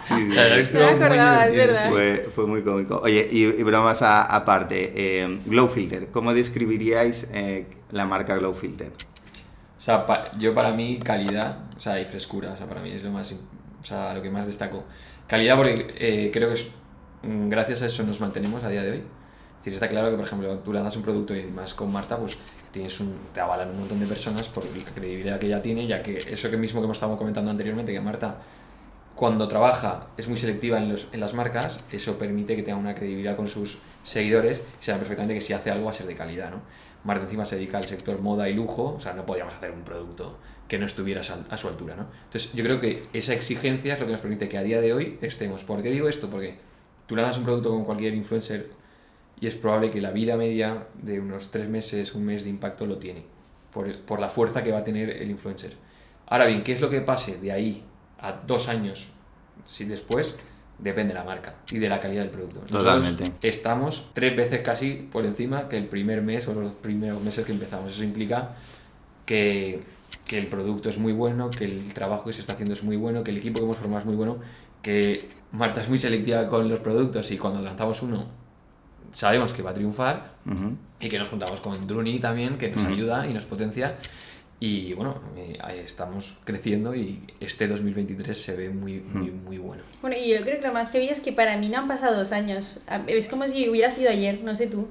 Sí, 0.00 0.14
sí, 0.14 0.64
sí. 0.64 0.72
Me 0.74 0.84
muy 0.94 1.04
acordaba, 1.04 1.46
es 1.46 1.54
verdad. 1.54 1.82
sí. 1.84 1.88
Fue, 1.90 2.28
fue 2.34 2.46
muy 2.46 2.62
cómico. 2.62 3.00
Oye, 3.02 3.26
y, 3.30 3.44
y 3.44 3.62
bromas 3.62 4.02
a- 4.02 4.22
aparte, 4.24 4.92
eh, 4.94 5.38
Glow 5.46 5.68
Filter, 5.68 6.08
¿cómo 6.12 6.32
describiríais 6.34 7.26
eh, 7.32 7.66
la 7.90 8.04
marca 8.06 8.36
Glow 8.36 8.54
Filter? 8.54 8.92
O 9.76 9.80
sea, 9.80 10.06
pa- 10.06 10.30
yo 10.38 10.54
para 10.54 10.72
mí 10.72 10.98
calidad, 11.02 11.58
o 11.76 11.80
sea, 11.80 12.00
y 12.00 12.04
frescura, 12.04 12.52
o 12.52 12.56
sea, 12.56 12.66
para 12.66 12.80
mí 12.80 12.90
es 12.90 13.02
lo 13.02 13.10
más, 13.10 13.32
im- 13.32 13.38
o 13.80 13.84
sea, 13.84 14.12
lo 14.14 14.22
que 14.22 14.30
más 14.30 14.46
destaco. 14.46 14.84
Calidad 15.26 15.56
porque 15.56 15.86
eh, 15.98 16.30
creo 16.32 16.48
que 16.48 16.54
es 16.54 16.68
mm, 17.22 17.48
gracias 17.48 17.82
a 17.82 17.86
eso 17.86 18.02
nos 18.04 18.20
mantenemos 18.20 18.62
a 18.64 18.68
día 18.68 18.82
de 18.82 18.90
hoy. 18.92 18.96
Es 18.98 19.64
decir, 19.64 19.74
está 19.74 19.88
claro 19.88 20.10
que, 20.10 20.16
por 20.16 20.24
ejemplo, 20.24 20.58
tú 20.60 20.72
lanzas 20.72 20.96
un 20.96 21.02
producto 21.02 21.34
y 21.34 21.44
más 21.44 21.74
con 21.74 21.92
Marta, 21.92 22.16
pues 22.16 22.38
tienes 22.70 23.00
un, 23.00 23.16
te 23.32 23.40
avalan 23.40 23.70
un 23.70 23.80
montón 23.80 24.00
de 24.00 24.06
personas 24.06 24.48
por 24.48 24.64
la 24.64 24.84
credibilidad 24.94 25.38
que 25.38 25.46
ella 25.46 25.62
tiene, 25.62 25.86
ya 25.86 26.02
que 26.02 26.18
eso 26.18 26.50
que 26.50 26.56
mismo 26.56 26.80
que 26.80 26.84
hemos 26.84 26.96
estado 26.96 27.16
comentando 27.16 27.50
anteriormente, 27.50 27.92
que 27.92 28.00
Marta 28.00 28.38
cuando 29.18 29.48
trabaja 29.48 30.06
es 30.16 30.28
muy 30.28 30.38
selectiva 30.38 30.78
en, 30.78 30.90
los, 30.90 31.08
en 31.10 31.18
las 31.18 31.34
marcas, 31.34 31.82
eso 31.90 32.16
permite 32.18 32.54
que 32.54 32.62
tenga 32.62 32.78
una 32.78 32.94
credibilidad 32.94 33.34
con 33.34 33.48
sus 33.48 33.78
seguidores 34.04 34.62
y 34.80 34.84
sabe 34.84 35.00
perfectamente 35.00 35.34
que 35.34 35.40
si 35.40 35.52
hace 35.52 35.72
algo 35.72 35.86
va 35.86 35.90
a 35.90 35.94
ser 35.94 36.06
de 36.06 36.14
calidad, 36.14 36.52
¿no? 36.52 36.60
Marta 37.02 37.24
encima 37.24 37.44
se 37.44 37.56
dedica 37.56 37.78
al 37.78 37.84
sector 37.84 38.20
moda 38.20 38.48
y 38.48 38.54
lujo, 38.54 38.94
o 38.96 39.00
sea, 39.00 39.14
no 39.14 39.26
podíamos 39.26 39.54
hacer 39.54 39.72
un 39.72 39.82
producto 39.82 40.38
que 40.68 40.78
no 40.78 40.86
estuviera 40.86 41.20
a 41.20 41.56
su 41.56 41.68
altura, 41.68 41.96
¿no? 41.96 42.06
Entonces, 42.26 42.52
yo 42.52 42.62
creo 42.62 42.78
que 42.78 43.02
esa 43.12 43.32
exigencia 43.32 43.94
es 43.94 43.98
lo 44.00 44.06
que 44.06 44.12
nos 44.12 44.20
permite 44.20 44.48
que 44.48 44.56
a 44.56 44.62
día 44.62 44.80
de 44.80 44.92
hoy 44.92 45.18
estemos. 45.20 45.64
¿Por 45.64 45.82
qué 45.82 45.90
digo 45.90 46.08
esto? 46.08 46.30
Porque 46.30 46.56
tú 47.06 47.16
lanzas 47.16 47.38
un 47.38 47.44
producto 47.44 47.70
con 47.70 47.84
cualquier 47.84 48.14
influencer 48.14 48.70
y 49.40 49.46
es 49.46 49.54
probable 49.54 49.90
que 49.90 50.00
la 50.00 50.10
vida 50.10 50.36
media 50.36 50.86
de 51.02 51.20
unos 51.20 51.50
tres 51.50 51.68
meses, 51.68 52.14
un 52.14 52.24
mes 52.24 52.44
de 52.44 52.50
impacto 52.50 52.86
lo 52.86 52.96
tiene, 52.98 53.22
por, 53.72 53.86
el- 53.88 53.98
por 53.98 54.20
la 54.20 54.28
fuerza 54.28 54.62
que 54.62 54.72
va 54.72 54.78
a 54.78 54.84
tener 54.84 55.10
el 55.10 55.30
influencer. 55.30 55.74
Ahora 56.26 56.46
bien, 56.46 56.62
¿qué 56.64 56.72
es 56.72 56.80
lo 56.80 56.90
que 56.90 57.00
pase 57.00 57.38
de 57.38 57.52
ahí 57.52 57.82
a 58.20 58.32
dos 58.46 58.68
años, 58.68 59.08
si 59.66 59.84
después? 59.84 60.38
Depende 60.80 61.12
de 61.12 61.18
la 61.18 61.24
marca 61.24 61.56
y 61.72 61.78
de 61.78 61.88
la 61.88 61.98
calidad 61.98 62.22
del 62.22 62.30
producto. 62.30 62.60
Nosotros 62.60 62.84
Totalmente. 62.84 63.48
Estamos 63.48 64.10
tres 64.12 64.36
veces 64.36 64.60
casi 64.60 64.92
por 64.92 65.24
encima 65.26 65.68
que 65.68 65.76
el 65.76 65.86
primer 65.88 66.22
mes 66.22 66.46
o 66.46 66.54
los 66.54 66.70
primeros 66.70 67.20
meses 67.20 67.44
que 67.44 67.50
empezamos. 67.50 67.92
Eso 67.92 68.04
implica 68.04 68.50
que, 69.26 69.80
que 70.24 70.38
el 70.38 70.46
producto 70.46 70.88
es 70.88 70.98
muy 70.98 71.12
bueno, 71.12 71.50
que 71.50 71.64
el 71.64 71.92
trabajo 71.92 72.26
que 72.26 72.32
se 72.32 72.40
está 72.42 72.52
haciendo 72.52 72.74
es 72.74 72.84
muy 72.84 72.96
bueno, 72.96 73.24
que 73.24 73.32
el 73.32 73.38
equipo 73.38 73.58
que 73.58 73.64
hemos 73.64 73.76
formado 73.76 74.00
es 74.00 74.06
muy 74.06 74.14
bueno, 74.14 74.36
que 74.82 75.28
Marta 75.50 75.80
es 75.82 75.88
muy 75.88 75.98
selectiva 75.98 76.48
con 76.48 76.68
los 76.68 76.78
productos 76.80 77.28
y 77.32 77.38
cuando 77.38 77.60
lanzamos 77.60 78.02
uno 78.02 78.26
sabemos 79.18 79.52
que 79.52 79.62
va 79.62 79.70
a 79.70 79.74
triunfar 79.74 80.30
y 81.00 81.08
que 81.08 81.18
nos 81.18 81.28
juntamos 81.28 81.60
con 81.60 81.86
Druni 81.88 82.20
también, 82.20 82.56
que 82.56 82.68
nos 82.70 82.84
ayuda 82.84 83.26
y 83.26 83.34
nos 83.34 83.46
potencia. 83.46 83.96
Y 84.60 84.92
bueno, 84.94 85.20
eh, 85.36 85.58
ahí 85.62 85.78
estamos 85.84 86.36
creciendo 86.44 86.94
y 86.94 87.20
este 87.40 87.66
2023 87.68 88.40
se 88.40 88.56
ve 88.56 88.70
muy, 88.70 88.94
muy, 89.00 89.30
muy 89.30 89.58
bueno. 89.58 89.82
Bueno, 90.02 90.16
y 90.16 90.30
yo 90.30 90.40
creo 90.42 90.60
que 90.60 90.66
lo 90.66 90.72
más 90.72 90.90
heavy 90.90 91.08
es 91.08 91.20
que 91.20 91.32
para 91.32 91.56
mí 91.56 91.68
no 91.68 91.78
han 91.78 91.88
pasado 91.88 92.16
dos 92.16 92.30
años. 92.32 92.78
A- 92.88 93.00
Es 93.08 93.28
como 93.28 93.46
si 93.48 93.68
hubiera 93.68 93.90
sido 93.90 94.10
ayer, 94.10 94.40
no 94.42 94.54
sé 94.56 94.66
tú. 94.68 94.88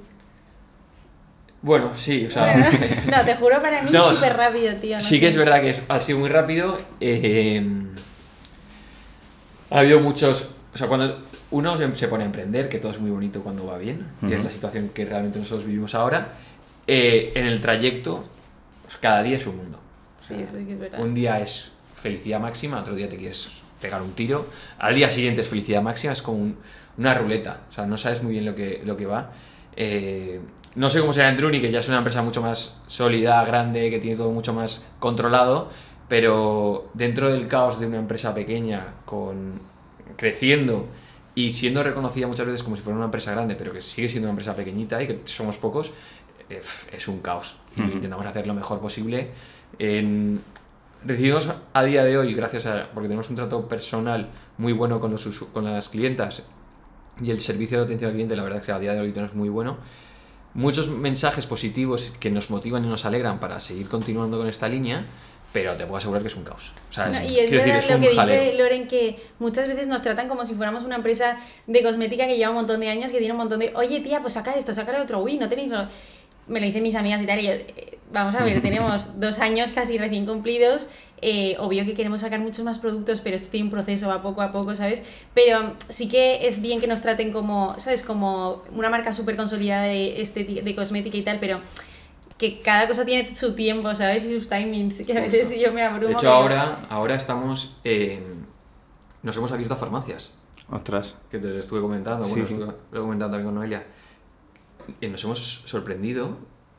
Bueno, 1.61 1.91
sí, 1.95 2.25
o 2.25 2.31
sea, 2.31 2.55
no, 3.11 3.25
te 3.25 3.35
juro, 3.35 3.61
para 3.61 3.81
mí 3.81 3.89
No, 3.91 4.11
es 4.11 4.17
súper 4.17 4.37
rápido, 4.37 4.75
tío. 4.75 4.95
no 4.97 5.01
sí 5.01 5.19
que 5.19 5.27
es 5.27 5.35
verdad 5.37 5.61
que 5.61 5.75
ha 5.87 5.99
sido 5.99 6.19
muy 6.19 6.29
rápido. 6.29 6.79
eh, 7.01 7.65
ha 9.69 9.79
habido 9.79 9.99
muchos. 9.99 10.49
O 10.73 10.77
sea, 10.77 10.87
cuando 10.87 11.23
uno 11.51 11.77
se 11.95 12.07
pone 12.07 12.23
a 12.23 12.25
emprender, 12.25 12.67
que 12.69 12.79
todo 12.79 12.91
es 12.91 12.99
muy 12.99 13.09
bonito 13.11 13.41
cuando 13.41 13.65
va 13.65 13.77
bien, 13.77 14.05
y 14.27 14.33
es 14.33 14.43
la 14.43 14.49
situación 14.49 14.89
que 14.89 15.05
realmente 15.05 15.39
nosotros 15.39 15.65
vivimos 15.65 15.95
ahora, 15.95 16.29
eh, 16.87 17.31
en 17.35 17.45
el 17.45 17.61
trayecto, 17.61 18.23
pues, 18.83 18.97
cada 18.97 19.23
día 19.23 19.37
es 19.37 19.47
un 19.47 19.57
mundo. 19.57 19.77
O 20.19 20.23
Sí, 20.23 20.33
sea, 20.35 20.43
eso 20.43 20.57
sí 20.57 20.65
que 20.65 20.73
es 20.73 20.79
verdad. 20.79 20.99
Un 21.01 21.13
día 21.13 21.39
es 21.39 21.71
felicidad 21.95 22.39
máxima, 22.39 22.79
otro 22.81 22.95
día 22.95 23.07
te 23.09 23.17
quieres 23.17 23.61
pegar 23.81 24.01
un 24.01 24.11
tiro, 24.13 24.45
al 24.79 24.95
día 24.95 25.09
siguiente 25.09 25.41
es 25.41 25.47
felicidad 25.47 25.81
máxima, 25.81 26.13
es 26.13 26.21
como 26.21 26.37
un- 26.39 26.57
una 26.97 27.13
ruleta, 27.13 27.61
o 27.69 27.73
sea, 27.73 27.85
no 27.85 27.95
sabes 27.97 28.23
muy 28.23 28.33
bien 28.33 28.45
lo 28.45 28.55
que, 28.55 28.81
lo 28.83 28.97
que 28.97 29.05
va. 29.05 29.29
Eh, 29.75 30.39
no 30.75 30.89
sé 30.89 30.99
cómo 30.99 31.13
será 31.13 31.29
en 31.29 31.37
Druni, 31.37 31.61
que 31.61 31.71
ya 31.71 31.79
es 31.79 31.87
una 31.89 31.99
empresa 31.99 32.21
mucho 32.23 32.41
más 32.41 32.81
sólida, 32.87 33.43
grande, 33.45 33.89
que 33.89 33.99
tiene 33.99 34.17
todo 34.17 34.31
mucho 34.31 34.53
más 34.53 34.85
controlado, 34.99 35.69
pero 36.09 36.89
dentro 36.93 37.31
del 37.31 37.47
caos 37.47 37.79
de 37.79 37.85
una 37.87 37.97
empresa 37.99 38.33
pequeña, 38.33 38.85
con 39.05 39.59
creciendo 40.15 40.87
y 41.37 41.51
siendo 41.53 41.83
reconocida 41.83 42.25
muchas 42.25 42.45
veces 42.47 42.63
como 42.63 42.75
si 42.75 42.81
fuera 42.81 42.95
una 42.97 43.05
empresa 43.05 43.31
grande, 43.31 43.53
pero 43.55 43.71
que 43.71 43.79
sigue 43.81 44.09
siendo 44.09 44.25
una 44.27 44.31
empresa 44.31 44.55
pequeñita 44.55 45.01
y 45.03 45.07
que 45.07 45.21
somos 45.25 45.57
pocos, 45.59 45.91
eh, 46.49 46.61
es 46.91 47.07
un 47.07 47.19
caos. 47.19 47.57
Y 47.75 47.81
intentamos 47.81 48.25
hacer 48.25 48.47
lo 48.47 48.53
mejor 48.55 48.79
posible. 48.79 49.29
En- 49.77 50.41
recibimos 51.05 51.51
a 51.73 51.83
día 51.83 52.03
de 52.03 52.17
hoy, 52.17 52.33
gracias 52.33 52.65
a. 52.65 52.89
porque 52.93 53.07
tenemos 53.07 53.29
un 53.29 53.35
trato 53.35 53.67
personal 53.67 54.29
muy 54.57 54.73
bueno 54.73 54.99
con, 54.99 55.11
los, 55.11 55.27
usu- 55.27 55.51
con 55.51 55.63
las 55.65 55.89
clientas 55.89 56.43
y 57.21 57.29
el 57.29 57.39
servicio 57.39 57.77
de 57.79 57.85
atención 57.85 58.09
al 58.09 58.13
cliente, 58.15 58.35
la 58.35 58.41
verdad 58.43 58.59
es 58.61 58.65
que 58.65 58.71
a 58.71 58.79
día 58.79 58.93
de 58.93 59.01
hoy 59.01 59.11
tenemos 59.11 59.35
muy 59.35 59.49
bueno. 59.49 59.77
Muchos 60.55 60.87
mensajes 60.89 61.45
positivos 61.45 62.13
que 62.19 62.31
nos 62.31 62.49
motivan 62.49 62.83
y 62.83 62.87
nos 62.87 63.05
alegran 63.05 63.39
para 63.39 63.59
seguir 63.59 63.87
continuando 63.89 64.39
con 64.39 64.47
esta 64.47 64.67
línea, 64.67 65.03
pero 65.53 65.73
te 65.75 65.85
puedo 65.85 65.97
asegurar 65.97 66.21
que 66.21 66.27
es 66.27 66.35
un 66.35 66.43
caos. 66.43 66.71
O 66.89 66.93
sea, 66.93 67.07
No, 67.07 67.17
es, 67.17 67.31
y 67.31 67.39
es 67.39 67.49
decir, 67.49 67.73
es 67.75 67.89
lo 67.89 67.95
un 67.95 68.01
que 68.01 68.09
jaleo. 68.15 68.41
dice 68.43 68.57
Loren, 68.57 68.87
que 68.87 69.17
muchas 69.39 69.67
veces 69.67 69.87
nos 69.87 70.01
tratan 70.01 70.27
como 70.27 70.45
si 70.45 70.53
fuéramos 70.53 70.83
una 70.83 70.95
empresa 70.97 71.37
de 71.65 71.81
cosmética 71.83 72.27
que 72.27 72.37
lleva 72.37 72.49
un 72.51 72.57
montón 72.57 72.79
de 72.79 72.89
años, 72.89 73.11
que 73.11 73.17
tiene 73.19 73.31
un 73.33 73.39
montón 73.39 73.59
de, 73.59 73.71
oye 73.75 73.99
tía, 74.01 74.21
pues 74.21 74.33
saca 74.33 74.53
esto, 74.53 74.73
saca 74.73 75.01
otro, 75.01 75.19
uy, 75.19 75.37
no 75.37 75.47
tenéis... 75.47 75.69
no-". 75.71 75.87
Me 76.47 76.61
lo 76.61 76.65
dicen 76.65 76.81
mis 76.81 76.95
amigas 76.95 77.21
y 77.21 77.25
tal, 77.25 77.39
y 77.41 77.43
yo, 77.43 77.51
eh, 77.51 77.97
vamos 78.13 78.33
a 78.35 78.41
ver, 78.43 78.61
tenemos 78.67 79.19
dos 79.19 79.39
años 79.39 79.73
casi 79.73 79.97
recién 79.97 80.25
cumplidos, 80.25 80.89
eh, 81.21 81.55
obvio 81.59 81.83
que 81.83 81.93
queremos 81.93 82.21
sacar 82.21 82.39
muchos 82.39 82.63
más 82.63 82.77
productos, 82.77 83.19
pero 83.19 83.35
esto 83.35 83.49
tiene 83.51 83.65
un 83.65 83.69
proceso, 83.71 84.07
va 84.07 84.21
poco 84.21 84.41
a 84.41 84.51
poco, 84.53 84.73
¿sabes? 84.75 85.03
Pero 85.33 85.73
sí 85.89 86.07
que 86.07 86.47
es 86.47 86.61
bien 86.61 86.79
que 86.79 86.87
nos 86.87 87.01
traten 87.01 87.33
como, 87.33 87.77
¿sabes? 87.79 88.01
Como 88.03 88.63
una 88.73 88.89
marca 88.89 89.11
súper 89.11 89.35
consolidada 89.35 89.83
de, 89.87 90.21
estética- 90.21 90.61
de 90.61 90.73
cosmética 90.75 91.17
y 91.17 91.23
tal, 91.23 91.39
pero 91.41 91.59
que 92.37 92.61
cada 92.61 92.87
cosa 92.87 93.03
tiene 93.05 93.33
su 93.35 93.53
tiempo, 93.55 93.93
¿sabes? 93.95 94.25
Y 94.25 94.37
sus 94.39 94.47
timings, 94.49 95.01
que 95.01 95.17
a 95.17 95.21
veces 95.21 95.59
yo 95.59 95.71
me 95.73 95.83
abrumo. 95.83 96.09
De 96.09 96.13
hecho, 96.13 96.31
ahora, 96.31 96.81
ahora 96.89 97.15
estamos. 97.15 97.75
eh, 97.83 98.21
nos 99.23 99.35
hemos 99.37 99.51
abierto 99.51 99.73
a 99.73 99.77
farmacias. 99.77 100.33
Ostras. 100.69 101.15
que 101.31 101.39
te 101.39 101.47
lo 101.47 101.57
estuve 101.59 101.79
comentando, 101.81 102.25
Sí, 102.25 102.31
bueno, 102.31 102.47
sí. 102.47 102.53
estuve 102.53 102.73
lo 102.91 103.01
comentando 103.01 103.31
también 103.37 103.45
con 103.45 103.55
Noelia. 103.55 103.85
Y 105.01 105.07
nos 105.07 105.23
hemos 105.23 105.61
sorprendido 105.65 106.37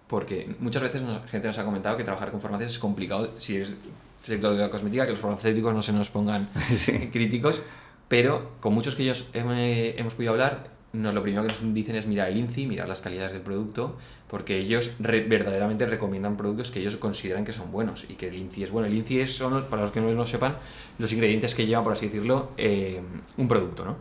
porque 0.09 0.55
muchas 0.61 0.83
veces 0.83 1.03
nos- 1.03 1.25
gente 1.31 1.49
nos 1.49 1.59
ha 1.59 1.65
comentado 1.65 1.97
que 1.97 2.05
trabajar 2.05 2.31
con 2.31 2.41
farmacias 2.41 2.73
es 2.73 2.79
complicado 2.79 3.31
si 3.39 3.57
es 3.57 3.77
sector 4.23 4.53
de 4.55 4.59
la 4.61 4.71
cosmética, 4.71 5.05
que 5.07 5.13
los 5.13 5.21
farmacéuticos 5.21 5.73
no 5.75 5.81
se 5.83 5.93
nos 5.93 6.11
pongan 6.11 6.49
Sí. 6.79 7.09
críticos, 7.11 7.63
pero 8.09 8.53
con 8.61 8.75
muchos 8.75 8.95
que 8.95 9.03
ellos 9.05 9.27
hem- 9.33 9.95
hemos 9.97 10.15
podido 10.15 10.33
hablar, 10.33 10.69
nos, 10.93 11.15
lo 11.15 11.23
primero 11.23 11.47
que 11.47 11.53
nos 11.53 11.75
dicen 11.75 11.97
es 11.97 12.07
mirar 12.07 12.29
el 12.29 12.37
INCI, 12.39 12.67
mirar 12.67 12.89
las 12.89 13.01
calidades 13.01 13.33
del 13.33 13.43
producto, 13.43 13.97
porque 14.29 14.59
ellos 14.59 14.93
re- 15.01 15.25
verdaderamente 15.25 15.87
recomiendan 15.87 16.37
productos 16.37 16.71
que 16.71 16.81
ellos 16.81 16.97
consideran 16.97 17.45
que 17.45 17.53
son 17.53 17.71
buenos 17.71 18.07
y 18.09 18.15
que 18.15 18.29
el 18.29 18.35
INCI 18.37 18.63
es 18.65 18.71
bueno. 18.71 18.87
El 18.89 18.95
INCI 18.95 19.21
es- 19.21 19.37
son, 19.37 19.53
los- 19.55 19.65
para 19.65 19.83
los 19.83 19.91
que 19.91 20.01
no 20.01 20.11
lo 20.11 20.27
sepan, 20.27 20.57
los 20.99 21.13
ingredientes 21.13 21.55
que 21.55 21.67
llevan, 21.67 21.85
por 21.85 21.93
así 21.93 22.07
decirlo, 22.07 22.51
eh, 22.57 23.01
un 23.37 23.49
producto, 23.49 23.85
¿no? 23.85 23.97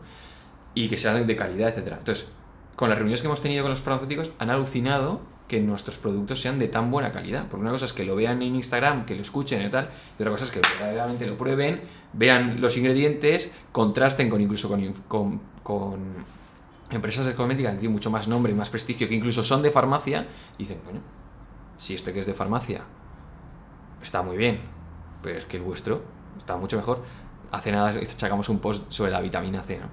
Y 0.74 0.88
que 0.88 0.96
sean 0.96 1.26
de 1.26 1.36
calidad, 1.36 1.68
etcétera. 1.68 1.96
Entonces, 1.98 2.28
con 2.76 2.88
las 2.88 2.98
reuniones 2.98 3.20
que 3.20 3.26
hemos 3.26 3.42
tenido 3.42 3.62
con 3.64 3.70
los 3.70 3.80
farmacéuticos, 3.80 4.30
han 4.38 4.50
alucinado 4.50 5.20
que 5.48 5.60
nuestros 5.60 5.96
productos 5.98 6.40
sean 6.40 6.58
de 6.58 6.68
tan 6.68 6.90
buena 6.90 7.10
calidad. 7.10 7.46
Porque 7.50 7.62
una 7.62 7.70
cosa 7.72 7.86
es 7.86 7.92
que 7.94 8.04
lo 8.04 8.14
vean 8.14 8.42
en 8.42 8.54
Instagram, 8.54 9.04
que 9.06 9.14
lo 9.14 9.22
escuchen 9.22 9.64
y 9.66 9.70
tal, 9.70 9.88
y 10.18 10.22
otra 10.22 10.30
cosa 10.30 10.44
es 10.44 10.50
que 10.50 10.60
verdaderamente 10.60 11.26
lo 11.26 11.36
prueben, 11.38 11.80
vean 12.12 12.60
los 12.60 12.76
ingredientes, 12.76 13.50
contrasten 13.72 14.28
con 14.28 14.40
incluso 14.42 14.68
con, 14.68 14.92
con, 15.08 15.40
con 15.62 16.00
empresas 16.90 17.26
de 17.26 17.34
cosmética 17.34 17.70
que 17.72 17.78
tienen 17.78 17.92
mucho 17.92 18.10
más 18.10 18.28
nombre 18.28 18.52
y 18.52 18.54
más 18.54 18.70
prestigio, 18.70 19.08
que 19.08 19.14
incluso 19.14 19.42
son 19.44 19.62
de 19.62 19.70
farmacia, 19.70 20.26
y 20.56 20.62
dicen, 20.64 20.78
coño, 20.84 21.00
si 21.78 21.94
este 21.94 22.12
que 22.12 22.20
es 22.20 22.26
de 22.26 22.34
farmacia 22.34 22.82
está 24.02 24.22
muy 24.22 24.36
bien, 24.36 24.60
pero 25.22 25.38
es 25.38 25.44
que 25.44 25.56
el 25.56 25.62
vuestro 25.62 26.02
está 26.38 26.56
mucho 26.56 26.76
mejor. 26.76 27.02
Hace 27.50 27.72
nada 27.72 27.92
sacamos 28.18 28.48
un 28.48 28.58
post 28.58 28.84
sobre 28.90 29.10
la 29.10 29.20
vitamina 29.20 29.62
C, 29.62 29.78
¿no? 29.78 29.86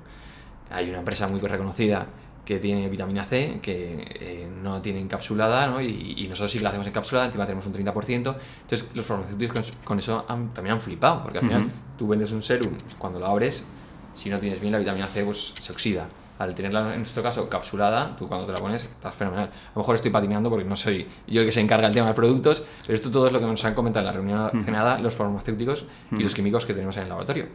Hay 0.75 0.89
una 0.89 0.99
empresa 0.99 1.27
muy 1.27 1.39
reconocida 1.39 2.07
que 2.43 2.59
tiene 2.59 2.87
vitamina 2.89 3.23
C, 3.23 3.59
que 3.61 4.05
eh, 4.19 4.49
no 4.61 4.81
tiene 4.81 4.99
encapsulada, 4.99 5.67
¿no? 5.67 5.81
Y, 5.81 6.13
y 6.17 6.27
nosotros 6.27 6.51
sí 6.51 6.59
la 6.59 6.69
hacemos 6.69 6.85
encapsulada, 6.87 7.27
encima 7.27 7.45
tenemos 7.45 7.65
un 7.65 7.73
30%. 7.73 8.07
Entonces, 8.11 8.87
los 8.93 9.05
farmacéuticos 9.05 9.71
con, 9.71 9.83
con 9.83 9.99
eso 9.99 10.25
han- 10.27 10.53
también 10.53 10.75
han 10.75 10.81
flipado, 10.81 11.23
porque 11.23 11.39
al 11.39 11.45
final 11.45 11.61
tú 11.97 12.07
vendes 12.07 12.31
un 12.31 12.43
serum, 12.43 12.73
cuando 12.99 13.19
lo 13.19 13.25
abres, 13.25 13.65
si 14.13 14.29
no 14.29 14.39
tienes 14.39 14.59
bien 14.61 14.73
la 14.73 14.79
vitamina 14.79 15.07
C, 15.07 15.23
pues 15.23 15.53
se 15.59 15.71
oxida. 15.71 16.07
Al 16.37 16.53
tenerla, 16.53 16.93
en 16.93 16.97
nuestro 16.97 17.23
caso, 17.23 17.47
capsulada, 17.47 18.15
tú 18.15 18.27
cuando 18.27 18.45
te 18.45 18.51
la 18.51 18.59
pones, 18.59 18.83
estás 18.83 19.15
fenomenal. 19.15 19.45
A 19.45 19.71
lo 19.75 19.81
mejor 19.81 19.95
estoy 19.95 20.11
patinando 20.11 20.49
porque 20.49 20.65
no 20.65 20.75
soy 20.75 21.07
yo 21.27 21.41
el 21.41 21.47
que 21.47 21.53
se 21.53 21.61
encarga 21.61 21.87
del 21.87 21.93
tema 21.93 22.07
de 22.07 22.13
productos, 22.13 22.65
pero 22.81 22.93
esto 22.93 23.09
todo 23.09 23.27
es 23.27 23.33
lo 23.33 23.39
que 23.39 23.45
nos 23.45 23.63
han 23.63 23.73
comentado 23.73 24.01
en 24.01 24.07
la 24.07 24.13
reunión 24.13 24.39
hace 24.39 24.71
nada 24.71 24.99
los 24.99 25.15
farmacéuticos 25.15 25.85
y 26.11 26.21
los 26.21 26.33
químicos 26.33 26.65
que 26.65 26.73
tenemos 26.73 26.97
en 26.97 27.03
el 27.03 27.09
laboratorio. 27.09 27.47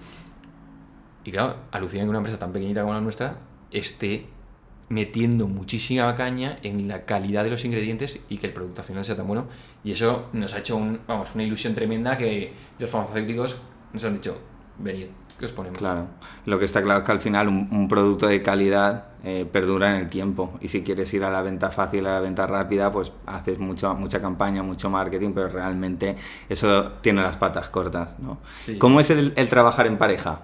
Y 1.24 1.30
claro, 1.30 1.56
alucinan 1.70 2.06
que 2.06 2.10
una 2.10 2.18
empresa 2.18 2.38
tan 2.38 2.52
pequeñita 2.52 2.80
como 2.80 2.94
la 2.94 3.00
nuestra 3.00 3.36
esté 3.70 4.26
metiendo 4.88 5.46
muchísima 5.46 6.14
caña 6.14 6.58
en 6.62 6.88
la 6.88 7.04
calidad 7.04 7.44
de 7.44 7.50
los 7.50 7.64
ingredientes 7.64 8.20
y 8.28 8.38
que 8.38 8.48
el 8.48 8.52
producto 8.52 8.80
al 8.80 8.86
final 8.86 9.04
sea 9.04 9.16
tan 9.16 9.26
bueno. 9.26 9.46
Y 9.84 9.92
eso 9.92 10.28
nos 10.32 10.54
ha 10.54 10.58
hecho 10.58 10.76
un, 10.76 11.00
vamos, 11.06 11.34
una 11.34 11.44
ilusión 11.44 11.74
tremenda 11.74 12.16
que 12.16 12.52
los 12.78 12.90
farmacéuticos 12.90 13.62
nos 13.92 14.04
han 14.04 14.14
dicho, 14.14 14.38
venid, 14.78 15.06
que 15.40 15.46
os 15.46 15.52
ponemos. 15.52 15.78
Claro. 15.78 16.06
Lo 16.44 16.58
que 16.60 16.64
está 16.66 16.82
claro 16.82 17.00
es 17.00 17.06
que 17.06 17.12
al 17.12 17.18
final 17.20 17.48
un, 17.48 17.66
un 17.72 17.88
producto 17.88 18.26
de 18.28 18.42
calidad 18.42 19.06
eh, 19.24 19.44
perdura 19.50 19.90
en 19.90 19.96
el 20.02 20.08
tiempo. 20.08 20.56
Y 20.60 20.68
si 20.68 20.82
quieres 20.84 21.12
ir 21.14 21.24
a 21.24 21.30
la 21.30 21.42
venta 21.42 21.70
fácil, 21.70 22.06
a 22.06 22.12
la 22.14 22.20
venta 22.20 22.46
rápida, 22.46 22.92
pues 22.92 23.12
haces 23.26 23.58
mucho, 23.58 23.92
mucha 23.94 24.20
campaña, 24.20 24.62
mucho 24.62 24.88
marketing, 24.90 25.30
pero 25.34 25.48
realmente 25.48 26.14
eso 26.48 26.92
tiene 27.00 27.22
las 27.22 27.36
patas 27.36 27.70
cortas. 27.70 28.10
¿no? 28.20 28.38
Sí. 28.64 28.78
¿Cómo 28.78 29.00
es 29.00 29.10
el, 29.10 29.32
el 29.36 29.48
trabajar 29.48 29.86
en 29.88 29.96
pareja? 29.96 30.42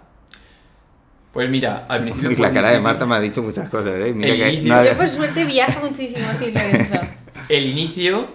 Pues 1.32 1.50
mira, 1.50 1.84
al 1.88 2.02
principio. 2.04 2.38
La 2.38 2.52
cara 2.52 2.70
de. 2.70 2.80
Marta 2.80 3.04
me 3.06 3.14
ha 3.14 3.20
dicho 3.20 3.42
muchas 3.42 3.68
cosas, 3.68 3.94
¿eh? 4.00 4.12
Mira 4.14 4.32
El 4.34 4.40
que 4.40 4.52
inicio- 4.54 4.74
no- 4.74 4.84
Yo 4.84 4.96
por 4.96 5.08
suerte 5.10 5.44
viajo 5.44 5.86
muchísimo 5.86 6.26
así, 6.30 6.50
Lorenzo. 6.50 7.00
El 7.48 7.66
inicio. 7.66 8.26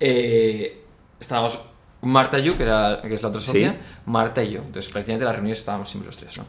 eh, 0.00 0.80
estábamos 1.20 1.60
Marta 2.04 2.38
y 2.38 2.44
yo, 2.44 2.56
que, 2.56 2.62
era, 2.64 3.00
que 3.02 3.14
es 3.14 3.22
la 3.22 3.28
otra 3.28 3.40
Sí. 3.40 3.46
socia, 3.48 3.76
Marta 4.06 4.42
y 4.42 4.50
yo. 4.52 4.60
Entonces, 4.60 4.90
prácticamente 4.92 5.24
las 5.24 5.34
reuniones 5.34 5.58
estábamos 5.58 5.88
siempre 5.88 6.06
los 6.06 6.16
tres, 6.16 6.36
¿no? 6.38 6.44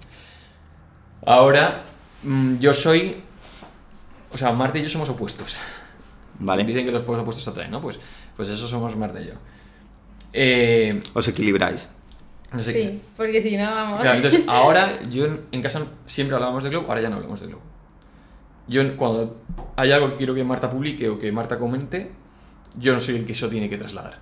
Ahora, 1.25 1.83
mm, 2.23 2.57
yo 2.59 2.73
soy. 2.73 3.15
O 4.31 4.37
sea, 4.37 4.51
Marta 4.51 4.77
y 4.79 4.83
yo 4.83 4.89
somos 4.89 5.09
opuestos. 5.09 5.57
Vale. 6.39 6.63
Dicen 6.65 6.85
que 6.85 6.91
los 6.91 7.03
pueblos 7.03 7.21
opuestos 7.23 7.43
se 7.43 7.49
atraen, 7.49 7.71
¿no? 7.71 7.81
Pues, 7.81 7.99
pues 8.35 8.49
eso 8.49 8.67
somos 8.67 8.95
Marta 8.95 9.21
y 9.21 9.27
yo. 9.27 9.33
Eh, 10.33 11.01
Os 11.13 11.27
equilibráis. 11.29 11.89
no 12.51 12.59
sé 12.61 12.73
Sí, 12.73 12.79
qué. 12.79 12.99
porque 13.15 13.41
si 13.41 13.55
no, 13.55 13.63
vamos. 13.73 14.01
Claro, 14.01 14.17
entonces 14.17 14.41
ahora 14.47 14.99
yo 15.09 15.25
en, 15.25 15.41
en 15.51 15.61
casa 15.61 15.81
siempre 16.05 16.35
hablábamos 16.35 16.63
de 16.63 16.69
Globo, 16.69 16.87
ahora 16.89 17.01
ya 17.01 17.09
no 17.09 17.15
hablamos 17.15 17.39
de 17.39 17.47
Globo. 17.47 17.61
Yo 18.67 18.81
en- 18.81 18.97
cuando 18.97 19.41
hay 19.77 19.91
algo 19.93 20.09
que 20.09 20.15
quiero 20.17 20.35
que 20.35 20.43
Marta 20.43 20.69
publique 20.69 21.07
o 21.07 21.17
que 21.17 21.31
Marta 21.31 21.57
comente, 21.57 22.11
yo 22.77 22.93
no 22.93 22.99
soy 22.99 23.15
el 23.15 23.25
que 23.25 23.31
eso 23.31 23.47
tiene 23.47 23.69
que 23.69 23.77
trasladar. 23.77 24.19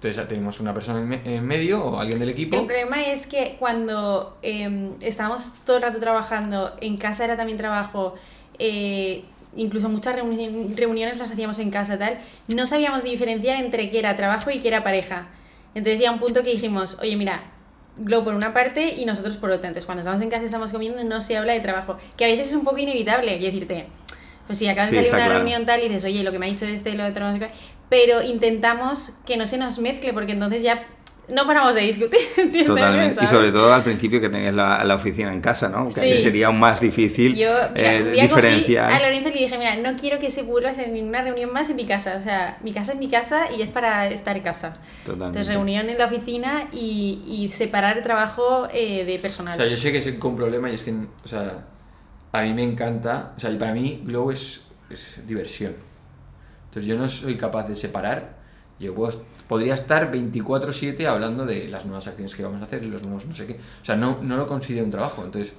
Entonces 0.00 0.16
ya 0.16 0.26
tenemos 0.26 0.58
una 0.60 0.72
persona 0.72 0.98
en, 0.98 1.08
me- 1.10 1.20
en 1.36 1.44
medio 1.46 1.84
o 1.84 2.00
alguien 2.00 2.18
del 2.18 2.30
equipo. 2.30 2.56
El 2.56 2.64
problema 2.64 3.02
es 3.02 3.26
que 3.26 3.56
cuando 3.58 4.38
eh, 4.40 4.92
estábamos 5.02 5.52
todo 5.66 5.76
el 5.76 5.82
rato 5.82 6.00
trabajando, 6.00 6.74
en 6.80 6.96
casa 6.96 7.26
era 7.26 7.36
también 7.36 7.58
trabajo, 7.58 8.14
eh, 8.58 9.24
incluso 9.56 9.90
muchas 9.90 10.16
reuni- 10.16 10.74
reuniones 10.74 11.18
las 11.18 11.30
hacíamos 11.30 11.58
en 11.58 11.70
casa, 11.70 11.98
tal, 11.98 12.18
no 12.48 12.64
sabíamos 12.64 13.02
diferenciar 13.02 13.62
entre 13.62 13.90
qué 13.90 13.98
era 13.98 14.16
trabajo 14.16 14.50
y 14.50 14.60
qué 14.60 14.68
era 14.68 14.82
pareja. 14.82 15.28
Entonces 15.74 16.00
ya 16.00 16.10
un 16.10 16.18
punto 16.18 16.42
que 16.42 16.50
dijimos, 16.52 16.96
oye, 17.02 17.14
mira, 17.16 17.42
Glow 17.98 18.24
por 18.24 18.34
una 18.34 18.54
parte 18.54 18.94
y 18.96 19.04
nosotros 19.04 19.36
por 19.36 19.50
otra. 19.50 19.68
Entonces 19.68 19.84
cuando 19.84 20.00
estamos 20.00 20.22
en 20.22 20.30
casa 20.30 20.40
y 20.42 20.46
estamos 20.46 20.72
comiendo 20.72 21.04
no 21.04 21.20
se 21.20 21.36
habla 21.36 21.52
de 21.52 21.60
trabajo, 21.60 21.98
que 22.16 22.24
a 22.24 22.28
veces 22.28 22.48
es 22.48 22.54
un 22.54 22.64
poco 22.64 22.78
inevitable, 22.78 23.36
y 23.36 23.40
decirte, 23.44 23.84
pues 24.46 24.58
si 24.58 24.66
acabas 24.66 24.88
Sí, 24.88 24.96
de 24.96 25.02
salir 25.02 25.08
está 25.12 25.16
de 25.18 25.22
una 25.24 25.26
claro. 25.28 25.40
reunión 25.44 25.66
tal 25.66 25.80
y 25.82 25.88
dices, 25.88 26.06
oye, 26.06 26.22
lo 26.22 26.32
que 26.32 26.38
me 26.38 26.46
ha 26.46 26.48
dicho 26.48 26.64
este, 26.64 26.94
lo 26.94 27.06
otro, 27.06 27.26
no 27.26 27.34
sé 27.34 27.40
qué", 27.40 27.50
pero 27.90 28.22
intentamos 28.22 29.18
que 29.26 29.36
no 29.36 29.44
se 29.46 29.58
nos 29.58 29.78
mezcle 29.78 30.14
porque 30.14 30.32
entonces 30.32 30.62
ya 30.62 30.86
no 31.28 31.46
paramos 31.46 31.74
de 31.76 31.82
discutir. 31.82 32.18
¿entiendes? 32.36 32.66
Totalmente. 32.66 33.22
Y 33.24 33.26
sobre 33.28 33.52
todo 33.52 33.72
al 33.72 33.84
principio 33.84 34.20
que 34.20 34.28
tenías 34.28 34.52
la, 34.54 34.82
la 34.82 34.96
oficina 34.96 35.32
en 35.32 35.40
casa, 35.40 35.68
¿no? 35.68 35.86
Que 35.88 36.00
Sí. 36.00 36.18
sería 36.18 36.48
aún 36.48 36.58
más 36.58 36.80
difícil 36.80 37.36
Yo 37.36 37.50
eh, 37.76 38.18
diferenciar. 38.20 38.90
a 38.90 38.98
Lorenzo 39.00 39.28
le 39.28 39.38
dije, 39.40 39.56
mira, 39.58 39.76
no 39.76 39.94
quiero 39.96 40.18
que 40.18 40.28
se 40.30 40.42
vuelva 40.42 40.70
a 40.70 40.72
hacer 40.72 40.88
ninguna 40.88 41.22
reunión 41.22 41.52
más 41.52 41.70
en 41.70 41.76
mi 41.76 41.86
casa. 41.86 42.16
O 42.16 42.20
sea, 42.20 42.58
mi 42.64 42.72
casa 42.72 42.94
es 42.94 42.98
mi 42.98 43.08
casa 43.08 43.46
y 43.56 43.62
es 43.62 43.68
para 43.68 44.08
estar 44.08 44.36
en 44.36 44.42
casa. 44.42 44.74
Totalmente. 45.04 45.26
Entonces, 45.38 45.54
reunión 45.54 45.88
en 45.88 45.98
la 45.98 46.06
oficina 46.06 46.64
y, 46.72 47.22
y 47.28 47.52
separar 47.52 47.96
el 47.98 48.02
trabajo 48.02 48.66
eh, 48.72 49.04
de 49.04 49.18
personal. 49.20 49.54
O 49.54 49.56
sea, 49.56 49.66
yo 49.68 49.76
sé 49.76 49.92
que 49.92 49.98
es 49.98 50.06
un 50.24 50.36
problema 50.36 50.68
y 50.68 50.74
es 50.74 50.82
que, 50.82 50.90
o 50.92 51.28
sea, 51.28 51.64
a 52.32 52.42
mí 52.42 52.52
me 52.54 52.64
encanta, 52.64 53.34
o 53.36 53.40
sea, 53.40 53.50
y 53.50 53.56
para 53.56 53.72
mí 53.72 54.00
Glow 54.04 54.32
es, 54.32 54.62
es 54.90 55.20
diversión. 55.28 55.74
Entonces 56.70 56.86
yo 56.86 56.96
no 56.96 57.08
soy 57.08 57.36
capaz 57.36 57.66
de 57.68 57.74
separar, 57.74 58.36
yo 58.78 58.94
puedo- 58.94 59.22
podría 59.48 59.74
estar 59.74 60.10
24/7 60.10 61.06
hablando 61.06 61.44
de 61.44 61.66
las 61.68 61.84
nuevas 61.84 62.06
acciones 62.06 62.34
que 62.34 62.42
vamos 62.44 62.60
a 62.62 62.64
hacer 62.64 62.82
y 62.84 62.86
los 62.88 63.02
nuevos 63.02 63.26
no 63.26 63.34
sé 63.34 63.46
qué. 63.46 63.54
O 63.54 63.84
sea, 63.84 63.96
no, 63.96 64.18
no 64.22 64.36
lo 64.36 64.46
considero 64.46 64.84
un 64.84 64.90
trabajo. 64.90 65.24
Entonces, 65.24 65.52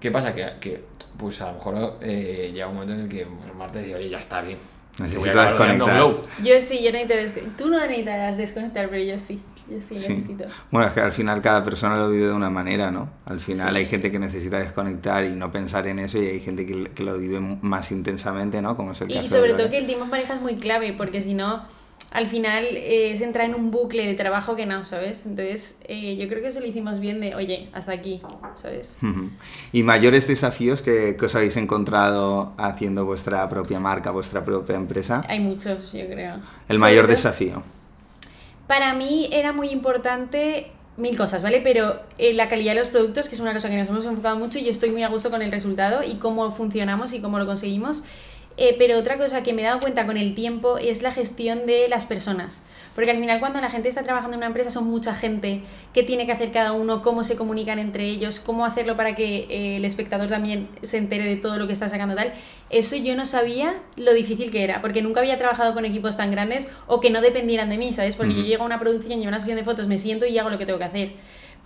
¿qué 0.00 0.10
pasa? 0.10 0.34
Que, 0.34 0.52
que 0.60 0.84
pues 1.16 1.40
a 1.40 1.48
lo 1.48 1.54
mejor 1.54 1.96
eh, 2.02 2.50
llega 2.52 2.66
un 2.68 2.74
momento 2.74 2.94
en 2.94 3.00
el 3.00 3.08
que 3.08 3.24
pues, 3.26 3.54
Marta 3.56 3.78
dice, 3.78 3.94
oye, 3.94 4.10
ya 4.10 4.18
está 4.18 4.40
bien. 4.42 4.58
Necesito 4.98 5.32
desconectar. 5.50 5.96
Glow". 5.96 6.20
Yo 6.44 6.60
sí, 6.60 6.82
yo 6.84 6.92
necesito 6.92 7.14
desconectar. 7.14 7.56
Tú 7.56 7.68
no 7.70 7.80
necesitas 7.80 8.36
desconectar, 8.36 8.88
pero 8.90 9.02
yo 9.02 9.18
sí. 9.18 9.40
Yo 9.70 9.78
sí, 9.88 9.98
Sí. 9.98 10.12
necesito. 10.14 10.44
Bueno, 10.70 10.88
es 10.88 10.94
que 10.94 11.00
al 11.00 11.12
final 11.12 11.40
cada 11.40 11.64
persona 11.64 11.96
lo 11.96 12.10
vive 12.10 12.26
de 12.26 12.32
una 12.32 12.50
manera, 12.50 12.90
¿no? 12.90 13.08
Al 13.24 13.40
final 13.40 13.70
Sí. 13.72 13.78
hay 13.78 13.86
gente 13.86 14.10
que 14.10 14.18
necesita 14.18 14.58
desconectar 14.58 15.24
y 15.24 15.30
no 15.30 15.50
pensar 15.50 15.86
en 15.86 15.98
eso 15.98 16.18
y 16.22 16.26
hay 16.26 16.40
gente 16.40 16.66
que, 16.66 16.84
que 16.90 17.02
lo 17.02 17.16
vive 17.18 17.40
más 17.40 17.90
intensamente, 17.90 18.60
¿no? 18.60 18.76
Como 18.76 18.92
es 18.92 19.00
el 19.00 19.10
Y 19.10 19.14
caso 19.14 19.28
sobre 19.28 19.52
de 19.52 19.58
todo 19.58 19.70
que 19.70 19.78
el 19.78 19.86
tiempo 19.86 20.04
en 20.04 20.10
pareja 20.10 20.34
es 20.34 20.40
muy 20.42 20.54
clave, 20.56 20.92
porque 20.92 21.22
si 21.22 21.32
no, 21.34 21.62
al 22.10 22.26
final 22.28 22.64
eh, 22.64 23.10
es 23.12 23.22
entrar 23.22 23.46
en 23.48 23.54
un 23.54 23.70
bucle 23.70 24.06
de 24.06 24.14
trabajo 24.14 24.54
que 24.54 24.66
no, 24.66 24.84
¿sabes? 24.84 25.24
Entonces, 25.26 25.78
eh, 25.88 26.14
yo 26.16 26.28
creo 26.28 26.42
que 26.42 26.48
eso 26.48 26.60
lo 26.60 26.66
hicimos 26.66 27.00
bien 27.00 27.20
de, 27.20 27.34
oye, 27.34 27.70
hasta 27.72 27.92
aquí, 27.92 28.20
¿sabes? 28.60 28.96
¿Y 29.72 29.82
mayores 29.82 30.28
desafíos 30.28 30.82
que, 30.82 31.16
que 31.18 31.24
os 31.24 31.34
habéis 31.34 31.56
encontrado 31.56 32.52
haciendo 32.58 33.04
vuestra 33.06 33.48
propia 33.48 33.80
marca, 33.80 34.10
vuestra 34.10 34.44
propia 34.44 34.76
empresa? 34.76 35.24
Hay 35.28 35.40
muchos, 35.40 35.92
yo 35.92 36.06
creo. 36.06 36.36
El 36.68 36.78
mayor 36.78 37.04
todo- 37.06 37.12
desafío. 37.12 37.62
Para 38.66 38.94
mí 38.94 39.28
era 39.30 39.52
muy 39.52 39.68
importante 39.68 40.70
mil 40.96 41.16
cosas, 41.16 41.42
¿vale? 41.42 41.60
Pero 41.60 42.00
eh, 42.18 42.32
la 42.32 42.48
calidad 42.48 42.72
de 42.72 42.80
los 42.80 42.88
productos, 42.88 43.28
que 43.28 43.34
es 43.34 43.40
una 43.40 43.52
cosa 43.52 43.68
que 43.68 43.76
nos 43.76 43.88
hemos 43.88 44.04
enfocado 44.04 44.36
mucho 44.36 44.58
y 44.58 44.68
estoy 44.68 44.90
muy 44.90 45.02
a 45.02 45.08
gusto 45.08 45.30
con 45.30 45.42
el 45.42 45.50
resultado 45.50 46.02
y 46.02 46.14
cómo 46.14 46.52
funcionamos 46.52 47.12
y 47.12 47.20
cómo 47.20 47.38
lo 47.38 47.46
conseguimos. 47.46 48.04
Eh, 48.56 48.76
pero 48.78 48.98
otra 48.98 49.18
cosa 49.18 49.42
que 49.42 49.52
me 49.52 49.62
he 49.62 49.64
dado 49.64 49.80
cuenta 49.80 50.06
con 50.06 50.16
el 50.16 50.34
tiempo 50.34 50.78
es 50.78 51.02
la 51.02 51.10
gestión 51.10 51.66
de 51.66 51.88
las 51.88 52.06
personas. 52.06 52.62
Porque 52.94 53.10
al 53.10 53.18
final 53.18 53.40
cuando 53.40 53.60
la 53.60 53.70
gente 53.70 53.88
está 53.88 54.02
trabajando 54.02 54.34
en 54.34 54.38
una 54.38 54.46
empresa 54.46 54.70
son 54.70 54.86
mucha 54.86 55.14
gente, 55.14 55.62
qué 55.92 56.02
tiene 56.02 56.26
que 56.26 56.32
hacer 56.32 56.52
cada 56.52 56.72
uno, 56.72 57.02
cómo 57.02 57.24
se 57.24 57.36
comunican 57.36 57.78
entre 57.78 58.06
ellos, 58.06 58.40
cómo 58.40 58.64
hacerlo 58.64 58.96
para 58.96 59.14
que 59.14 59.46
eh, 59.48 59.76
el 59.76 59.84
espectador 59.84 60.28
también 60.28 60.68
se 60.82 60.98
entere 60.98 61.24
de 61.24 61.36
todo 61.36 61.58
lo 61.58 61.66
que 61.66 61.72
está 61.72 61.88
sacando 61.88 62.14
tal. 62.14 62.32
Eso 62.70 62.96
yo 62.96 63.16
no 63.16 63.26
sabía 63.26 63.74
lo 63.96 64.12
difícil 64.12 64.50
que 64.50 64.64
era, 64.64 64.80
porque 64.80 65.02
nunca 65.02 65.20
había 65.20 65.38
trabajado 65.38 65.74
con 65.74 65.84
equipos 65.84 66.16
tan 66.16 66.30
grandes 66.30 66.68
o 66.86 67.00
que 67.00 67.10
no 67.10 67.20
dependieran 67.20 67.68
de 67.68 67.78
mí, 67.78 67.92
¿sabes? 67.92 68.16
Porque 68.16 68.34
yo 68.34 68.42
llego 68.42 68.62
a 68.62 68.66
una 68.66 68.78
producción 68.78 69.20
y 69.20 69.24
a 69.24 69.28
una 69.28 69.38
sesión 69.38 69.56
de 69.56 69.64
fotos, 69.64 69.88
me 69.88 69.98
siento 69.98 70.26
y 70.26 70.38
hago 70.38 70.50
lo 70.50 70.58
que 70.58 70.66
tengo 70.66 70.78
que 70.78 70.84
hacer. 70.84 71.12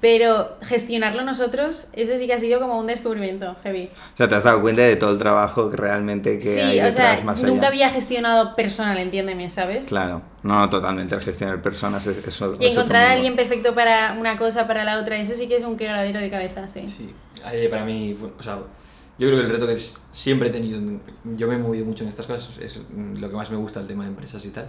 Pero 0.00 0.56
gestionarlo 0.62 1.22
nosotros, 1.24 1.88
eso 1.92 2.16
sí 2.16 2.28
que 2.28 2.34
ha 2.34 2.38
sido 2.38 2.60
como 2.60 2.78
un 2.78 2.86
descubrimiento 2.86 3.56
heavy. 3.64 3.90
O 4.14 4.16
sea, 4.16 4.28
te 4.28 4.36
has 4.36 4.44
dado 4.44 4.60
cuenta 4.60 4.82
de 4.82 4.94
todo 4.94 5.10
el 5.10 5.18
trabajo 5.18 5.70
que 5.70 5.76
realmente 5.76 6.38
que 6.38 6.44
Sí, 6.54 6.60
hay 6.60 6.78
o 6.78 6.84
detrás 6.84 7.16
sea, 7.16 7.24
más 7.24 7.42
nunca 7.42 7.62
allá. 7.62 7.68
había 7.68 7.90
gestionado 7.90 8.54
personal, 8.54 8.96
entiéndeme, 8.98 9.50
¿sabes? 9.50 9.88
Claro, 9.88 10.22
no, 10.44 10.60
no, 10.60 10.70
totalmente. 10.70 11.16
El 11.16 11.20
gestionar 11.22 11.60
personas 11.60 12.06
es, 12.06 12.24
es 12.28 12.40
otro- 12.42 12.58
Y 12.64 12.66
es 12.68 12.76
encontrar 12.76 13.02
a 13.06 13.12
alguien 13.14 13.34
perfecto 13.34 13.74
para 13.74 14.12
una 14.18 14.38
cosa, 14.38 14.68
para 14.68 14.84
la 14.84 15.00
otra, 15.00 15.16
eso 15.18 15.34
sí 15.34 15.48
que 15.48 15.56
es 15.56 15.64
un 15.64 15.76
quebradero 15.76 16.20
de 16.20 16.30
cabeza, 16.30 16.68
sí. 16.68 16.86
Sí, 16.86 17.12
para 17.68 17.84
mí, 17.84 18.14
fue- 18.16 18.30
o 18.38 18.42
sea, 18.42 18.58
yo 19.18 19.26
creo 19.26 19.40
que 19.40 19.46
el 19.46 19.50
reto 19.50 19.66
que 19.66 19.76
siempre 20.12 20.48
he 20.50 20.52
tenido, 20.52 20.78
en- 20.78 21.00
yo 21.36 21.48
me 21.48 21.54
he 21.56 21.58
movido 21.58 21.84
mucho 21.84 22.04
en 22.04 22.10
estas 22.10 22.28
cosas, 22.28 22.50
es 22.60 22.84
mm, 22.88 23.16
lo 23.18 23.28
que 23.30 23.34
más 23.34 23.50
me 23.50 23.56
gusta 23.56 23.80
el 23.80 23.86
tema 23.88 24.04
de 24.04 24.10
empresas 24.10 24.44
y 24.46 24.50
tal. 24.50 24.68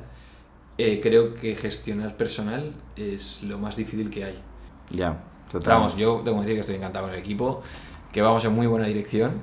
Eh, 0.80 1.00
creo 1.04 1.36
que 1.36 1.56
gestionar 1.56 2.18
personal 2.18 2.74
es 2.96 3.44
lo 3.44 3.60
más 3.60 3.76
difícil 3.76 4.10
que 4.10 4.24
hay. 4.24 4.40
Ya, 4.92 5.18
Pero 5.48 5.60
total. 5.60 5.78
vamos, 5.78 5.96
yo 5.98 6.22
tengo 6.24 6.38
que 6.38 6.42
decir 6.46 6.56
que 6.56 6.62
estoy 6.62 6.76
encantado 6.76 7.06
con 7.06 7.14
el 7.14 7.20
equipo, 7.20 7.62
que 8.12 8.22
vamos 8.22 8.44
en 8.46 8.54
muy 8.54 8.68
buena 8.68 8.86
dirección 8.88 9.34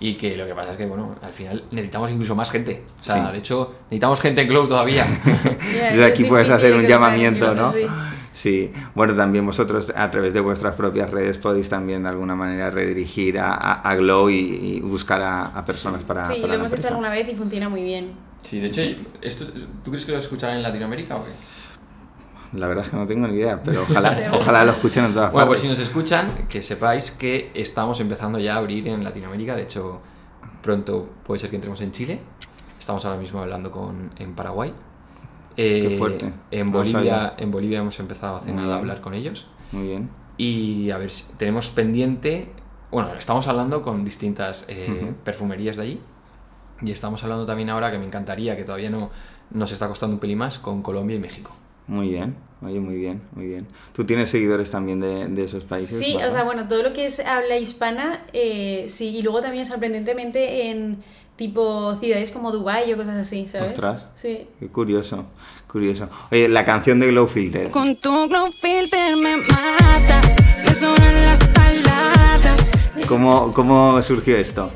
y 0.00 0.14
que 0.14 0.36
lo 0.36 0.46
que 0.46 0.54
pasa 0.54 0.72
es 0.72 0.76
que, 0.76 0.86
bueno, 0.86 1.14
al 1.22 1.32
final 1.32 1.64
necesitamos 1.70 2.10
incluso 2.10 2.34
más 2.34 2.50
gente. 2.50 2.82
O 3.00 3.04
sea, 3.04 3.26
Sí. 3.26 3.32
de 3.32 3.38
hecho, 3.38 3.74
necesitamos 3.84 4.20
gente 4.20 4.42
en 4.42 4.48
Glow 4.48 4.66
todavía. 4.66 5.04
Ya, 5.04 5.90
Desde 5.90 6.04
es 6.06 6.10
aquí 6.12 6.24
puedes 6.24 6.50
hacer 6.50 6.74
un 6.74 6.86
llamamiento, 6.86 7.54
¿no? 7.54 7.72
sí. 7.72 7.86
Sí, 8.34 8.72
bueno, 8.94 9.12
también 9.14 9.44
vosotros 9.44 9.92
a 9.94 10.10
través 10.10 10.32
de 10.32 10.40
vuestras 10.40 10.74
propias 10.74 11.10
redes 11.10 11.36
podéis 11.36 11.68
también 11.68 12.04
de 12.04 12.08
alguna 12.08 12.34
manera 12.34 12.70
redirigir 12.70 13.38
a, 13.38 13.52
a- 13.52 13.82
a 13.82 13.94
Glow 13.94 14.30
y, 14.30 14.36
y 14.38 14.80
buscar 14.80 15.20
a, 15.20 15.44
a 15.48 15.64
personas 15.66 16.02
para, 16.02 16.24
Sí, 16.24 16.36
para 16.36 16.40
lo 16.40 16.48
la 16.48 16.54
hemos 16.54 16.66
hecho 16.68 16.74
empresa. 16.76 16.88
alguna 16.88 17.10
vez 17.10 17.28
y 17.28 17.34
funciona 17.36 17.68
muy 17.68 17.82
bien. 17.82 18.12
Sí, 18.42 18.58
de 18.58 18.68
hecho, 18.68 18.80
esto, 19.20 19.44
¿tú 19.84 19.90
crees 19.90 20.06
que 20.06 20.12
lo 20.12 20.18
escucharán 20.18 20.56
en 20.56 20.62
Latinoamérica 20.62 21.16
o 21.16 21.24
qué? 21.24 21.30
La 22.52 22.66
verdad 22.66 22.84
es 22.84 22.90
que 22.90 22.96
no 22.96 23.06
tengo 23.06 23.26
ni 23.28 23.34
idea, 23.36 23.62
pero 23.62 23.82
ojalá, 23.82 24.30
ojalá 24.34 24.64
lo 24.64 24.72
escuchen 24.72 25.06
en 25.06 25.14
todas 25.14 25.32
Bueno, 25.32 25.46
pues 25.46 25.60
si 25.60 25.68
partes. 25.68 25.78
nos 25.78 25.88
escuchan, 25.88 26.46
que 26.48 26.60
sepáis 26.62 27.10
que 27.10 27.50
estamos 27.54 27.98
empezando 28.00 28.38
ya 28.38 28.54
a 28.54 28.58
abrir 28.58 28.88
en 28.88 29.02
Latinoamérica. 29.02 29.56
De 29.56 29.62
hecho, 29.62 30.00
pronto 30.62 31.08
puede 31.24 31.38
ser 31.38 31.50
que 31.50 31.56
entremos 31.56 31.80
en 31.80 31.92
Chile. 31.92 32.20
Estamos 32.78 33.04
ahora 33.04 33.18
mismo 33.18 33.40
hablando 33.40 33.70
con 33.70 34.10
en 34.18 34.34
Paraguay. 34.34 34.74
Eh, 35.56 35.86
Qué 35.88 35.98
fuerte. 35.98 36.32
En 36.50 36.72
Bolivia, 36.72 37.34
en 37.36 37.50
Bolivia 37.50 37.78
hemos 37.78 37.98
empezado 38.00 38.36
hace 38.36 38.52
nada 38.52 38.74
a 38.74 38.78
hablar 38.78 39.00
con 39.00 39.14
ellos. 39.14 39.48
Muy 39.70 39.86
bien. 39.86 40.10
Y 40.36 40.90
a 40.90 40.98
ver, 40.98 41.10
si 41.10 41.32
tenemos 41.36 41.70
pendiente. 41.70 42.50
Bueno, 42.90 43.14
estamos 43.14 43.46
hablando 43.48 43.80
con 43.80 44.04
distintas 44.04 44.66
eh, 44.68 45.14
perfumerías 45.24 45.76
de 45.76 45.82
allí. 45.82 46.00
Y 46.82 46.90
estamos 46.90 47.22
hablando 47.22 47.46
también 47.46 47.70
ahora, 47.70 47.90
que 47.90 47.98
me 47.98 48.04
encantaría, 48.04 48.56
que 48.56 48.64
todavía 48.64 48.90
no 48.90 49.10
nos 49.50 49.70
está 49.72 49.88
costando 49.88 50.16
un 50.16 50.20
pelín 50.20 50.38
más, 50.38 50.58
con 50.58 50.82
Colombia 50.82 51.16
y 51.16 51.20
México. 51.20 51.52
Muy 51.92 52.08
bien, 52.08 52.34
oye, 52.62 52.80
muy 52.80 52.96
bien, 52.96 53.20
muy 53.32 53.44
bien. 53.44 53.66
¿Tú 53.92 54.06
tienes 54.06 54.30
seguidores 54.30 54.70
también 54.70 54.98
de, 54.98 55.28
de 55.28 55.44
esos 55.44 55.64
países? 55.64 55.98
Sí, 55.98 56.16
o 56.16 56.30
sea, 56.30 56.42
bueno, 56.42 56.66
todo 56.66 56.82
lo 56.82 56.94
que 56.94 57.04
es 57.04 57.20
habla 57.20 57.58
hispana, 57.58 58.24
eh, 58.32 58.86
sí, 58.88 59.08
y 59.08 59.20
luego 59.20 59.42
también 59.42 59.66
sorprendentemente 59.66 60.70
en 60.70 61.04
tipo 61.36 61.94
ciudades 62.00 62.30
como 62.30 62.50
Dubai 62.50 62.90
o 62.94 62.96
cosas 62.96 63.18
así, 63.18 63.46
¿sabes? 63.46 63.72
Ostras. 63.72 64.06
Sí. 64.14 64.46
Qué 64.58 64.68
curioso, 64.68 65.26
curioso. 65.66 66.08
Oye, 66.30 66.48
la 66.48 66.64
canción 66.64 66.98
de 66.98 67.08
Glow 67.08 67.28
Filter. 67.28 67.68
Con 67.70 67.94
tu 67.96 68.26
glow 68.26 68.50
filter 68.50 69.18
me 69.22 69.36
matas, 69.36 70.36
me 70.64 70.72
sobran 70.74 71.26
las 71.26 71.46
palabras. 71.48 72.70
¿Cómo, 73.06 73.52
¿Cómo 73.52 74.02
surgió 74.02 74.34
esto? 74.38 74.70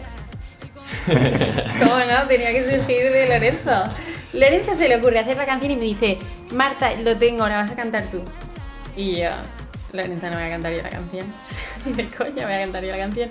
¿Cómo 1.07 1.95
no? 1.97 2.29
Tenía 2.29 2.53
que 2.53 2.63
surgir 2.63 3.11
de 3.11 3.27
Lorenzo. 3.27 3.91
Lorenzo 4.39 4.75
se 4.75 4.89
le 4.89 4.97
ocurre 4.97 5.19
hacer 5.19 5.37
la 5.37 5.47
canción 5.47 5.71
y 5.73 5.77
me 5.77 5.85
dice, 5.85 6.19
Marta, 6.53 6.93
lo 7.03 7.17
tengo, 7.17 7.43
ahora 7.43 7.57
vas 7.57 7.71
a 7.73 7.77
cantar 7.77 8.11
tú. 8.11 8.21
Y 8.97 9.17
yo, 9.21 9.31
Lorenza 9.93 10.31
no 10.31 10.37
voy 10.37 10.47
a 10.47 10.51
cantar 10.51 10.75
yo 10.75 10.83
la 10.83 10.91
canción. 10.91 11.33
Ni 11.87 11.93
de 11.93 12.09
coña 12.09 12.45
voy 12.47 12.55
a 12.55 12.61
cantar 12.61 12.85
yo 12.85 12.91
la 12.91 12.99
canción. 12.99 13.31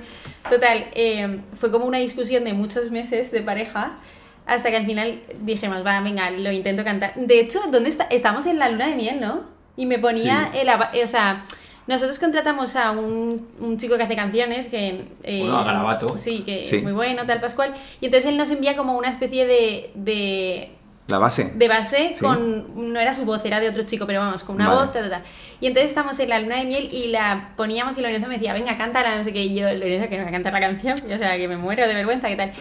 Total, 0.49 0.87
eh, 0.93 1.39
fue 1.53 1.71
como 1.71 1.85
una 1.85 1.97
discusión 1.97 2.43
de 2.43 2.53
muchos 2.53 2.91
meses 2.91 3.31
de 3.31 3.41
pareja. 3.41 3.97
Hasta 4.45 4.69
que 4.69 4.77
al 4.77 4.85
final 4.85 5.21
dijimos, 5.41 5.83
va, 5.85 5.99
venga, 6.01 6.29
lo 6.29 6.51
intento 6.51 6.83
cantar. 6.83 7.13
De 7.15 7.39
hecho, 7.39 7.61
¿dónde 7.71 7.89
está? 7.89 8.03
Estamos 8.11 8.45
en 8.45 8.59
la 8.59 8.69
luna 8.69 8.87
de 8.87 8.95
miel, 8.95 9.19
¿no? 9.19 9.41
Y 9.75 9.87
me 9.87 9.97
ponía 9.97 10.49
Sí. 10.53 10.59
el. 10.59 10.69
eh, 10.69 11.03
O 11.03 11.07
sea, 11.07 11.45
nosotros 11.87 12.19
contratamos 12.19 12.75
a 12.75 12.91
un, 12.91 13.47
un 13.59 13.77
chico 13.79 13.97
que 13.97 14.03
hace 14.03 14.15
canciones 14.15 14.67
que. 14.67 15.05
eh, 15.23 15.41
Uno, 15.43 15.57
a 15.57 15.63
Garabato. 15.63 16.17
Sí, 16.19 16.43
que 16.45 16.63
Sí. 16.63 16.75
es 16.77 16.83
muy 16.83 16.91
bueno, 16.91 17.25
tal 17.25 17.39
Pascual. 17.39 17.73
Y 18.01 18.05
entonces 18.05 18.29
él 18.29 18.37
nos 18.37 18.51
envía 18.51 18.75
como 18.77 18.95
una 18.97 19.09
especie 19.09 19.47
de. 19.47 19.89
de 19.95 20.71
La 21.07 21.19
base. 21.19 21.51
de 21.55 21.67
base 21.67 22.11
Sí. 22.15 22.19
con 22.25 22.91
no 22.93 22.99
era 22.99 23.13
su 23.13 23.25
voz 23.25 23.45
era 23.45 23.59
de 23.59 23.69
otro 23.69 23.83
chico 23.83 24.07
pero 24.07 24.21
vamos 24.21 24.43
con 24.43 24.55
una 24.55 24.67
Vale. 24.69 24.79
voz 24.81 24.91
ta, 24.91 25.01
ta, 25.01 25.09
ta. 25.09 25.21
y 25.61 25.67
entonces 25.67 25.91
estamos 25.91 26.19
en 26.19 26.29
la 26.29 26.39
luna 26.39 26.55
de 26.55 26.65
miel 26.65 26.89
y 26.91 27.09
la 27.09 27.49
poníamos 27.55 27.95
y 27.97 28.01
Lorenzo 28.01 28.27
me 28.27 28.35
decía 28.35 28.53
venga 28.53 28.75
cántala 28.75 29.15
no 29.15 29.23
sé 29.23 29.31
qué 29.31 29.43
y 29.43 29.53
yo 29.55 29.71
Lorenzo 29.71 30.09
que 30.09 30.17
no 30.17 30.23
voy 30.23 30.29
a 30.29 30.31
cantar 30.33 30.53
la 30.53 30.59
canción 30.61 30.97
y, 31.07 31.13
o 31.13 31.17
sea 31.19 31.37
que 31.37 31.47
me 31.47 31.57
muero 31.57 31.87
de 31.87 31.93
vergüenza 31.93 32.27
qué 32.27 32.35
tal 32.35 32.51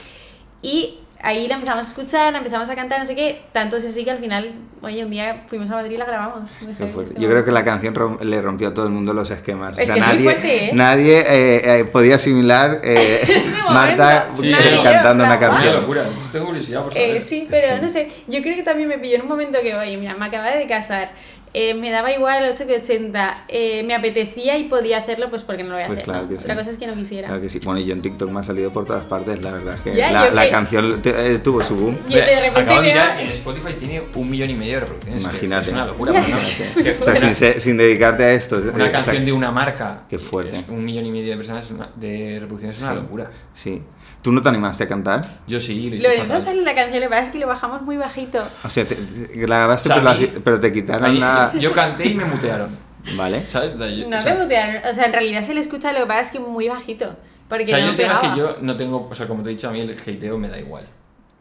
y 0.60 0.98
ahí 1.24 1.48
la 1.48 1.54
empezamos 1.54 1.86
a 1.86 1.88
escuchar 1.88 2.32
la 2.32 2.38
empezamos 2.38 2.68
a 2.70 2.74
cantar 2.76 3.00
no 3.00 3.06
sé 3.06 3.14
qué 3.16 3.42
tanto 3.52 3.76
es 3.76 3.84
así 3.84 4.04
que 4.04 4.10
al 4.10 4.18
final 4.18 4.54
oye 4.82 5.02
un 5.04 5.10
día 5.10 5.42
fuimos 5.48 5.70
a 5.70 5.74
Madrid 5.74 5.92
y 5.92 5.96
la 5.96 6.04
grabamos 6.04 6.50
fuerte. 6.92 7.02
este 7.12 7.20
Yo 7.20 7.28
creo 7.28 7.44
que 7.44 7.50
la 7.52 7.64
canción 7.64 7.94
rom- 7.94 8.20
le 8.20 8.40
rompió 8.42 8.68
a 8.68 8.74
todo 8.74 8.86
el 8.86 8.92
mundo 8.92 9.12
los 9.14 9.30
esquemas. 9.30 9.78
Es 9.78 9.90
que 9.90 9.98
es 9.98 10.06
muy 10.06 10.14
nadie, 10.14 10.24
fuerte, 10.24 10.64
¿eh? 10.66 10.70
nadie 10.74 11.18
eh, 11.20 11.80
eh, 11.80 11.84
podía 11.86 12.16
asimilar 12.16 12.80
eh, 12.84 13.20
Marta. 13.72 14.28
Sí, 14.38 14.52
eh, 14.52 14.56
pero- 14.62 14.82
cantando 14.82 15.24
una 15.24 15.34
Rafa. 15.36 15.46
Una 15.48 15.56
canción. 15.56 15.74
locura. 15.80 16.04
Yo 16.04 16.28
tengo 16.30 16.46
curiosidad 16.46 16.82
por 16.82 16.92
saber. 16.94 17.16
Eh, 17.16 17.20
sí, 17.20 17.46
pero 17.48 17.82
no 17.82 17.88
sé, 17.88 18.08
yo 18.28 18.42
creo 18.42 18.56
que 18.56 18.62
también 18.62 18.88
me 18.88 18.98
pilló 18.98 19.16
en 19.16 19.22
un 19.22 19.28
momento 19.28 19.58
que, 19.60 19.74
oye, 19.74 19.96
mira, 19.96 20.14
me 20.14 20.26
acababa 20.26 20.50
de 20.54 20.66
casar, 20.66 21.12
eh, 21.54 21.72
me 21.74 21.90
daba 21.90 22.10
igual 22.12 22.44
8 22.52 22.66
que 22.66 22.76
80, 22.78 23.44
eh, 23.48 23.82
me 23.84 23.94
apetecía 23.94 24.58
y 24.58 24.64
podía 24.64 24.98
hacerlo, 24.98 25.30
pues 25.30 25.42
porque 25.44 25.62
no 25.62 25.70
lo 25.70 25.74
voy 25.76 25.84
a 25.84 25.86
Pues 25.86 25.98
hacer. 26.00 26.04
claro 26.04 26.22
¿no? 26.24 26.28
que 26.28 26.36
sí. 26.38 26.42
Otra 26.44 26.56
cosa 26.56 26.70
es 26.70 26.78
que 26.78 26.86
no 26.88 26.94
quisiera. 26.94 27.28
Claro 27.28 27.40
que 27.40 27.48
sí. 27.48 27.60
Bueno, 27.64 27.80
y 27.80 27.84
yo 27.86 27.92
en 27.94 28.02
TikTok 28.02 28.28
me 28.30 28.40
ha 28.40 28.42
salido 28.42 28.72
por 28.72 28.84
todas 28.86 29.04
partes, 29.04 29.40
la 29.40 29.52
verdad 29.52 29.74
es 29.76 29.80
que 29.80 29.94
Ya, 29.96 30.10
la, 30.10 30.30
la 30.30 30.44
que- 30.44 30.50
canción 30.50 31.00
te- 31.00 31.32
eh, 31.34 31.38
tuvo 31.38 31.62
su 31.62 31.76
boom. 31.76 31.96
Yo 32.08 32.18
de 32.18 32.24
Mira, 32.26 32.48
acabo 32.48 32.80
de 32.82 32.88
mirar, 32.88 33.20
en 33.20 33.30
Spotify 33.30 33.72
tiene 33.78 34.02
un 34.14 34.28
millón 34.30 34.50
y 34.50 34.54
medio 34.54 34.74
de 34.74 34.80
reproducciones. 34.80 35.22
Imagínate. 35.24 35.66
Es 35.66 35.72
una 35.72 35.86
locura. 35.86 36.12
Ya, 36.12 36.20
¿no? 36.20 36.26
es 36.26 36.44
que 36.56 36.62
es 36.62 36.74
muy 36.74 36.84
Que- 36.84 36.96
O 37.00 37.04
sea, 37.04 37.16
sin, 37.16 37.34
se- 37.34 37.60
sin 37.60 37.76
dedicarte 37.76 38.24
a 38.24 38.32
esto. 38.32 38.56
Una 38.56 38.66
eh, 38.66 38.72
o 38.72 38.76
sea, 38.90 38.92
canción 38.92 39.24
de 39.24 39.32
una 39.32 39.50
marca. 39.50 40.02
Qué 40.10 40.18
fuerte. 40.18 40.56
es 40.56 40.64
un 40.68 40.84
millón 40.84 41.06
y 41.06 41.10
medio 41.12 41.30
de 41.30 41.36
personas 41.36 41.68
de 41.96 42.38
reproducciones 42.40 42.76
es 42.76 42.82
una 42.82 42.92
Sí. 42.94 42.98
locura. 43.00 43.30
Sí. 43.52 43.82
¿Tú 44.24 44.32
no 44.32 44.40
te 44.40 44.48
animaste 44.48 44.84
a 44.84 44.88
cantar? 44.88 45.40
Yo 45.46 45.60
sí, 45.60 45.90
lo 46.00 46.40
sale 46.40 46.58
en 46.60 46.64
la 46.64 46.74
canción, 46.74 47.00
lo 47.02 47.08
que 47.08 47.10
pasa 47.10 47.24
es 47.24 47.30
que 47.30 47.38
lo 47.38 47.46
bajamos 47.46 47.82
muy 47.82 47.98
bajito. 47.98 48.42
O 48.64 48.70
sea, 48.70 48.88
te, 48.88 48.94
te- 48.94 49.36
grabaste, 49.36 49.90
O 49.90 49.92
sea, 49.92 50.02
pero, 50.02 50.18
mí- 50.18 50.26
la- 50.34 50.40
pero 50.42 50.60
te 50.60 50.72
quitaron 50.72 51.20
la... 51.20 51.50
yo, 51.52 51.60
yo 51.60 51.72
canté 51.72 52.06
y 52.08 52.14
me 52.14 52.24
mutearon. 52.24 52.70
Vale. 53.18 53.44
¿Sabes? 53.50 53.76
Yo- 53.76 54.08
No 54.08 54.16
o 54.16 54.20
sea, 54.20 54.34
mutearon, 54.36 54.76
o 54.90 54.92
sea, 54.94 55.04
en 55.04 55.12
realidad 55.12 55.42
se 55.42 55.52
le 55.52 55.60
escucha, 55.60 55.92
lo 55.92 56.00
que 56.00 56.06
pasa 56.06 56.20
es 56.22 56.30
que 56.30 56.40
muy 56.40 56.68
bajito. 56.68 57.14
Porque 57.50 57.64
O 57.64 57.66
sea, 57.66 57.78
yo 57.80 57.84
no 57.84 57.90
el 57.90 57.96
tema 57.98 58.12
es 58.14 58.18
que 58.20 58.38
yo 58.38 58.56
no 58.62 58.76
tengo, 58.78 59.08
o 59.10 59.14
sea, 59.14 59.28
como 59.28 59.42
te 59.42 59.50
he 59.50 59.52
dicho, 59.52 59.68
a 59.68 59.72
mí 59.72 59.80
el 59.82 59.90
hateo 59.90 60.38
me 60.38 60.48
da 60.48 60.58
igual. 60.58 60.86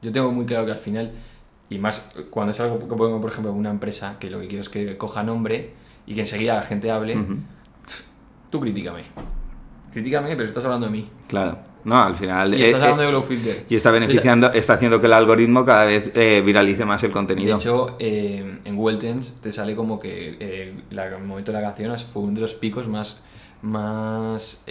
Yo 0.01 0.11
tengo 0.11 0.29
muy 0.33 0.45
claro 0.45 0.65
que 0.65 0.73
al 0.73 0.77
final, 0.77 1.09
y 1.69 1.77
más 1.77 2.13
cuando 2.29 2.51
es 2.51 2.59
algo 2.59 2.79
que 2.79 2.85
pongo, 2.85 3.21
por 3.21 3.31
ejemplo, 3.31 3.49
en 3.53 3.57
una 3.57 3.69
empresa, 3.69 4.17
que 4.19 4.29
lo 4.29 4.41
que 4.41 4.47
quiero 4.47 4.61
es 4.61 4.67
que 4.67 4.97
coja 4.97 5.23
nombre 5.23 5.71
y 6.05 6.15
que 6.15 6.19
enseguida 6.19 6.55
la 6.55 6.63
gente 6.63 6.91
hable, 6.91 7.15
Ujú. 7.17 7.37
tú 8.49 8.59
críticame. 8.59 9.03
Críticame, 9.93 10.31
pero 10.35 10.43
estás 10.43 10.65
hablando 10.65 10.87
de 10.87 10.91
mí. 10.91 11.09
Claro. 11.29 11.57
No, 11.85 12.01
al 12.01 12.15
final... 12.15 12.53
Y 12.53 12.63
eh, 12.63 12.69
eh, 12.71 12.75
hablando 12.75 13.01
de 13.01 13.07
Glow 13.09 13.21
Filter. 13.21 13.65
y 13.69 13.75
está 13.75 13.91
beneficiando, 13.91 14.51
está 14.53 14.73
haciendo 14.73 14.99
que 15.01 15.07
el 15.07 15.13
algoritmo 15.13 15.65
cada 15.65 15.85
vez 15.85 16.11
eh, 16.15 16.41
viralice 16.45 16.85
más 16.85 17.03
el 17.03 17.09
De 17.09 17.13
contenido. 17.13 17.57
hecho, 17.57 17.95
eh, 17.99 18.59
en 18.63 18.75
Google 18.75 18.97
Trends 18.97 19.35
te 19.41 19.51
sale 19.51 19.75
como 19.75 19.99
que 19.99 20.37
eh, 20.39 20.75
la- 20.91 21.07
el 21.07 21.23
momento 21.23 21.51
de 21.51 21.59
la 21.61 21.67
canción 21.67 21.97
fue 21.99 22.23
uno 22.23 22.33
de 22.35 22.41
los 22.41 22.53
picos 22.53 22.87
más. 22.87 23.21
más 23.61 24.61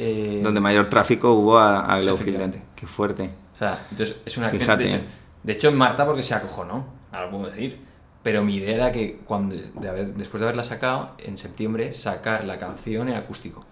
donde 0.42 0.60
mayor 0.60 0.86
tráfico 0.86 1.32
hubo 1.32 1.58
a, 1.58 1.92
a 1.92 2.00
Glow 2.00 2.14
Efectivamente. 2.14 2.58
Filter. 2.58 2.74
Qué 2.76 2.86
fuerte. 2.86 3.30
O 3.54 3.58
sea, 3.58 3.86
entonces 3.90 4.16
es 4.24 4.36
una 4.38 4.46
acción. 4.46 4.62
Fíjate. 4.62 4.84
De 4.84 4.90
hecho, 4.90 5.00
de 5.42 5.52
hecho, 5.52 5.72
Marta 5.72 6.06
porque 6.06 6.22
se 6.22 6.34
acojonó, 6.34 6.86
ahora 7.10 7.26
lo 7.26 7.30
puedo 7.38 7.50
decir. 7.50 7.78
Pero 8.22 8.44
mi 8.44 8.56
idea 8.56 8.74
era 8.76 8.92
que 8.92 9.18
cuando, 9.24 9.56
de 9.56 9.88
haber, 9.88 10.14
después 10.14 10.40
de 10.40 10.46
haberla 10.46 10.62
sacado, 10.62 11.10
en 11.18 11.36
septiembre, 11.36 11.92
sacar 11.92 12.44
la 12.44 12.56
canción 12.56 13.08
en 13.08 13.16
acústico. 13.16 13.64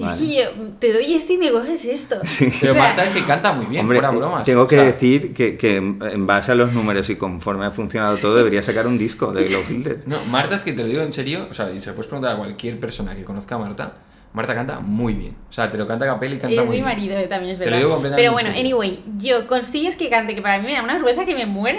Es 0.00 0.12
que 0.18 0.34
yo 0.36 0.42
te 0.78 0.92
doy 0.92 1.14
esto 1.14 1.32
y 1.32 1.38
me 1.38 1.50
coges 1.50 1.84
esto. 1.86 2.16
Pero 2.38 2.72
O 2.72 2.74
sea, 2.74 2.74
Marta 2.74 3.04
es 3.04 3.14
que 3.14 3.24
canta 3.24 3.52
muy 3.52 3.66
bien, 3.66 3.82
Hombre, 3.82 3.98
fuera 3.98 4.10
bromas. 4.10 4.44
tengo 4.44 4.66
que 4.66 4.76
O 4.76 4.78
sea, 4.80 4.92
decir 4.92 5.32
que, 5.32 5.56
que 5.56 5.76
en 5.76 6.26
base 6.26 6.52
a 6.52 6.54
los 6.54 6.72
números 6.72 7.08
y 7.10 7.16
conforme 7.16 7.64
ha 7.64 7.70
funcionado 7.70 8.16
todo, 8.18 8.36
debería 8.36 8.62
sacar 8.62 8.86
un 8.86 8.98
disco 8.98 9.32
de 9.32 9.44
Glow 9.44 9.62
Filter. 9.62 10.02
No, 10.06 10.22
Marta 10.26 10.56
es 10.56 10.62
que 10.62 10.72
te 10.74 10.82
lo 10.82 10.88
digo 10.88 11.00
en 11.02 11.12
serio, 11.12 11.46
o 11.50 11.54
sea, 11.54 11.72
y 11.72 11.80
se 11.80 11.90
lo 11.90 11.96
puedes 11.96 12.08
preguntar 12.08 12.34
a 12.34 12.38
cualquier 12.38 12.78
persona 12.78 13.16
que 13.16 13.24
conozca 13.24 13.54
a 13.54 13.58
Marta. 13.58 13.92
Marta 14.32 14.54
canta 14.54 14.80
muy 14.80 15.14
bien. 15.14 15.36
O 15.48 15.52
sea, 15.52 15.70
te 15.70 15.78
lo 15.78 15.86
canta 15.86 16.04
a 16.04 16.08
capela 16.08 16.34
y 16.34 16.38
canta 16.38 16.54
Es 16.54 16.60
muy 16.60 16.68
mi 16.68 16.72
bien. 16.82 16.84
marido 16.84 17.18
eh, 17.18 17.26
también, 17.26 17.52
es 17.54 17.58
Te 17.58 17.64
lo 17.64 17.70
verdad. 17.70 17.78
digo 17.78 17.90
completamente 17.94 18.22
Pero 18.22 18.28
en 18.28 18.34
bueno, 18.34 18.48
serio. 18.56 18.60
anyway, 18.60 19.04
yo 19.18 19.46
consigues 19.46 19.96
que 19.96 20.08
cante, 20.10 20.34
que 20.34 20.42
para 20.42 20.58
mí 20.58 20.66
me 20.66 20.74
da 20.74 20.82
una 20.82 20.92
vergüenza 20.94 21.24
que 21.24 21.34
me 21.34 21.46
muero. 21.46 21.78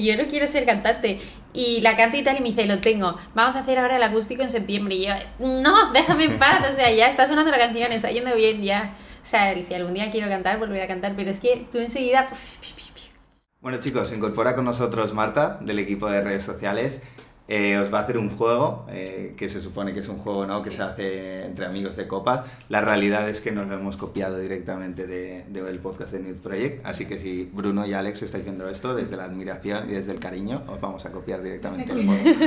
Yo 0.00 0.16
no 0.16 0.26
quiero 0.28 0.46
ser 0.46 0.64
cantante. 0.64 1.18
Y 1.52 1.80
la 1.80 1.96
canto 1.96 2.16
y 2.16 2.22
tal, 2.22 2.36
y 2.36 2.40
me 2.40 2.48
dice, 2.50 2.66
lo 2.66 2.78
tengo. 2.78 3.16
Vamos 3.34 3.56
a 3.56 3.60
hacer 3.60 3.78
ahora 3.78 3.96
el 3.96 4.02
acústico 4.02 4.42
en 4.42 4.50
septiembre. 4.50 4.94
Y 4.94 5.06
yo, 5.06 5.12
no, 5.40 5.92
déjame 5.92 6.24
en 6.24 6.38
paz. 6.38 6.64
O 6.68 6.72
sea, 6.72 6.90
ya 6.92 7.08
está 7.08 7.26
sonando 7.26 7.50
la 7.50 7.58
canción, 7.58 7.90
está 7.92 8.10
yendo 8.10 8.34
bien, 8.36 8.62
ya. 8.62 8.94
O 9.22 9.26
sea, 9.26 9.60
si 9.60 9.74
algún 9.74 9.94
día 9.94 10.10
quiero 10.10 10.28
cantar, 10.28 10.58
volveré 10.58 10.84
a 10.84 10.86
cantar. 10.88 11.14
Pero 11.16 11.30
es 11.30 11.40
que 11.40 11.66
tú 11.72 11.78
enseguida. 11.78 12.28
Bueno 13.60 13.78
chicos, 13.80 14.08
se 14.08 14.14
incorpora 14.16 14.54
con 14.54 14.64
nosotros 14.64 15.12
Marta 15.14 15.58
del 15.60 15.80
equipo 15.80 16.08
de 16.08 16.20
redes 16.20 16.44
sociales. 16.44 17.00
Eh, 17.50 17.78
os 17.78 17.90
va 17.92 18.00
a 18.00 18.02
hacer 18.02 18.18
un 18.18 18.28
juego, 18.28 18.84
eh, 18.90 19.32
que 19.34 19.48
se 19.48 19.58
supone 19.62 19.94
que 19.94 20.00
es 20.00 20.08
un 20.08 20.18
juego 20.18 20.44
¿no? 20.44 20.60
que 20.60 20.70
se 20.70 20.82
hace 20.82 21.46
entre 21.46 21.64
amigos 21.64 21.96
de 21.96 22.06
copas. 22.06 22.42
La 22.68 22.82
realidad 22.82 23.26
es 23.26 23.40
que 23.40 23.52
nos 23.52 23.66
lo 23.68 23.74
hemos 23.76 23.96
copiado 23.96 24.38
directamente 24.38 25.06
del 25.06 25.50
de, 25.50 25.62
del 25.62 25.78
podcast 25.78 26.12
de 26.12 26.20
Nude 26.20 26.34
Project, 26.34 26.84
así 26.84 27.06
que 27.06 27.18
si 27.18 27.48
Bruno 27.50 27.86
y 27.86 27.94
Alex 27.94 28.20
estáis 28.22 28.44
viendo 28.44 28.68
esto, 28.68 28.94
desde 28.94 29.16
la 29.16 29.24
admiración 29.24 29.88
y 29.88 29.94
desde 29.94 30.12
el 30.12 30.18
cariño, 30.18 30.62
os 30.68 30.78
vamos 30.78 31.06
a 31.06 31.10
copiar 31.10 31.42
directamente 31.42 31.90
el 31.90 32.04
juego. 32.06 32.22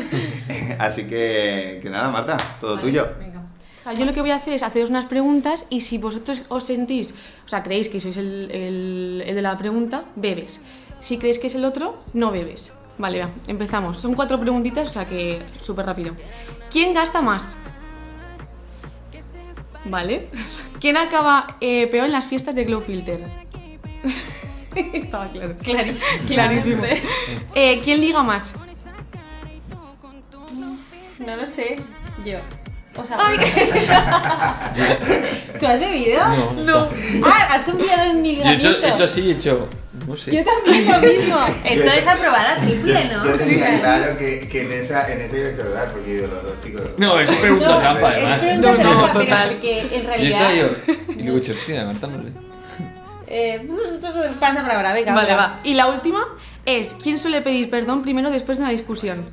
así 0.79 1.05
que, 1.05 1.79
que 1.81 1.89
nada, 1.89 2.11
Marta, 2.11 2.37
todo 2.59 2.77
tuyo. 2.77 3.07
Venga. 3.17 3.39
O 3.79 3.83
sea, 3.83 3.93
yo 3.93 4.05
lo 4.05 4.13
que 4.13 4.21
voy 4.21 4.29
a 4.29 4.35
hacer 4.35 4.53
es 4.53 4.61
haceros 4.61 4.91
unas 4.91 5.07
preguntas 5.07 5.65
y 5.71 5.81
si 5.81 5.97
vosotros 5.97 6.43
os 6.49 6.63
sentís, 6.65 7.15
o 7.43 7.49
sea, 7.49 7.63
creéis 7.63 7.89
que 7.89 7.99
sois 7.99 8.17
el, 8.17 8.51
el- 8.51 9.23
el 9.25 9.33
de 9.33 9.41
la 9.41 9.57
pregunta, 9.57 10.05
bebes. 10.15 10.61
Si 10.99 11.17
creéis 11.17 11.39
que 11.39 11.47
es 11.47 11.55
el 11.55 11.65
otro, 11.65 11.97
no 12.13 12.29
bebes. 12.29 12.73
Vale, 13.01 13.19
va, 13.19 13.29
empezamos. 13.47 13.99
Son 13.99 14.13
cuatro 14.13 14.39
preguntitas, 14.39 14.87
o 14.87 14.91
sea 14.91 15.05
que 15.07 15.41
súper 15.59 15.87
rápido. 15.87 16.13
¿Quién 16.71 16.93
gasta 16.93 17.19
más? 17.19 17.57
Vale. 19.85 20.29
¿Quién 20.79 20.97
acaba 20.97 21.57
eh, 21.61 21.87
peor 21.87 22.05
en 22.05 22.11
las 22.11 22.25
fiestas 22.25 22.53
de 22.53 22.65
Glow 22.65 22.81
Filter? 22.81 23.25
Estaba 24.93 25.27
claro. 25.29 25.55
Clarísimo. 25.63 26.27
Clarísimo. 26.27 26.83
Eh, 27.55 27.81
¿Quién 27.83 28.01
liga 28.01 28.21
más? 28.21 28.53
No 31.17 31.35
lo 31.35 31.47
sé. 31.47 31.77
Yo. 32.23 32.37
O 32.97 33.03
sea, 33.03 33.17
Ay, 33.19 33.37
¿tú 35.59 35.65
has 35.65 35.79
bebido? 35.79 36.19
No, 36.65 36.87
Ah, 37.25 37.47
has 37.51 37.63
confiado 37.63 38.11
en 38.11 38.21
mi 38.21 38.35
Yo 38.35 38.43
he 38.43 38.53
hecho, 38.55 38.69
he 38.69 38.89
hecho 38.89 39.03
así, 39.05 39.29
he 39.29 39.33
hecho. 39.33 39.67
No 40.07 40.15
sé. 40.15 40.35
Yo 40.35 40.43
también 40.43 40.91
lo 40.91 40.99
mismo. 40.99 41.37
Esto 41.63 41.91
es 41.91 42.07
aprobada 42.07 42.59
triple, 42.61 43.05
¿no? 43.13 43.25
Yo 43.25 43.37
sea, 43.37 43.79
claro 43.79 44.17
que, 44.17 44.47
que 44.49 44.61
en, 44.61 44.71
esa, 44.79 45.11
en 45.11 45.21
esa 45.21 45.37
iba 45.37 45.49
a 45.49 45.51
quedar, 45.55 45.91
porque 45.91 46.17
yo 46.21 46.27
los 46.27 46.43
dos 46.43 46.61
chicos... 46.63 46.81
No, 46.97 47.19
es 47.19 47.29
pregunta 47.29 47.67
No, 47.67 47.77
trampa, 47.79 48.09
es 48.11 48.15
además. 48.17 48.39
pregunta 48.39 48.67
No, 48.71 48.77
no, 48.77 48.81
trampa, 48.81 49.13
total. 49.13 49.49
porque 49.51 49.95
en 49.95 50.05
realidad. 50.07 50.53
yo. 50.53 50.93
Y 51.17 51.23
luego 51.23 51.39
no 52.07 52.23
sé. 52.23 52.33
Eh, 53.33 53.65
pasa 54.39 54.61
palabra, 54.61 54.93
venga. 54.93 55.13
Vale, 55.13 55.29
venga. 55.29 55.41
va. 55.47 55.59
Y 55.63 55.75
la 55.75 55.87
última 55.87 56.27
es, 56.65 56.95
¿quién 57.01 57.17
suele 57.17 57.41
pedir 57.41 57.69
perdón 57.69 58.01
primero 58.01 58.29
después 58.29 58.57
de 58.57 58.63
una 58.63 58.71
discusión? 58.71 59.25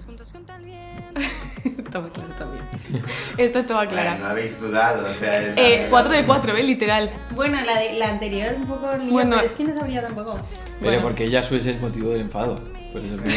estaba 1.85 2.09
claro 2.11 2.31
también. 2.39 2.63
Esto 3.39 3.59
estaba 3.59 3.87
clara. 3.87 4.17
no 4.19 4.27
habéis 4.27 4.61
dudado, 4.61 5.09
o 5.11 5.15
sea... 5.15 5.43
Eh, 5.57 5.87
4 5.91 6.13
de 6.13 6.25
4, 6.25 6.57
¿eh? 6.57 6.63
Literal. 6.63 7.11
Bueno, 7.35 7.59
la, 7.65 7.79
de, 7.81 7.95
la 7.95 8.11
anterior 8.11 8.55
un 8.57 8.67
poco 8.67 8.95
lío, 8.97 9.13
Bueno. 9.13 9.37
pero 9.37 9.47
es 9.47 9.53
que 9.55 9.65
no 9.65 9.75
sabría 9.75 10.03
tampoco. 10.03 10.39
Pero 10.81 10.91
Bueno. 10.93 11.03
porque 11.03 11.25
ella 11.25 11.43
suele 11.43 11.63
ser 11.63 11.75
el 11.77 11.81
motivo 11.81 12.11
del 12.11 12.23
enfado. 12.23 12.55
Por 12.93 13.03
eso. 13.05 13.17
Por 13.19 13.29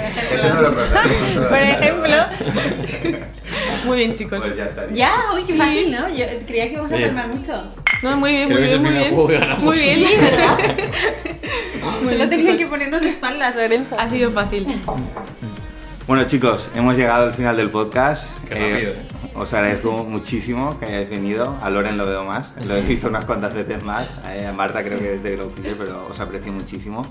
ejemplo. 0.00 0.36
Eso 0.36 0.54
no 0.54 0.62
lo. 0.62 0.74
Por 1.48 1.58
ejemplo. 1.58 2.14
Muy 3.84 3.96
bien, 3.98 4.14
chicos. 4.14 4.38
Pues 4.38 4.56
ya 4.56 4.64
estaría. 4.66 4.96
Ya, 4.96 5.14
uy, 5.34 5.42
qué 5.44 5.52
Sí. 5.52 5.58
fácil, 5.58 5.90
¿no? 5.90 6.08
Yo 6.08 6.24
creía 6.46 6.66
que 6.68 6.72
íbamos 6.74 6.92
a 6.92 6.96
palmar 6.96 7.28
mucho. 7.34 7.64
No, 8.02 8.16
muy 8.16 8.30
bien, 8.32 8.46
Creo 8.48 8.58
muy 8.60 8.68
bien, 8.68 8.82
muy 8.82 8.92
bien. 8.92 9.08
juego 9.14 9.26
que 9.28 9.38
ganamos. 9.38 9.64
Muy 9.64 9.78
bien, 9.78 9.98
Sí, 10.08 10.16
¿verdad? 10.20 10.58
Muy 12.02 12.12
Solo 12.12 12.28
tenían 12.28 12.56
que 12.56 12.66
ponernos 12.66 13.00
de 13.00 13.08
espaldas, 13.08 13.56
Lorenzo. 13.56 13.96
Ha 13.98 14.08
sido 14.08 14.30
fácil. 14.30 14.66
Bueno 16.06 16.22
chicos, 16.24 16.70
hemos 16.76 16.96
llegado 16.96 17.26
al 17.26 17.34
final 17.34 17.56
del 17.56 17.68
podcast. 17.70 18.30
Qué 18.48 18.54
rápido, 18.54 18.92
¿eh? 18.92 19.06
Os 19.34 19.52
agradezco 19.52 20.04
muchísimo 20.04 20.78
que 20.78 20.86
hayáis 20.86 21.10
venido. 21.10 21.58
A 21.60 21.68
Loren 21.68 21.98
lo 21.98 22.06
veo 22.06 22.24
más, 22.24 22.54
lo 22.64 22.76
he 22.76 22.80
visto 22.82 23.08
unas 23.08 23.24
cuantas 23.24 23.52
veces 23.52 23.82
más. 23.82 24.06
Eh, 24.28 24.46
A 24.46 24.52
Marta 24.52 24.82
creo 24.84 24.98
que 24.98 25.18
desde 25.18 25.32
Growfinger, 25.36 25.76
pero 25.76 26.06
os 26.08 26.20
aprecio 26.20 26.52
muchísimo. 26.52 27.06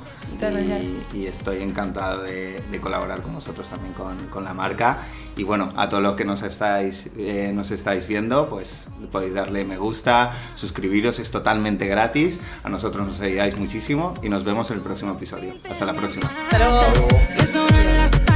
Y, 1.13 1.17
y 1.17 1.27
estoy 1.27 1.61
encantado 1.61 2.23
de, 2.23 2.63
de 2.71 2.79
colaborar 2.81 3.21
con 3.21 3.35
vosotros 3.35 3.67
también 3.69 3.93
con, 3.93 4.17
con 4.27 4.43
la 4.45 4.53
marca. 4.53 4.99
Y 5.35 5.43
bueno, 5.43 5.73
a 5.75 5.89
todos 5.89 6.01
los 6.01 6.15
que 6.15 6.23
nos 6.23 6.41
estáis, 6.41 7.09
eh, 7.17 7.51
nos 7.53 7.71
estáis 7.71 8.07
viendo, 8.07 8.47
pues 8.49 8.87
podéis 9.11 9.33
darle 9.33 9.65
me 9.65 9.77
gusta, 9.77 10.31
suscribiros, 10.55 11.19
es 11.19 11.29
totalmente 11.31 11.85
gratis. 11.85 12.39
A 12.63 12.69
nosotros 12.69 13.05
nos 13.05 13.19
ayudáis 13.19 13.57
muchísimo 13.57 14.13
y 14.23 14.29
nos 14.29 14.45
vemos 14.45 14.71
en 14.71 14.77
el 14.77 14.83
próximo 14.83 15.11
episodio. 15.11 15.53
Hasta 15.69 15.85
la 15.85 15.93
próxima. 15.93 16.31
Hasta 16.49 16.57
luego. 16.57 16.81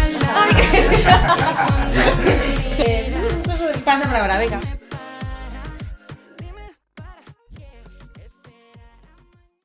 Pasa 3.86 4.08
para 4.08 4.22
ahora, 4.22 4.38
venga. 4.38 4.60